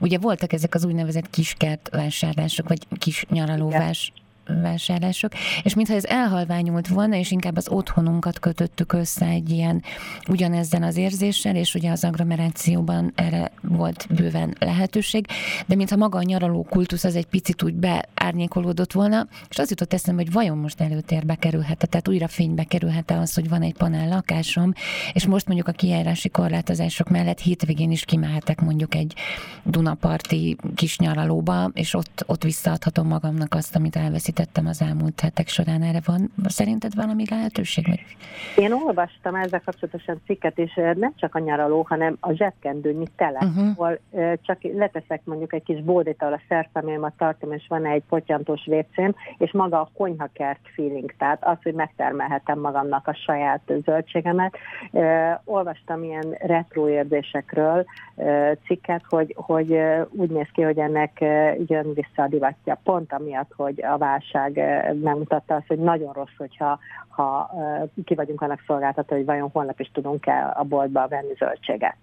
Ugye 0.00 0.18
voltak 0.18 0.52
ezek 0.52 0.74
az 0.74 0.84
úgynevezett 0.84 1.30
kiskert 1.30 1.88
vásárlások, 1.92 2.68
vagy 2.68 2.86
kis 2.98 3.24
nyaralóvás. 3.30 4.12
Igen 4.14 4.24
vásárlások, 4.62 5.32
és 5.62 5.74
mintha 5.74 5.94
ez 5.94 6.04
elhalványult 6.04 6.88
volna, 6.88 7.16
és 7.16 7.30
inkább 7.30 7.56
az 7.56 7.68
otthonunkat 7.68 8.38
kötöttük 8.38 8.92
össze 8.92 9.26
egy 9.26 9.50
ilyen 9.50 9.82
ugyanezzel 10.28 10.82
az 10.82 10.96
érzéssel, 10.96 11.56
és 11.56 11.74
ugye 11.74 11.90
az 11.90 12.04
agglomerációban 12.04 13.12
erre 13.14 13.50
volt 13.62 14.06
bőven 14.10 14.56
lehetőség, 14.58 15.26
de 15.66 15.74
mintha 15.74 15.96
maga 15.96 16.18
a 16.18 16.22
nyaraló 16.22 16.66
kultusz 16.70 17.04
az 17.04 17.16
egy 17.16 17.26
picit 17.26 17.62
úgy 17.62 17.74
beárnyékolódott 17.74 18.92
volna, 18.92 19.26
és 19.48 19.58
az 19.58 19.70
jutott 19.70 19.92
eszembe, 19.92 20.22
hogy 20.22 20.32
vajon 20.32 20.58
most 20.58 20.80
előtérbe 20.80 21.34
kerülhet, 21.34 21.88
tehát 21.88 22.08
újra 22.08 22.28
fénybe 22.28 22.64
kerülhet 22.64 23.10
az, 23.10 23.34
hogy 23.34 23.48
van 23.48 23.62
egy 23.62 23.74
panel 23.74 24.08
lakásom, 24.08 24.72
és 25.12 25.26
most 25.26 25.46
mondjuk 25.46 25.68
a 25.68 25.72
kijárási 25.72 26.28
korlátozások 26.28 27.08
mellett 27.08 27.40
hétvégén 27.40 27.90
is 27.90 28.04
kimehetek 28.04 28.60
mondjuk 28.60 28.94
egy 28.94 29.14
Dunaparti 29.64 30.56
kis 30.74 30.98
nyaralóba, 30.98 31.70
és 31.74 31.94
ott, 31.94 32.24
ott 32.26 32.42
visszaadhatom 32.42 33.06
magamnak 33.06 33.54
azt, 33.54 33.76
amit 33.76 33.96
elveszít 33.96 34.35
említettem 34.36 34.66
az 34.66 34.82
elmúlt 34.82 35.20
hetek 35.20 35.48
során. 35.48 35.82
Erre 35.82 36.00
van 36.04 36.32
szerinted 36.44 36.94
valami 36.94 37.24
lehetőség? 37.30 37.86
Meg? 37.88 37.98
Én 38.56 38.72
olvastam 38.72 39.34
ezzel 39.34 39.60
kapcsolatosan 39.64 40.20
cikket, 40.26 40.58
és 40.58 40.74
nem 40.74 41.12
csak 41.16 41.34
a 41.34 41.38
nyaraló, 41.38 41.86
hanem 41.88 42.16
a 42.20 42.32
zsebkendőnyi 42.32 43.06
tele, 43.16 43.38
uh-huh. 43.42 43.68
ahol 43.76 43.98
csak 44.42 44.58
leteszek 44.62 45.20
mondjuk 45.24 45.52
egy 45.52 45.62
kis 45.62 45.82
bódét, 45.82 46.22
ahol 46.22 46.34
a 46.34 46.40
szerszemélyement 46.48 47.16
tartom, 47.16 47.52
és 47.52 47.64
van 47.68 47.86
egy 47.86 48.02
potyantós 48.08 48.64
vécém, 48.64 49.14
és 49.38 49.52
maga 49.52 49.80
a 49.80 49.90
konyhakert 49.96 50.60
feeling, 50.74 51.14
tehát 51.18 51.44
az, 51.44 51.56
hogy 51.62 51.74
megtermelhetem 51.74 52.58
magamnak 52.58 53.06
a 53.08 53.14
saját 53.14 53.72
zöldségemet. 53.84 54.56
Olvastam 55.44 56.02
ilyen 56.02 56.36
retro 56.40 56.88
érzésekről 56.88 57.84
cikket, 58.66 59.02
hogy, 59.08 59.34
hogy 59.36 59.78
úgy 60.10 60.30
néz 60.30 60.48
ki, 60.52 60.62
hogy 60.62 60.78
ennek 60.78 61.20
jön 61.66 61.94
vissza 61.94 62.22
a 62.22 62.28
divatja, 62.28 62.80
pont 62.84 63.12
amiatt, 63.12 63.52
hogy 63.56 63.82
a 63.84 63.98
vás 63.98 64.25
válság 64.32 64.58
eh, 64.58 64.94
megmutatta 64.94 65.54
azt, 65.54 65.66
hogy 65.66 65.78
nagyon 65.78 66.12
rossz, 66.12 66.36
hogyha 66.36 66.78
ha 67.08 67.50
eh, 67.56 67.82
ki 68.04 68.14
vagyunk 68.14 68.40
annak 68.40 68.62
szolgáltató, 68.66 69.16
hogy 69.16 69.24
vajon 69.24 69.50
holnap 69.52 69.80
is 69.80 69.90
tudunk-e 69.92 70.52
a 70.54 70.62
boltba 70.62 71.08
venni 71.08 71.34
zöldséget. 71.38 71.96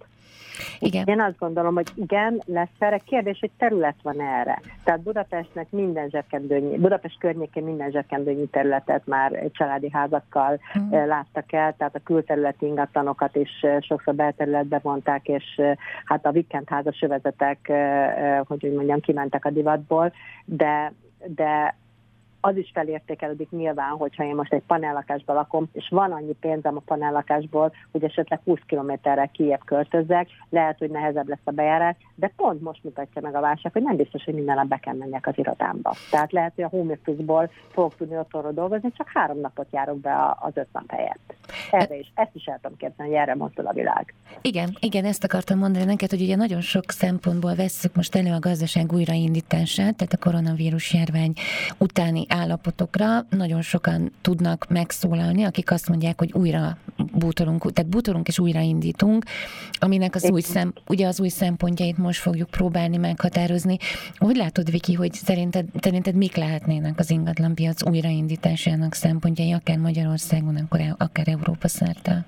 Igen. 0.80 1.08
Én 1.08 1.22
azt 1.22 1.38
gondolom, 1.38 1.74
hogy 1.74 1.88
igen, 1.96 2.42
lesz 2.46 2.68
erre 2.80 2.98
kérdés, 2.98 3.40
hogy 3.40 3.52
terület 3.58 3.96
van 4.02 4.22
erre. 4.22 4.62
Tehát 4.84 5.02
Budapestnek 5.02 5.68
minden 5.70 6.10
zsebkendőnyi, 6.10 6.78
Budapest 6.78 7.20
környékén 7.20 7.64
minden 7.64 7.92
zsebkendőnyi 7.92 8.46
területet 8.46 9.06
már 9.06 9.50
családi 9.52 9.90
házakkal 9.92 10.60
mm. 10.80 10.92
láttak 10.92 11.54
el, 11.54 11.76
tehát 11.78 11.96
a 11.96 12.04
külterületi 12.04 12.66
ingatlanokat 12.66 13.36
is 13.36 13.50
sokszor 13.80 14.16
belterületbe 14.16 14.80
vonták, 14.84 15.28
és 15.28 15.62
hát 16.06 16.26
a 16.26 16.32
vikend 16.32 16.70
házas 16.70 17.02
övezetek, 17.02 17.72
hogy 18.48 18.66
úgy 18.66 18.74
mondjam, 18.74 19.00
kimentek 19.00 19.46
a 19.46 19.50
divatból, 19.50 20.14
de 20.46 20.94
de 21.26 21.76
az 22.46 22.58
is 22.58 22.72
felértékelődik 22.74 23.50
nyilván, 23.50 23.90
hogyha 23.90 24.24
én 24.24 24.36
most 24.36 24.54
egy 24.54 24.64
panellakásban 24.68 25.36
lakom, 25.36 25.70
és 25.74 25.88
van 25.90 26.12
annyi 26.12 26.36
pénzem 26.40 26.76
a 26.76 26.82
panellakásból, 26.86 27.74
hogy 27.92 28.04
esetleg 28.04 28.40
20 28.44 28.60
kilométerre 28.66 29.30
kijebb 29.34 29.64
költözzek, 29.66 30.28
lehet, 30.50 30.78
hogy 30.78 30.90
nehezebb 30.90 31.28
lesz 31.28 31.40
a 31.44 31.52
bejárás, 31.52 31.96
de 32.16 32.32
pont 32.36 32.62
most 32.62 32.84
mutatja 32.84 33.22
meg 33.22 33.36
a 33.36 33.40
válság, 33.40 33.72
hogy 33.72 33.82
nem 33.82 33.96
biztos, 33.96 34.24
hogy 34.24 34.34
minden 34.34 34.56
nap 34.56 34.68
be 34.68 34.78
kell 34.78 34.94
menjek 34.94 35.28
az 35.28 35.38
irodámba. 35.38 35.94
Tehát 36.12 36.32
lehet, 36.32 36.52
hogy 36.56 36.64
a 36.64 36.68
home 36.68 36.94
office-ból 36.94 37.50
fogok 37.72 37.96
tudni 37.96 38.18
otthonról 38.18 38.52
dolgozni, 38.52 38.92
csak 38.92 39.10
három 39.14 39.40
napot 39.40 39.68
járok 39.72 40.00
be 40.00 40.38
az 40.40 40.52
öt 40.54 40.68
nap 40.74 40.92
helyett. 40.92 41.36
Erre 41.72 41.98
is, 41.98 42.12
ezt 42.16 42.36
is 42.36 42.46
el 42.46 42.60
tudom 42.62 42.78
képzelni, 42.78 43.12
hogy 43.12 43.22
erre 43.22 43.36
mozdul 43.36 43.68
a 43.68 43.74
világ. 43.74 44.14
Igen, 44.42 44.78
igen, 44.80 45.06
ezt 45.06 45.24
akartam 45.24 45.58
mondani 45.58 45.86
neked, 45.86 46.10
hogy 46.10 46.22
ugye 46.22 46.36
nagyon 46.36 46.62
sok 46.62 46.84
szempontból 46.92 47.56
vesszük 47.56 47.96
most 47.96 48.16
elő 48.16 48.32
a 48.32 48.40
gazdaság 48.40 48.92
újraindítását, 48.94 49.96
tehát 49.96 50.14
a 50.14 50.18
koronavírus 50.18 50.94
járvány 50.94 51.34
utáni 51.78 52.26
állapotokra 52.34 53.26
nagyon 53.30 53.62
sokan 53.62 54.12
tudnak 54.22 54.66
megszólalni, 54.70 55.44
akik 55.44 55.72
azt 55.72 55.90
mondják, 55.90 56.20
hogy 56.20 56.34
újra 56.34 56.78
bútorunk, 57.14 57.74
tehát 57.74 57.92
bútorunk 57.92 58.28
és 58.28 58.40
újraindítunk, 58.40 59.26
aminek 59.74 60.16
az 60.16 60.30
új, 60.32 60.42
szem, 60.42 60.74
ugye 60.88 61.08
az 61.08 61.20
új 61.20 61.28
szempontjait 61.28 61.98
most 61.98 62.20
fogjuk 62.20 62.50
próbálni 62.50 62.98
meghatározni. 62.98 63.78
Hogy 64.16 64.36
látod, 64.36 64.72
Viki, 64.72 64.94
hogy 64.94 65.14
szerinted, 65.14 65.66
szerinted 65.82 66.16
mik 66.16 66.36
lehetnének 66.36 67.00
az 67.00 67.10
ingatlanpiac 67.10 67.86
újraindításának 67.90 68.94
szempontjai, 68.94 69.52
akár 69.52 69.78
Magyarországon, 69.78 70.68
akár 70.98 71.28
Európa 71.28 71.68
szerte? 71.68 72.26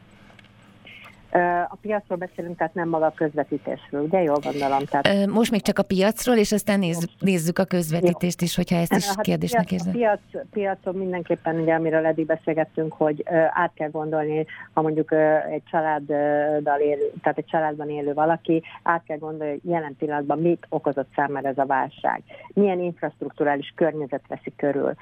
A 1.70 1.76
piacról 1.82 2.18
beszélünk, 2.18 2.58
tehát 2.58 2.74
nem 2.74 2.90
maga 2.90 3.06
a 3.06 3.14
közvetítésről, 3.16 4.02
ugye? 4.02 4.22
Jól 4.22 4.40
gondolom. 4.44 4.86
Tehát... 4.86 5.26
Most 5.26 5.52
még 5.52 5.62
csak 5.62 5.80
a 5.80 5.84
piacról, 5.84 6.36
és 6.36 6.52
aztán 6.52 6.80
nézzük, 6.80 7.10
nézzük 7.20 7.60
a 7.60 7.64
közvetítést 7.66 8.42
is, 8.42 8.56
hogyha 8.56 8.76
ezt 8.76 8.94
is 8.94 9.08
hát 9.08 9.22
kérdésnek 9.22 9.72
érzed. 9.72 9.96
A 9.96 9.98
piac, 9.98 10.20
piacon 10.52 10.96
mindenképpen, 10.96 11.60
ugye, 11.60 11.74
amiről 11.74 12.06
eddig 12.06 12.26
beszélgettünk, 12.26 12.94
hogy 12.94 13.24
át 13.54 13.72
kell 13.74 13.90
gondolni, 13.90 14.46
ha 14.74 14.82
mondjuk 14.82 15.12
egy 15.52 15.64
családdal 15.72 16.80
élő, 16.80 17.12
tehát 17.22 17.38
egy 17.38 17.46
családban 17.46 17.90
élő 17.90 18.14
valaki, 18.14 18.64
át 18.84 19.04
kell 19.08 19.18
gondolni, 19.18 19.52
hogy 19.52 19.72
jelen 19.72 19.96
pillanatban 20.00 20.40
mit 20.40 20.66
okozott 20.70 21.10
számára 21.16 21.48
ez 21.48 21.58
a 21.58 21.66
válság. 21.66 22.24
Milyen 22.54 22.80
infrastruktúrális 22.80 23.74
környezet 23.76 24.24
veszi 24.28 24.54
körül 24.56 24.94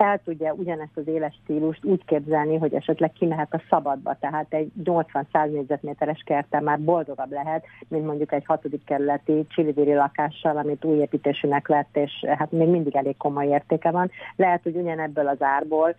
el 0.00 0.20
tudja 0.24 0.52
ugyanezt 0.52 0.96
az 0.96 1.06
éles 1.06 1.40
stílust 1.42 1.84
úgy 1.84 2.04
képzelni, 2.04 2.56
hogy 2.56 2.74
esetleg 2.74 3.12
kimehet 3.12 3.54
a 3.54 3.62
szabadba, 3.70 4.16
tehát 4.20 4.46
egy 4.54 4.70
80-100 4.84 5.50
négyzetméteres 5.52 6.22
kertel 6.26 6.60
már 6.60 6.80
boldogabb 6.80 7.30
lehet, 7.32 7.64
mint 7.88 8.06
mondjuk 8.06 8.32
egy 8.32 8.44
hatodik 8.44 8.84
kerületi 8.84 9.46
csilivéri 9.48 9.94
lakással, 9.94 10.56
amit 10.56 10.84
új 10.84 10.96
építésűnek 10.96 11.68
lett, 11.68 11.96
és 11.96 12.12
hát 12.28 12.52
még 12.52 12.68
mindig 12.68 12.96
elég 12.96 13.16
komoly 13.16 13.46
értéke 13.46 13.90
van. 13.90 14.10
Lehet, 14.36 14.62
hogy 14.62 14.76
ugyanebből 14.76 15.28
az 15.28 15.42
árból 15.42 15.94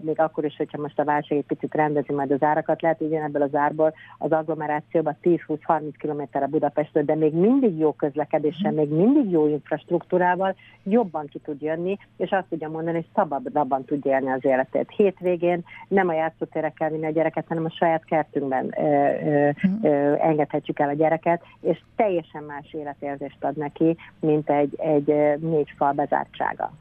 még 0.00 0.20
akkor 0.20 0.44
is, 0.44 0.56
hogyha 0.56 0.80
most 0.80 0.98
a 0.98 1.04
válság 1.04 1.38
egy 1.38 1.44
picit 1.44 1.74
rendezi 1.74 2.12
majd 2.12 2.30
az 2.30 2.42
árakat, 2.42 2.82
lehet, 2.82 2.98
hogy 2.98 3.12
ebből 3.12 3.42
az 3.42 3.54
árból 3.54 3.94
az 4.18 4.32
agglomerációban 4.32 5.16
10-20-30 5.22 5.92
km 5.98 6.38
a 6.38 6.46
Budapestről, 6.46 7.04
de 7.04 7.14
még 7.14 7.34
mindig 7.34 7.78
jó 7.78 7.92
közlekedéssel, 7.92 8.72
még 8.72 8.88
mindig 8.88 9.30
jó 9.30 9.46
infrastruktúrával 9.48 10.54
jobban 10.82 11.26
ki 11.26 11.38
tud 11.38 11.62
jönni, 11.62 11.98
és 12.16 12.30
azt 12.30 12.46
tudja 12.48 12.68
mondani, 12.68 12.96
hogy 12.96 13.08
szabadabban 13.14 13.84
tud 13.84 14.06
élni 14.06 14.30
az 14.30 14.44
életét. 14.44 14.90
Hétvégén 14.96 15.64
nem 15.88 16.08
a 16.08 16.12
játszótérre 16.12 16.72
kell 16.76 16.90
vinni 16.90 17.06
a 17.06 17.10
gyereket, 17.10 17.46
hanem 17.48 17.64
a 17.64 17.70
saját 17.70 18.04
kertünkben 18.04 18.74
ö, 18.78 18.82
ö, 18.82 19.50
ö, 19.82 20.14
engedhetjük 20.18 20.78
el 20.78 20.88
a 20.88 20.92
gyereket, 20.92 21.42
és 21.60 21.82
teljesen 21.96 22.42
más 22.42 22.72
életérzést 22.72 23.44
ad 23.44 23.56
neki, 23.56 23.96
mint 24.20 24.50
egy, 24.50 24.74
egy 24.78 25.38
négy 25.40 25.72
fal 25.76 25.92
bezártsága. 25.92 26.72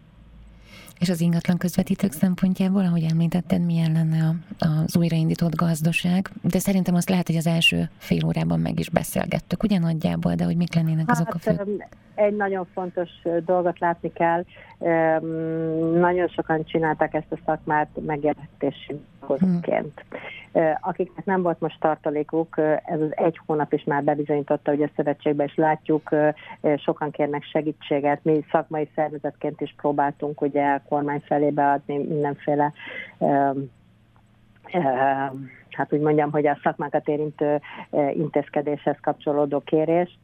És 0.99 1.09
az 1.09 1.21
ingatlan 1.21 1.57
közvetítők 1.57 2.11
szempontjából, 2.11 2.85
ahogy 2.85 3.03
említetted, 3.03 3.65
milyen 3.65 3.91
lenne 3.91 4.35
az 4.57 4.97
újraindított 4.97 5.55
gazdaság, 5.55 6.31
de 6.41 6.59
szerintem 6.59 6.95
azt 6.95 7.09
lehet, 7.09 7.27
hogy 7.27 7.35
az 7.35 7.47
első 7.47 7.89
fél 7.97 8.25
órában 8.25 8.59
meg 8.59 8.79
is 8.79 8.89
beszélgettük, 8.89 9.63
ugye 9.63 9.79
nagyjából, 9.79 10.35
de 10.35 10.43
hogy 10.43 10.55
mik 10.55 10.73
lennének 10.73 11.11
azok 11.11 11.25
hát, 11.25 11.35
a 11.35 11.39
fő... 11.39 11.85
Egy 12.19 12.35
nagyon 12.35 12.67
fontos 12.73 13.09
dolgot 13.45 13.79
látni 13.79 14.13
kell, 14.13 14.43
nagyon 15.93 16.27
sokan 16.27 16.63
csinálták 16.65 17.13
ezt 17.13 17.31
a 17.31 17.39
szakmát 17.45 17.87
megjelentési 18.05 19.01
dolgozóként. 19.19 20.05
Hmm. 20.51 20.73
Akiknek 20.81 21.25
nem 21.25 21.41
volt 21.41 21.59
most 21.59 21.79
tartalékuk, 21.79 22.57
ez 22.85 23.01
az 23.01 23.17
egy 23.17 23.39
hónap 23.45 23.73
is 23.73 23.83
már 23.83 24.03
bebizonyította, 24.03 24.71
hogy 24.71 24.81
a 24.81 24.89
szövetségben 24.95 25.45
is 25.45 25.55
látjuk, 25.55 26.09
sokan 26.77 27.11
kérnek 27.11 27.43
segítséget. 27.43 28.23
Mi 28.23 28.45
szakmai 28.51 28.89
szervezetként 28.95 29.61
is 29.61 29.75
próbáltunk 29.77 30.41
ugye 30.41 30.79
kormány 30.89 31.21
felé 31.25 31.49
beadni 31.49 31.97
mindenféle 31.97 32.73
hát 35.79 35.93
úgy 35.93 35.99
mondjam, 35.99 36.31
hogy 36.31 36.47
a 36.47 36.59
szakmákat 36.63 37.07
érintő 37.07 37.61
intézkedéshez 38.13 38.97
kapcsolódó 39.01 39.59
kérést 39.59 40.17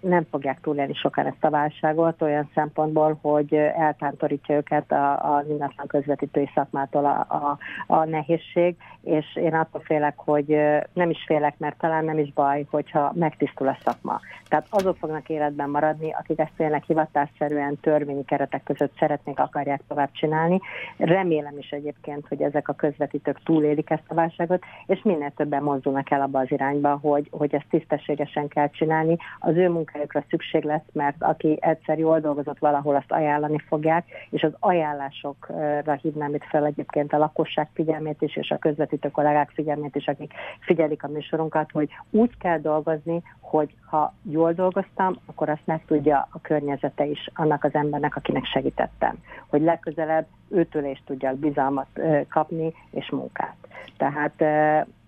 nem 0.00 0.26
fogják 0.30 0.60
túlélni 0.60 0.94
sokan 0.94 1.26
ezt 1.26 1.44
a 1.44 1.50
válságot 1.50 2.22
olyan 2.22 2.50
szempontból, 2.54 3.18
hogy 3.22 3.54
eltántorítja 3.54 4.56
őket 4.56 4.92
az 5.18 5.48
ingatlan 5.48 5.86
közvetítői 5.86 6.50
szakmától 6.54 7.04
a, 7.04 7.26
a, 7.28 7.58
a 7.86 8.04
nehézség, 8.04 8.76
és 9.02 9.36
én 9.36 9.54
attól 9.54 9.80
félek, 9.84 10.14
hogy 10.16 10.46
nem 10.92 11.10
is 11.10 11.24
félek, 11.26 11.58
mert 11.58 11.78
talán 11.78 12.04
nem 12.04 12.18
is 12.18 12.32
baj, 12.32 12.66
hogyha 12.70 13.12
megtisztul 13.14 13.68
a 13.68 13.78
szakma. 13.84 14.20
Tehát 14.48 14.66
azok 14.70 14.96
fognak 14.96 15.28
életben 15.28 15.70
maradni, 15.70 16.12
akik 16.12 16.38
ezt 16.38 16.52
tényleg 16.56 16.82
hivatásszerűen 16.82 17.78
törvényi 17.80 18.24
keretek 18.24 18.62
között 18.62 18.92
szeretnék, 18.98 19.38
akarják 19.38 19.80
tovább 19.88 20.10
csinálni. 20.12 20.60
Remélem 20.96 21.58
is 21.58 21.70
egyébként, 21.70 22.28
hogy 22.28 22.42
ezek 22.42 22.68
a 22.68 22.72
közvetítők 22.72 23.42
túlélik 23.42 23.90
ezt 23.90 24.02
a 24.06 24.14
válságot, 24.14 24.62
és 24.86 25.02
minél 25.02 25.32
többen 25.36 25.62
mozdulnak 25.62 26.10
el 26.10 26.20
abba 26.20 26.38
az 26.38 26.50
irányba, 26.50 26.98
hogy, 27.02 27.28
hogy 27.30 27.54
ezt 27.54 27.66
tisztességesen 27.70 28.48
kell 28.48 28.70
csinálni, 28.70 29.11
ajánlani, 29.12 29.18
az 29.38 29.56
ő 29.56 29.68
munkájukra 29.68 30.24
szükség 30.28 30.64
lesz, 30.64 30.88
mert 30.92 31.22
aki 31.22 31.58
egyszer 31.60 31.98
jól 31.98 32.20
dolgozott 32.20 32.58
valahol, 32.58 32.94
azt 32.96 33.12
ajánlani 33.12 33.58
fogják, 33.68 34.06
és 34.30 34.42
az 34.42 34.52
ajánlásokra 34.58 35.92
hívnám 35.92 36.34
itt 36.34 36.44
fel 36.44 36.64
egyébként 36.66 37.12
a 37.12 37.18
lakosság 37.18 37.68
figyelmét 37.74 38.22
is, 38.22 38.36
és 38.36 38.50
a 38.50 38.58
közvetítő 38.58 39.10
kollégák 39.10 39.50
figyelmét 39.50 39.96
is, 39.96 40.06
akik 40.06 40.32
figyelik 40.60 41.02
a 41.02 41.08
műsorunkat, 41.08 41.70
hogy 41.70 41.88
úgy 42.10 42.38
kell 42.38 42.58
dolgozni, 42.58 43.22
hogy 43.40 43.74
ha 43.86 44.14
jól 44.22 44.52
dolgoztam, 44.52 45.16
akkor 45.26 45.48
azt 45.48 45.66
meg 45.66 45.84
tudja 45.86 46.28
a 46.30 46.40
környezete 46.40 47.04
is 47.04 47.30
annak 47.34 47.64
az 47.64 47.74
embernek, 47.74 48.16
akinek 48.16 48.44
segítettem. 48.44 49.18
Hogy 49.48 49.62
legközelebb 49.62 50.26
őtől 50.48 50.84
is 50.84 51.02
tudjak 51.06 51.36
bizalmat 51.36 51.86
kapni 52.28 52.74
és 52.90 53.10
munkát. 53.10 53.56
Tehát 53.96 54.44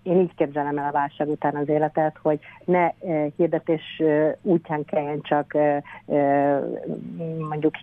én 0.05 0.19
így 0.19 0.35
képzelem 0.35 0.77
el 0.77 0.87
a 0.87 0.91
válság 0.91 1.29
után 1.29 1.55
az 1.55 1.69
életet, 1.69 2.17
hogy 2.21 2.39
ne 2.65 2.85
e, 2.85 2.93
hirdetés 3.35 3.99
e, 3.99 4.37
útján 4.41 4.85
kelljen 4.85 5.21
csak 5.21 5.55
e, 5.55 5.83
mondjuk 7.49 7.75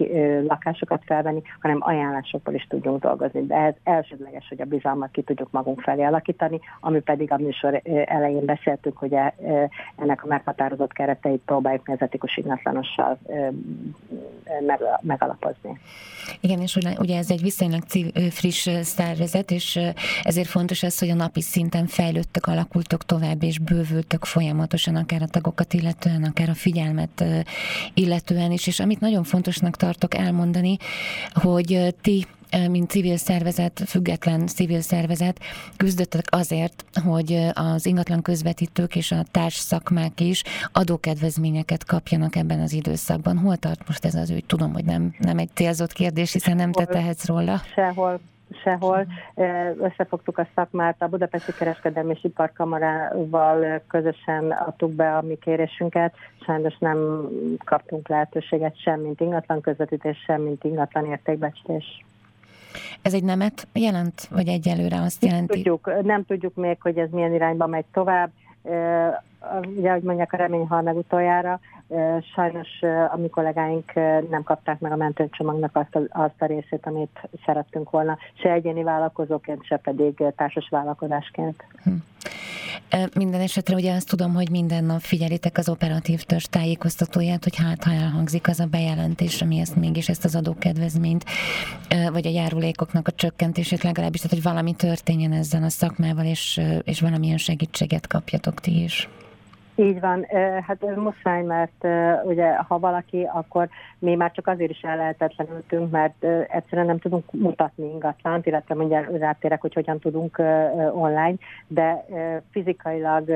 lakásokat 0.46 1.02
felvenni, 1.06 1.42
hanem 1.60 1.78
ajánlásokból 1.80 2.54
is 2.54 2.66
tudjunk 2.68 3.00
dolgozni. 3.00 3.46
De 3.46 3.54
ez 3.54 3.74
elsődleges, 3.84 4.48
hogy 4.48 4.60
a 4.60 4.64
bizalmat 4.64 5.10
ki 5.10 5.22
tudjuk 5.22 5.50
magunk 5.50 5.80
felé 5.80 6.02
alakítani, 6.02 6.60
ami 6.80 7.00
pedig 7.00 7.32
a 7.32 7.38
műsor 7.38 7.82
elején 8.04 8.44
beszéltük, 8.44 8.96
hogy 8.96 9.14
ennek 9.96 10.24
a 10.24 10.26
meghatározott 10.26 10.92
kereteit 10.92 11.40
próbáljuk 11.44 11.86
nezetikus 11.86 12.36
ingatlanossal 12.36 13.18
megalapozni. 15.00 15.80
Igen, 16.40 16.60
és 16.60 16.78
ugye 16.98 17.16
ez 17.16 17.30
egy 17.30 17.42
viszonylag 17.42 17.82
friss 18.30 18.68
szervezet, 18.82 19.50
és 19.50 19.78
ezért 20.22 20.48
fontos 20.48 20.82
az, 20.82 20.98
hogy 20.98 21.10
a 21.10 21.14
napi 21.14 21.40
szinten 21.40 21.86
fejlődtök, 22.12 22.46
alakultok 22.46 23.04
tovább, 23.04 23.42
és 23.42 23.58
bővültök 23.58 24.24
folyamatosan, 24.24 24.96
akár 24.96 25.22
a 25.22 25.26
tagokat 25.26 25.72
illetően, 25.74 26.22
akár 26.22 26.48
a 26.48 26.54
figyelmet 26.54 27.24
illetően 27.94 28.52
is, 28.52 28.66
és 28.66 28.80
amit 28.80 29.00
nagyon 29.00 29.24
fontosnak 29.24 29.76
tartok 29.76 30.14
elmondani, 30.14 30.76
hogy 31.32 31.94
ti 32.00 32.26
mint 32.70 32.90
civil 32.90 33.16
szervezet, 33.16 33.82
független 33.86 34.46
civil 34.46 34.80
szervezet 34.80 35.40
küzdöttek 35.76 36.24
azért, 36.30 36.84
hogy 37.04 37.50
az 37.52 37.86
ingatlan 37.86 38.22
közvetítők 38.22 38.96
és 38.96 39.12
a 39.12 39.24
társ 39.30 39.54
szakmák 39.54 40.20
is 40.20 40.42
adókedvezményeket 40.72 41.84
kapjanak 41.84 42.36
ebben 42.36 42.60
az 42.60 42.72
időszakban. 42.72 43.38
Hol 43.38 43.56
tart 43.56 43.86
most 43.86 44.04
ez 44.04 44.14
az 44.14 44.30
ügy? 44.30 44.44
Tudom, 44.44 44.72
hogy 44.72 44.84
nem, 44.84 45.14
nem 45.18 45.38
egy 45.38 45.50
célzott 45.54 45.92
kérdés, 45.92 46.32
hiszen 46.32 46.56
nem 46.56 46.72
te 46.72 46.84
tehetsz 46.84 47.26
róla. 47.26 47.62
Sehol 47.74 48.20
sehol. 48.56 49.06
Összefogtuk 49.78 50.38
a 50.38 50.46
szakmát, 50.54 51.02
a 51.02 51.06
Budapesti 51.06 51.52
Kereskedelmi 51.52 52.12
és 52.12 52.24
Iparkamarával 52.24 53.82
közösen 53.88 54.50
adtuk 54.50 54.92
be 54.92 55.16
a 55.16 55.22
mi 55.22 55.38
kérésünket. 55.40 56.14
Sajnos 56.44 56.78
nem 56.78 57.28
kaptunk 57.64 58.08
lehetőséget 58.08 58.80
sem, 58.80 59.00
mint 59.00 59.20
ingatlan 59.20 59.60
közvetítés, 59.60 60.18
sem, 60.26 60.40
mint 60.40 60.64
ingatlan 60.64 61.06
értékbecslés. 61.06 62.04
Ez 63.02 63.14
egy 63.14 63.24
nemet 63.24 63.68
jelent, 63.72 64.28
vagy 64.30 64.48
egyelőre 64.48 65.00
azt 65.00 65.24
jelenti? 65.24 65.52
Nem 65.52 65.62
tudjuk, 65.62 66.04
nem 66.04 66.24
tudjuk 66.24 66.54
még, 66.54 66.76
hogy 66.80 66.98
ez 66.98 67.10
milyen 67.10 67.34
irányba 67.34 67.66
megy 67.66 67.84
tovább. 67.92 68.30
Ugye, 69.76 69.90
ahogy 69.90 70.02
mondják, 70.02 70.32
a 70.32 70.36
remény 70.36 70.66
hal 70.66 70.82
meg 70.82 70.96
utoljára. 70.96 71.60
Sajnos 72.34 72.68
a 73.12 73.16
mi 73.16 73.28
kollégáink 73.28 73.92
nem 74.30 74.42
kapták 74.44 74.80
meg 74.80 74.92
a 74.92 74.96
mentőcsomagnak 74.96 75.76
azt 75.76 75.94
a, 75.94 76.00
azt 76.22 76.42
a 76.42 76.46
részét, 76.46 76.86
amit 76.86 77.28
szerettünk 77.44 77.90
volna, 77.90 78.18
se 78.34 78.52
egyéni 78.52 78.82
vállalkozóként, 78.82 79.64
se 79.64 79.76
pedig 79.76 80.24
társas 80.36 80.68
vállalkozásként. 80.68 81.64
Hm. 81.82 81.90
Minden 83.14 83.40
esetre 83.40 83.74
ugye 83.74 83.94
azt 83.94 84.08
tudom, 84.08 84.34
hogy 84.34 84.50
minden 84.50 84.84
nap 84.84 85.00
figyelitek 85.00 85.58
az 85.58 85.68
operatív 85.68 86.22
törzs 86.22 86.44
tájékoztatóját, 86.44 87.42
hogy 87.42 87.56
hát 87.56 87.84
ha 87.84 87.92
elhangzik 87.92 88.48
az 88.48 88.60
a 88.60 88.66
bejelentés, 88.66 89.42
ami 89.42 89.58
ezt 89.58 89.76
mégis 89.76 90.08
ezt 90.08 90.24
az 90.24 90.36
adókedvezményt, 90.36 91.24
vagy 92.12 92.26
a 92.26 92.30
járulékoknak 92.30 93.08
a 93.08 93.12
csökkentését 93.12 93.82
legalábbis, 93.82 94.20
tehát 94.20 94.36
hogy 94.36 94.52
valami 94.52 94.74
történjen 94.74 95.32
ezzel 95.32 95.62
a 95.62 95.68
szakmával, 95.68 96.24
és, 96.24 96.60
és 96.84 97.00
valamilyen 97.00 97.36
segítséget 97.36 98.06
kapjatok 98.06 98.60
ti 98.60 98.82
is. 98.82 99.08
Így 99.74 100.00
van, 100.00 100.26
hát 100.66 100.96
muszáj, 100.96 101.42
mert 101.42 101.86
ugye 102.24 102.56
ha 102.56 102.78
valaki, 102.78 103.28
akkor 103.32 103.68
mi 103.98 104.14
már 104.14 104.32
csak 104.32 104.46
azért 104.46 104.70
is 104.70 104.80
ellehetetlenültünk, 104.80 105.90
mert 105.90 106.24
egyszerűen 106.48 106.86
nem 106.86 106.98
tudunk 106.98 107.32
mutatni 107.32 107.84
ingatlant, 107.84 108.46
illetve 108.46 108.74
mondja 108.74 109.06
rátérek, 109.18 109.60
hogy 109.60 109.74
hogyan 109.74 109.98
tudunk 109.98 110.38
online, 110.92 111.34
de 111.66 112.04
fizikailag 112.50 113.28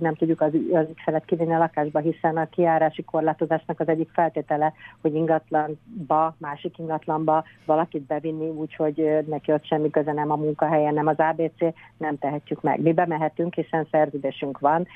nem 0.00 0.14
tudjuk 0.14 0.40
az, 0.40 0.52
az 0.72 0.86
ügyfelet 0.90 1.24
kivinni 1.24 1.54
a 1.54 1.58
lakásba, 1.58 1.98
hiszen 1.98 2.36
a 2.36 2.48
kiárási 2.48 3.04
korlátozásnak 3.04 3.80
az 3.80 3.88
egyik 3.88 4.10
feltétele, 4.12 4.72
hogy 5.00 5.14
ingatlanba, 5.14 6.34
másik 6.38 6.78
ingatlanba 6.78 7.44
valakit 7.64 8.02
bevinni, 8.02 8.48
úgyhogy 8.48 9.24
neki 9.26 9.52
ott 9.52 9.64
semmi 9.64 9.90
köze 9.90 10.12
nem 10.12 10.30
a 10.30 10.36
munkahelyen, 10.36 10.94
nem 10.94 11.06
az 11.06 11.18
ABC, 11.18 11.74
nem 11.96 12.18
tehetjük 12.18 12.62
meg. 12.62 12.80
Mi 12.80 12.92
bemehetünk, 12.92 13.54
hiszen 13.54 13.86
szerződésünk 13.90 14.58
van, 14.58 14.86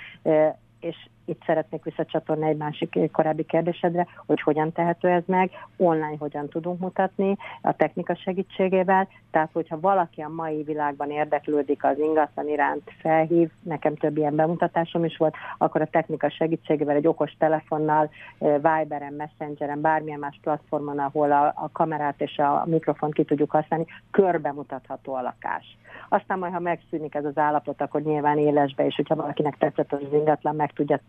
és 0.82 0.96
itt 1.32 1.42
szeretnék 1.46 1.84
visszacsatolni 1.84 2.48
egy 2.48 2.56
másik 2.56 3.10
korábbi 3.12 3.44
kérdésedre, 3.44 4.06
hogy 4.26 4.40
hogyan 4.40 4.72
tehető 4.72 5.08
ez 5.08 5.22
meg, 5.26 5.50
online 5.76 6.16
hogyan 6.18 6.48
tudunk 6.48 6.80
mutatni 6.80 7.36
a 7.62 7.76
technika 7.76 8.14
segítségével, 8.14 9.08
tehát 9.30 9.50
hogyha 9.52 9.80
valaki 9.80 10.20
a 10.20 10.28
mai 10.28 10.62
világban 10.62 11.10
érdeklődik 11.10 11.84
az 11.84 11.98
ingatlan 11.98 12.48
iránt, 12.48 12.82
felhív, 13.00 13.50
nekem 13.62 13.94
több 13.94 14.16
ilyen 14.16 14.36
bemutatásom 14.36 15.04
is 15.04 15.16
volt, 15.16 15.34
akkor 15.58 15.80
a 15.80 15.86
technika 15.86 16.30
segítségével 16.30 16.96
egy 16.96 17.06
okos 17.06 17.34
telefonnal, 17.38 18.10
Viberen, 18.38 19.12
Messengeren, 19.12 19.80
bármilyen 19.80 20.18
más 20.18 20.38
platformon, 20.42 20.98
ahol 20.98 21.32
a, 21.32 21.46
a 21.46 21.68
kamerát 21.72 22.20
és 22.20 22.38
a 22.38 22.64
mikrofont 22.66 23.14
ki 23.14 23.24
tudjuk 23.24 23.50
használni, 23.50 23.86
körbe 24.10 24.52
mutatható 24.52 25.14
a 25.14 25.22
lakás. 25.22 25.76
Aztán 26.08 26.38
majd, 26.38 26.52
ha 26.52 26.60
megszűnik 26.60 27.14
ez 27.14 27.24
az 27.24 27.38
állapot, 27.38 27.80
akkor 27.80 28.00
nyilván 28.02 28.38
élesbe, 28.38 28.86
és 28.86 28.94
hogyha 28.96 29.14
valakinek 29.14 29.56
tetszett 29.58 29.92
az 29.92 30.00
ingatlan, 30.12 30.56
meg 30.56 30.72
tudja 30.72 31.00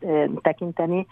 tekinteni. 0.42 1.06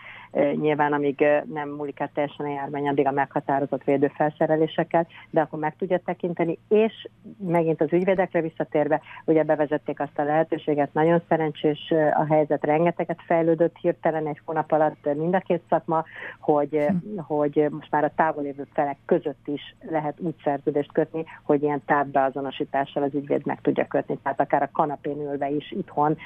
Nyilván, 0.56 0.94
amíg 0.94 1.26
nem 1.54 1.70
múlik 1.70 2.00
el 2.00 2.10
teljesen 2.14 2.46
a 2.46 2.50
járvány, 2.50 2.88
addig 2.88 3.08
a 3.08 3.12
meghatározott 3.12 3.84
védőfelszerelésekkel, 3.84 5.08
de 5.30 5.42
akkor 5.42 5.60
meg 5.60 5.76
tudja 5.76 6.00
tekinteni, 6.06 6.58
és 6.68 7.08
megint 7.38 7.82
az 7.82 7.94
ügyvédekre 7.94 8.42
visszatérve, 8.42 9.02
ugye 9.26 9.44
bevezették 9.44 10.00
azt 10.00 10.20
a 10.20 10.24
lehetőséget, 10.24 10.94
nagyon 10.94 11.22
szerencsés 11.28 11.94
a 12.14 12.26
helyzet, 12.26 12.66
rengeteget 12.66 13.22
fejlődött 13.26 13.76
hirtelen 13.82 14.28
egy 14.28 14.42
hónap 14.46 14.72
alatt 14.72 15.16
mind 15.16 15.36
a 15.36 15.40
két 15.40 15.62
szakma, 15.70 16.04
hogy, 16.40 16.86
hm. 16.88 17.18
hogy 17.18 17.68
most 17.70 17.92
már 17.92 18.04
a 18.04 18.12
távolévő 18.16 18.68
felek 18.74 18.98
között 19.06 19.48
is 19.48 19.76
lehet 19.90 20.20
úgy 20.20 20.36
szerződést 20.44 20.92
kötni, 20.92 21.26
hogy 21.44 21.64
ilyen 21.64 21.82
távbeazonosítással 21.86 23.04
az 23.04 23.14
ügyvéd 23.14 23.46
meg 23.46 23.62
tudja 23.62 23.88
kötni, 23.88 24.18
tehát 24.24 24.40
akár 24.40 24.62
a 24.62 24.70
kanapén 24.72 25.22
ülve 25.22 25.50
is 25.50 25.72
itthon 25.72 26.18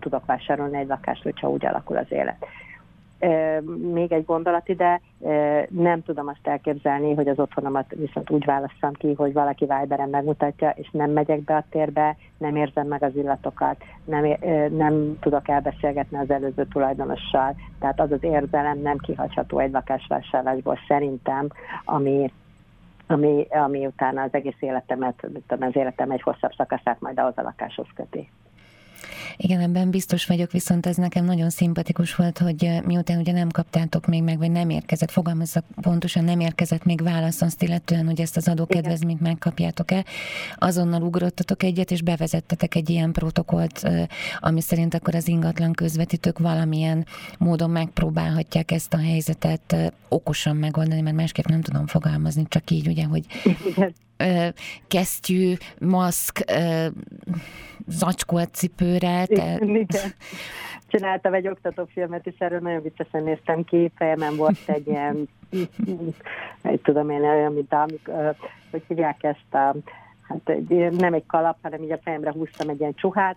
tudok 0.00 0.26
vásárolni 0.26 0.76
egy 0.76 0.86
lakást, 0.86 1.22
hogyha 1.22 1.50
úgy 1.50 1.66
alakul 1.66 1.91
az 1.96 2.06
élet. 2.08 2.46
Még 3.92 4.12
egy 4.12 4.24
gondolat 4.24 4.68
ide, 4.68 5.00
nem 5.68 6.02
tudom 6.02 6.28
azt 6.28 6.46
elképzelni, 6.46 7.14
hogy 7.14 7.28
az 7.28 7.38
otthonomat 7.38 7.86
viszont 7.88 8.30
úgy 8.30 8.44
válasszam 8.44 8.92
ki, 8.92 9.14
hogy 9.14 9.32
valaki 9.32 9.64
Viberen 9.64 10.08
megmutatja, 10.08 10.70
és 10.70 10.88
nem 10.90 11.10
megyek 11.10 11.40
be 11.40 11.56
a 11.56 11.64
térbe, 11.70 12.16
nem 12.38 12.56
érzem 12.56 12.86
meg 12.86 13.02
az 13.02 13.16
illatokat, 13.16 13.76
nem, 14.04 14.36
nem 14.76 15.18
tudok 15.20 15.48
elbeszélgetni 15.48 16.18
az 16.18 16.30
előző 16.30 16.66
tulajdonossal, 16.66 17.54
tehát 17.80 18.00
az 18.00 18.12
az 18.12 18.22
érzelem 18.22 18.78
nem 18.78 18.96
kihagyható 18.96 19.58
egy 19.58 19.72
lakásvásárlásból 19.72 20.78
szerintem, 20.88 21.48
ami, 21.84 22.32
ami, 23.06 23.46
ami 23.50 23.86
utána 23.86 24.22
az 24.22 24.34
egész 24.34 24.60
életemet, 24.60 25.26
az 25.48 25.76
életem 25.76 26.10
egy 26.10 26.22
hosszabb 26.22 26.52
szakaszát 26.56 27.00
majd 27.00 27.18
ahhoz 27.18 27.38
a 27.38 27.42
lakáshoz 27.42 27.86
köti. 27.94 28.28
Igen, 29.36 29.60
ebben 29.60 29.90
biztos 29.90 30.26
vagyok, 30.26 30.50
viszont 30.50 30.86
ez 30.86 30.96
nekem 30.96 31.24
nagyon 31.24 31.50
szimpatikus 31.50 32.14
volt, 32.14 32.38
hogy 32.38 32.64
eh, 32.64 32.80
miután 32.82 33.18
ugye 33.18 33.32
nem 33.32 33.48
kaptátok 33.48 34.06
még 34.06 34.22
meg, 34.22 34.38
vagy 34.38 34.50
nem 34.50 34.70
érkezett, 34.70 35.10
fogalmazzak 35.10 35.64
pontosan, 35.80 36.24
nem 36.24 36.40
érkezett 36.40 36.84
még 36.84 37.02
válasz 37.02 37.42
azt 37.42 37.62
illetően, 37.62 38.06
hogy 38.06 38.20
ezt 38.20 38.36
az 38.36 38.48
adókedvezményt 38.48 39.20
megkapjátok-e, 39.20 40.04
azonnal 40.58 41.02
ugrottatok 41.02 41.62
egyet, 41.62 41.90
és 41.90 42.02
bevezettetek 42.02 42.74
egy 42.74 42.90
ilyen 42.90 43.12
protokollt, 43.12 43.80
eh, 43.84 44.06
ami 44.40 44.60
szerint 44.60 44.94
akkor 44.94 45.14
az 45.14 45.28
ingatlan 45.28 45.72
közvetítők 45.72 46.38
valamilyen 46.38 47.06
módon 47.38 47.70
megpróbálhatják 47.70 48.70
ezt 48.70 48.94
a 48.94 48.98
helyzetet 48.98 49.72
eh, 49.72 49.86
okosan 50.08 50.56
megoldani, 50.56 51.00
mert 51.00 51.16
másképp 51.16 51.46
nem 51.46 51.60
tudom 51.60 51.86
fogalmazni, 51.86 52.44
csak 52.48 52.70
így 52.70 52.86
ugye, 52.86 53.04
hogy 53.04 53.24
kesztyű, 54.88 55.54
maszk, 55.78 56.44
zacskolt 57.86 58.54
cipőre. 58.54 59.26
Te... 59.26 59.58
Igen, 59.62 60.14
Csináltam 60.86 61.34
egy 61.34 61.48
oktatófilmet, 61.48 62.26
és 62.26 62.34
erről 62.38 62.58
nagyon 62.58 62.82
viccesen 62.82 63.22
néztem 63.22 63.64
ki, 63.64 63.92
fejemen 63.96 64.36
volt 64.36 64.58
egy 64.66 64.86
ilyen, 64.86 65.28
egy 66.62 66.80
tudom 66.80 67.10
én, 67.10 67.22
olyan, 67.22 67.52
mint 67.52 67.72
amikor, 67.72 68.34
hogy 68.70 68.82
hívják 68.88 69.22
ezt 69.22 69.54
a 69.54 69.74
hát 70.32 70.56
egy, 70.56 70.90
nem 70.90 71.14
egy 71.14 71.26
kalap, 71.26 71.56
hanem 71.62 71.82
így 71.82 71.92
a 71.92 71.98
fejemre 72.02 72.32
húztam 72.32 72.68
egy 72.68 72.80
ilyen 72.80 72.94
csuhát, 72.94 73.36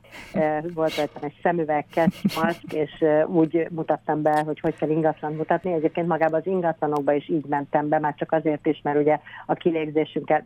volt 0.73 0.95
rajtam 0.95 1.23
egy 1.23 1.39
szemüveg, 1.43 1.85
kesz, 1.91 2.21
maszk, 2.35 2.73
és 2.73 3.03
úgy 3.27 3.67
mutattam 3.71 4.21
be, 4.21 4.41
hogy 4.45 4.59
hogy 4.59 4.75
kell 4.75 4.89
ingatlan 4.89 5.33
mutatni. 5.33 5.73
Egyébként 5.73 6.07
magában 6.07 6.39
az 6.39 6.47
ingatlanokba 6.47 7.13
is 7.13 7.29
így 7.29 7.45
mentem 7.45 7.89
be, 7.89 7.99
már 7.99 8.15
csak 8.15 8.31
azért 8.31 8.67
is, 8.67 8.79
mert 8.83 8.99
ugye 8.99 9.19
a 9.45 9.53
kilégzésünket 9.53 10.43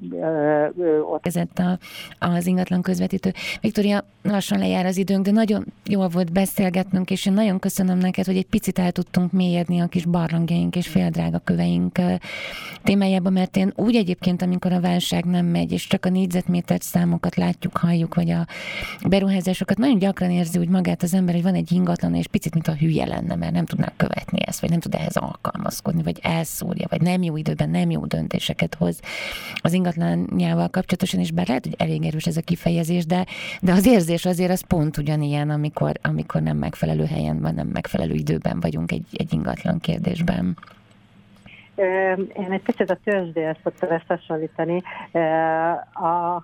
ott... 1.12 1.22
Kezett 1.22 1.58
a, 1.58 1.78
az 2.20 2.46
ingatlan 2.46 2.82
közvetítő. 2.82 3.32
Viktória, 3.62 4.04
lassan 4.24 4.60
lejár 4.60 4.86
az 4.86 4.98
időnk, 4.98 5.26
de 5.26 5.32
nagyon 5.32 5.66
jól 5.86 6.08
volt 6.08 6.32
beszélgetnünk, 6.32 7.12
és 7.12 7.26
én 7.26 7.34
nagyon 7.34 7.60
köszönöm 7.60 7.98
neked, 7.98 8.26
hogy 8.26 8.38
egy 8.38 8.48
picit 8.48 8.80
el 8.80 8.92
tudtunk 8.92 9.32
mélyedni 9.32 9.80
a 9.80 9.88
kis 9.88 10.06
barlangjaink 10.06 10.76
és 10.76 10.88
féldrága 10.88 11.40
köveink 11.44 12.00
témájába, 12.84 13.30
mert 13.30 13.58
én 13.58 13.74
úgy 13.76 13.96
egyébként, 13.96 14.42
amikor 14.42 14.72
a 14.72 14.82
válság 14.82 15.26
nem 15.26 15.46
megy, 15.46 15.72
és 15.72 15.88
csak 15.88 16.06
a 16.06 16.10
négyzet 16.10 16.39
négyzetméter 16.48 16.82
számokat 16.82 17.36
látjuk, 17.36 17.78
halljuk, 17.78 18.16
vagy 18.16 18.30
a 18.30 18.48
beruházásokat, 19.08 19.78
nagyon 19.78 20.00
gyakran 20.00 20.32
érzi 20.32 20.60
úgy 20.60 20.70
magát 20.70 21.04
az 21.04 21.14
ember, 21.14 21.34
hogy 21.34 21.44
van 21.44 21.56
egy 21.56 21.72
ingatlan, 21.72 22.16
és 22.16 22.28
picit, 22.28 22.54
mint 22.54 22.68
a 22.68 22.74
hülye 22.74 23.06
lenne, 23.06 23.36
mert 23.36 23.54
nem 23.54 23.66
tudnak 23.66 23.94
követni 23.98 24.40
ezt, 24.46 24.60
vagy 24.60 24.70
nem 24.70 24.80
tud 24.80 24.96
ehhez 24.96 25.16
alkalmazkodni, 25.16 26.04
vagy 26.04 26.20
elszúrja, 26.22 26.88
vagy 26.90 27.02
nem 27.02 27.24
jó 27.24 27.38
időben 27.38 27.70
nem 27.70 27.90
jó 27.90 28.06
döntéseket 28.06 28.76
hoz 28.76 29.00
az 29.56 29.74
ingatlanjával 29.74 30.70
kapcsolatosan, 30.70 31.20
és 31.20 31.32
bár 31.32 31.48
lehet, 31.48 31.64
hogy 31.64 31.76
elég 31.78 32.06
erős 32.06 32.26
ez 32.26 32.38
a 32.38 32.42
kifejezés, 32.42 33.06
de, 33.06 33.26
de 33.62 33.72
az 33.72 33.86
érzés 33.86 34.26
azért 34.26 34.52
az 34.52 34.62
pont 34.68 34.98
ugyanilyen, 34.98 35.50
amikor, 35.50 36.00
amikor 36.02 36.42
nem 36.42 36.58
megfelelő 36.58 37.06
helyen 37.06 37.42
van, 37.42 37.54
nem 37.54 37.68
megfelelő 37.68 38.14
időben 38.14 38.60
vagyunk 38.60 38.92
egy, 38.92 39.06
egy 39.14 39.34
ingatlan 39.34 39.80
kérdésben. 39.80 40.58
Én 42.34 42.52
egy 42.52 42.64
kicsit 42.64 42.90
a 42.90 42.98
tőzsdéhez 43.04 43.58
szoktam 43.64 43.90
ezt 43.90 44.08
hasonlítani. 44.08 44.82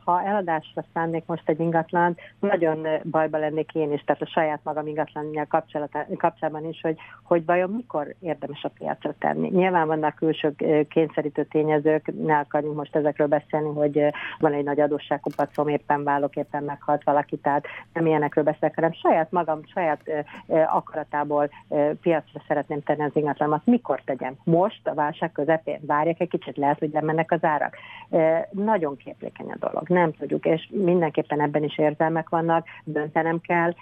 Ha 0.06 0.22
eladásra 0.26 0.84
szánnék 0.94 1.24
most 1.26 1.50
egy 1.50 1.60
ingatlan, 1.60 2.18
nagyon 2.40 2.88
bajba 3.12 3.38
lennék 3.38 3.74
én 3.74 3.92
is, 3.92 4.04
tehát 4.04 4.22
a 4.22 4.26
saját 4.28 4.60
magam 4.64 4.88
ingatlanjával 4.88 5.64
kapcsolatban 6.18 6.66
is, 6.70 6.82
hogy, 6.82 6.98
hogy 7.24 7.46
vajon 7.46 7.70
mikor 7.70 8.16
érdemes 8.20 8.64
a 8.64 8.70
piacra 8.78 9.14
tenni. 9.20 9.50
Nyilván 9.50 9.88
vannak 9.88 10.16
külső 10.16 10.56
kényszerítő 10.90 11.44
tényezők, 11.44 12.12
ne 12.24 12.38
akarjunk 12.38 12.76
most 12.76 12.96
ezekről 12.96 13.28
beszélni, 13.28 13.74
hogy 13.74 14.06
van 14.40 14.54
egy 14.54 14.64
nagy 14.64 14.80
adósságkupacom, 14.80 15.68
éppen 15.68 16.04
válok, 16.04 16.36
éppen 16.36 16.64
meghalt 16.64 17.04
valaki, 17.04 17.38
tehát 17.38 17.66
nem 17.94 18.06
ilyenekről 18.06 18.44
beszélek, 18.44 18.76
hanem 18.76 18.94
saját 18.94 19.32
magam, 19.32 19.60
saját 19.74 20.26
akaratából 20.68 21.50
piacra 22.02 22.42
szeretném 22.48 22.82
tenni 22.82 23.04
az 23.04 23.16
ingatlanomat. 23.16 23.66
Mikor 23.66 24.02
tegyem? 24.06 24.34
Most 24.44 24.88
a 24.88 24.94
válság 24.94 25.25
válság 25.26 25.32
közepén 25.32 25.80
várják 25.86 26.20
egy 26.20 26.30
kicsit, 26.30 26.58
lehet, 26.58 26.80
hogy 26.80 26.92
lemennek 26.94 27.32
az 27.32 27.44
árak. 27.44 27.76
Nagyon 28.52 28.98
képlékeny 28.98 29.52
a 29.52 29.68
dolog, 29.68 29.90
nem 29.90 30.14
tudjuk, 30.14 30.46
és 30.46 30.70
mindenképpen 30.72 31.42
ebben 31.42 31.64
is 31.64 31.78
érzelmek 31.78 32.30
vannak, 32.30 32.68
döntenem 32.84 33.42
kell. 33.42 33.74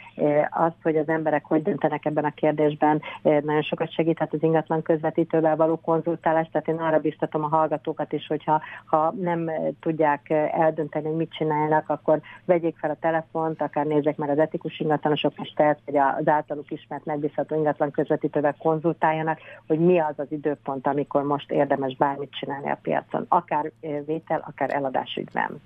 Azt, 0.50 0.82
hogy 0.84 0.98
az 0.98 1.08
emberek 1.08 1.46
hogy 1.46 1.62
döntenek 1.62 2.06
ebben 2.06 2.26
a 2.26 2.34
kérdésben, 2.34 3.02
nagyon 3.22 3.62
sokat 3.62 3.94
segíthet 3.94 4.34
az 4.34 4.44
ingatlan 4.44 4.82
közvetítővel 4.82 5.56
való 5.56 5.80
konzultálás, 5.80 6.50
tehát 6.52 6.68
én 6.68 6.78
arra 6.78 7.00
biztatom 7.00 7.44
a 7.44 7.48
hallgatókat 7.48 8.14
is, 8.14 8.28
hogyha 8.28 8.62
ha 8.86 9.14
nem 9.20 9.52
tudják 9.80 10.30
eldönteni, 10.52 11.08
hogy 11.08 11.16
mit 11.16 11.34
csinálnak, 11.34 11.90
akkor 11.90 12.22
vegyék 12.46 12.78
fel 12.78 12.90
a 12.90 12.98
telefont, 13.00 13.62
akár 13.62 13.86
nézzék 13.86 14.18
meg 14.18 14.30
az 14.30 14.40
etikus 14.40 14.80
ingatlanosok 14.80 15.34
tehet, 15.56 15.80
vagy 15.86 15.98
az 15.98 16.28
általuk 16.28 16.72
ismert 16.72 17.06
megbízható 17.06 17.56
ingatlan 17.56 17.92
közvetítővel 17.92 18.56
konzultáljanak, 18.58 19.40
hogy 19.68 19.80
mi 19.80 20.00
az 20.00 20.14
az 20.20 20.28
időpont, 20.30 20.88
amikor 20.88 21.24
most 21.34 21.52
érdemes 21.52 21.96
bármit 21.96 22.32
csinálni 22.40 22.70
a 22.70 22.80
piacon, 22.82 23.26
akár 23.28 23.72
vétel, 24.06 24.44
akár 24.48 24.74
eladás 24.74 25.16
ügyben. 25.16 25.62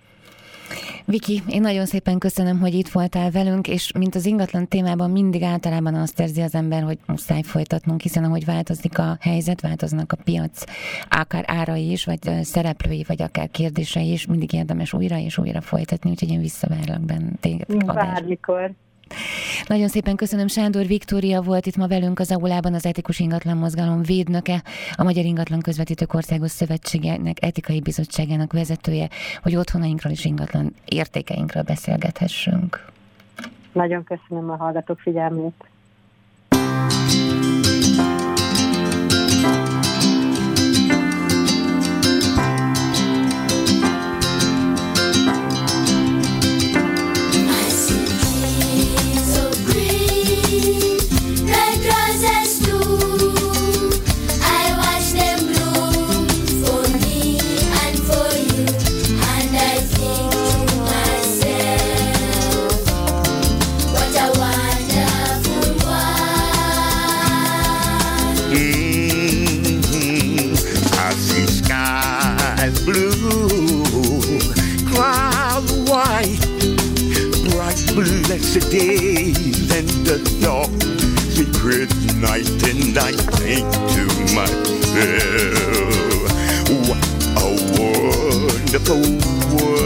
Viki, 1.05 1.41
én 1.49 1.61
nagyon 1.61 1.85
szépen 1.85 2.17
köszönöm, 2.17 2.59
hogy 2.59 2.73
itt 2.73 2.87
voltál 2.87 3.31
velünk, 3.31 3.67
és 3.67 3.91
mint 3.91 4.15
az 4.15 4.25
ingatlan 4.25 4.67
témában 4.67 5.11
mindig 5.11 5.43
általában 5.43 5.93
azt 5.93 6.19
érzi 6.19 6.41
az 6.41 6.55
ember, 6.55 6.83
hogy 6.83 6.97
muszáj 7.07 7.41
folytatnunk, 7.41 8.01
hiszen 8.01 8.23
ahogy 8.23 8.45
változik 8.45 8.99
a 8.99 9.17
helyzet, 9.19 9.61
változnak 9.61 10.11
a 10.11 10.17
piac, 10.23 10.63
akár 11.09 11.43
árai 11.47 11.91
is, 11.91 12.05
vagy 12.05 12.19
szereplői, 12.41 13.03
vagy 13.07 13.21
akár 13.21 13.49
kérdései 13.49 14.11
is, 14.11 14.25
mindig 14.25 14.53
érdemes 14.53 14.93
újra 14.93 15.17
és 15.17 15.37
újra 15.37 15.61
folytatni, 15.61 16.09
úgyhogy 16.09 16.31
én 16.31 16.39
visszavárlak 16.39 17.01
benne 17.01 17.29
téged. 17.39 17.85
Bármikor. 17.85 18.71
Nagyon 19.67 19.87
szépen 19.87 20.15
köszönöm. 20.15 20.47
Sándor 20.47 20.85
Viktória 20.85 21.41
volt 21.41 21.65
itt 21.65 21.75
ma 21.75 21.87
velünk 21.87 22.19
az 22.19 22.31
aulában 22.31 22.73
az 22.73 22.85
Etikus 22.85 23.19
Ingatlan 23.19 23.57
Mozgalom 23.57 24.01
védnöke, 24.01 24.63
a 24.95 25.03
Magyar 25.03 25.25
Ingatlan 25.25 25.59
Közvetítők 25.59 26.13
Országos 26.13 26.51
Szövetségének 26.51 27.43
etikai 27.43 27.81
bizottságának 27.81 28.53
vezetője, 28.53 29.09
hogy 29.41 29.55
otthonainkról 29.55 30.11
és 30.11 30.25
ingatlan 30.25 30.73
értékeinkről 30.85 31.63
beszélgethessünk. 31.63 32.85
Nagyon 33.71 34.03
köszönöm 34.03 34.49
a 34.49 34.55
hallgatók 34.55 34.99
figyelmét. 34.99 35.65
Days 78.59 79.71
and 79.71 79.87
the 80.05 80.17
dark 80.41 80.69
secret 81.31 81.89
night, 82.15 82.49
and 82.63 82.97
I 82.97 83.11
think 83.11 83.71
to 83.93 84.05
myself, 84.33 84.57
what 86.87 87.03
a 87.37 87.47
wonderful 87.79 89.03
world. 89.57 89.77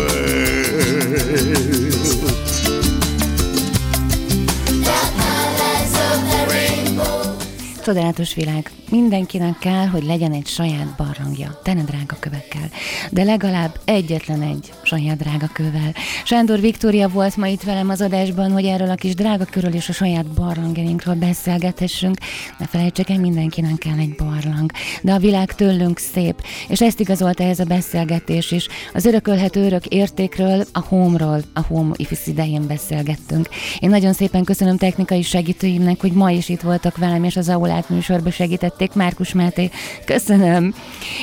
Csodálatos 7.84 8.34
világ. 8.34 8.72
Mindenkinek 8.90 9.58
kell, 9.58 9.86
hogy 9.86 10.04
legyen 10.04 10.32
egy 10.32 10.48
saját 10.48 10.96
barlangja, 10.98 11.60
te 11.64 11.74
ne 11.74 11.84
drága 11.84 12.16
kövekkel, 12.20 12.70
de 13.12 13.24
legalább 13.24 13.80
egyetlen 13.86 14.42
egy 14.42 14.74
saját 14.84 15.18
drága 15.18 15.48
kővel. 15.54 15.94
Sándor 16.24 16.60
Viktória 16.60 17.08
volt 17.08 17.38
ma 17.38 17.48
itt 17.48 17.64
velem 17.64 17.90
az 17.90 18.02
adásban, 18.02 18.52
hogy 18.52 18.66
erről 18.66 18.90
a 18.90 18.96
kis 18.96 19.16
drága 19.16 19.46
körül 19.46 19.74
és 19.74 19.90
a 19.90 19.94
saját 19.94 20.26
barlangjainkról 20.26 21.16
beszélgethessünk. 21.16 22.18
Ne 22.58 22.66
felejtsek 22.66 23.10
el, 23.10 23.20
mindenkinek 23.20 23.78
kell 23.78 23.98
egy 23.98 24.16
barlang. 24.16 24.72
De 25.02 25.14
a 25.14 25.20
világ 25.20 25.56
tőlünk 25.56 25.98
szép, 25.98 26.44
és 26.68 26.82
ezt 26.82 27.00
igazolta 27.00 27.44
ez 27.44 27.60
a 27.60 27.66
beszélgetés 27.66 28.52
is. 28.52 28.68
Az 28.94 29.06
örökölhető 29.06 29.66
örök 29.66 29.86
értékről, 29.86 30.66
a 30.72 30.80
home-ról, 30.80 31.42
a 31.54 31.62
home 31.62 31.94
ifis 31.96 32.28
idején 32.28 32.68
beszélgettünk. 32.68 33.50
Én 33.80 33.90
nagyon 33.90 34.14
szépen 34.14 34.44
köszönöm 34.44 34.78
technikai 34.78 35.22
segítőimnek, 35.22 36.02
hogy 36.02 36.12
ma 36.12 36.32
is 36.32 36.50
itt 36.50 36.62
voltak 36.62 36.98
velem, 36.98 37.24
és 37.24 37.38
az 37.38 37.50
Aulát 37.72 37.90
műsorba 37.90 38.32
segítették. 38.32 38.94
Márkus 38.94 39.34
Máté, 39.34 39.70
köszönöm. 40.06 40.74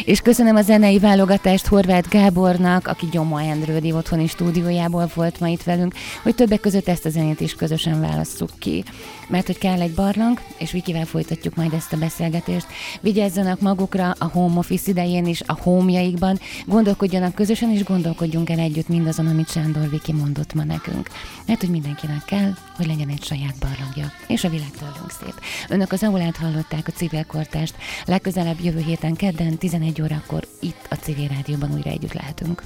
És 0.05 0.21
köszönöm 0.21 0.57
a 0.57 0.63
zenei 0.63 0.99
válogatást 0.99 1.67
Horváth 1.67 2.09
Gábornak, 2.09 2.87
aki 2.87 3.07
Gyoma 3.11 3.43
Endrődi 3.43 3.93
otthoni 3.93 4.27
stúdiójából 4.27 5.11
volt 5.15 5.41
ma 5.41 5.49
itt 5.49 5.63
velünk, 5.63 5.95
hogy 6.23 6.35
többek 6.35 6.61
között 6.61 6.89
ezt 6.89 7.05
a 7.05 7.11
zenét 7.11 7.41
is 7.41 7.55
közösen 7.55 8.01
válasszuk 8.01 8.51
ki. 8.59 8.85
Mert 9.29 9.47
hogy 9.47 9.59
kell 9.59 9.81
egy 9.81 9.95
barlang, 9.95 10.41
és 10.59 10.73
Vikivel 10.73 11.05
folytatjuk 11.05 11.55
majd 11.55 11.73
ezt 11.73 11.93
a 11.93 11.97
beszélgetést. 11.97 12.67
Vigyázzanak 13.01 13.61
magukra 13.61 14.15
a 14.19 14.29
home 14.33 14.59
office 14.59 14.91
idején 14.91 15.27
is, 15.27 15.43
a 15.47 15.59
homejaikban, 15.61 16.39
gondolkodjanak 16.67 17.35
közösen, 17.35 17.71
és 17.71 17.85
gondolkodjunk 17.85 18.51
el 18.51 18.59
együtt 18.59 18.89
mindazon, 18.89 19.27
amit 19.27 19.51
Sándor 19.51 19.91
Viki 19.91 20.13
mondott 20.13 20.55
ma 20.55 20.65
nekünk. 20.65 21.09
Mert 21.47 21.61
hogy 21.61 21.71
mindenkinek 21.71 22.25
kell, 22.25 22.53
hogy 22.79 22.87
legyen 22.87 23.09
egy 23.09 23.25
saját 23.25 23.59
barlangja. 23.61 24.13
És 24.27 24.45
a 24.45 24.49
világ 24.49 24.71
tőlünk 24.71 25.11
szép. 25.11 25.41
Önök 25.69 25.93
az 25.93 26.03
aulát 26.03 26.37
hallották 26.37 26.87
a 26.87 26.91
civil 26.91 27.25
kortást. 27.25 27.75
Legközelebb 28.05 28.61
jövő 28.61 28.81
héten 28.81 29.15
kedden 29.15 29.59
11 29.59 30.03
órakor 30.03 30.47
itt 30.61 30.87
a 30.91 30.95
civil 30.95 31.29
rádióban 31.29 31.73
újra 31.73 31.91
együtt 31.91 32.13
lehetünk. 32.13 32.63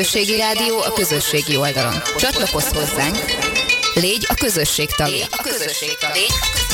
Közösségi 0.00 0.36
rádió 0.36 0.78
a 0.78 0.92
közösségi 0.92 1.56
oldalon. 1.56 2.02
Csatlakozz 2.16 2.72
hozzánk! 2.72 3.18
Légy 3.94 4.26
a 4.28 4.34
közösség 4.34 4.90
tagja. 4.90 5.14
Légy 5.14 5.26
a 5.30 5.42
közösség 5.42 5.96
tagja. 5.98 6.69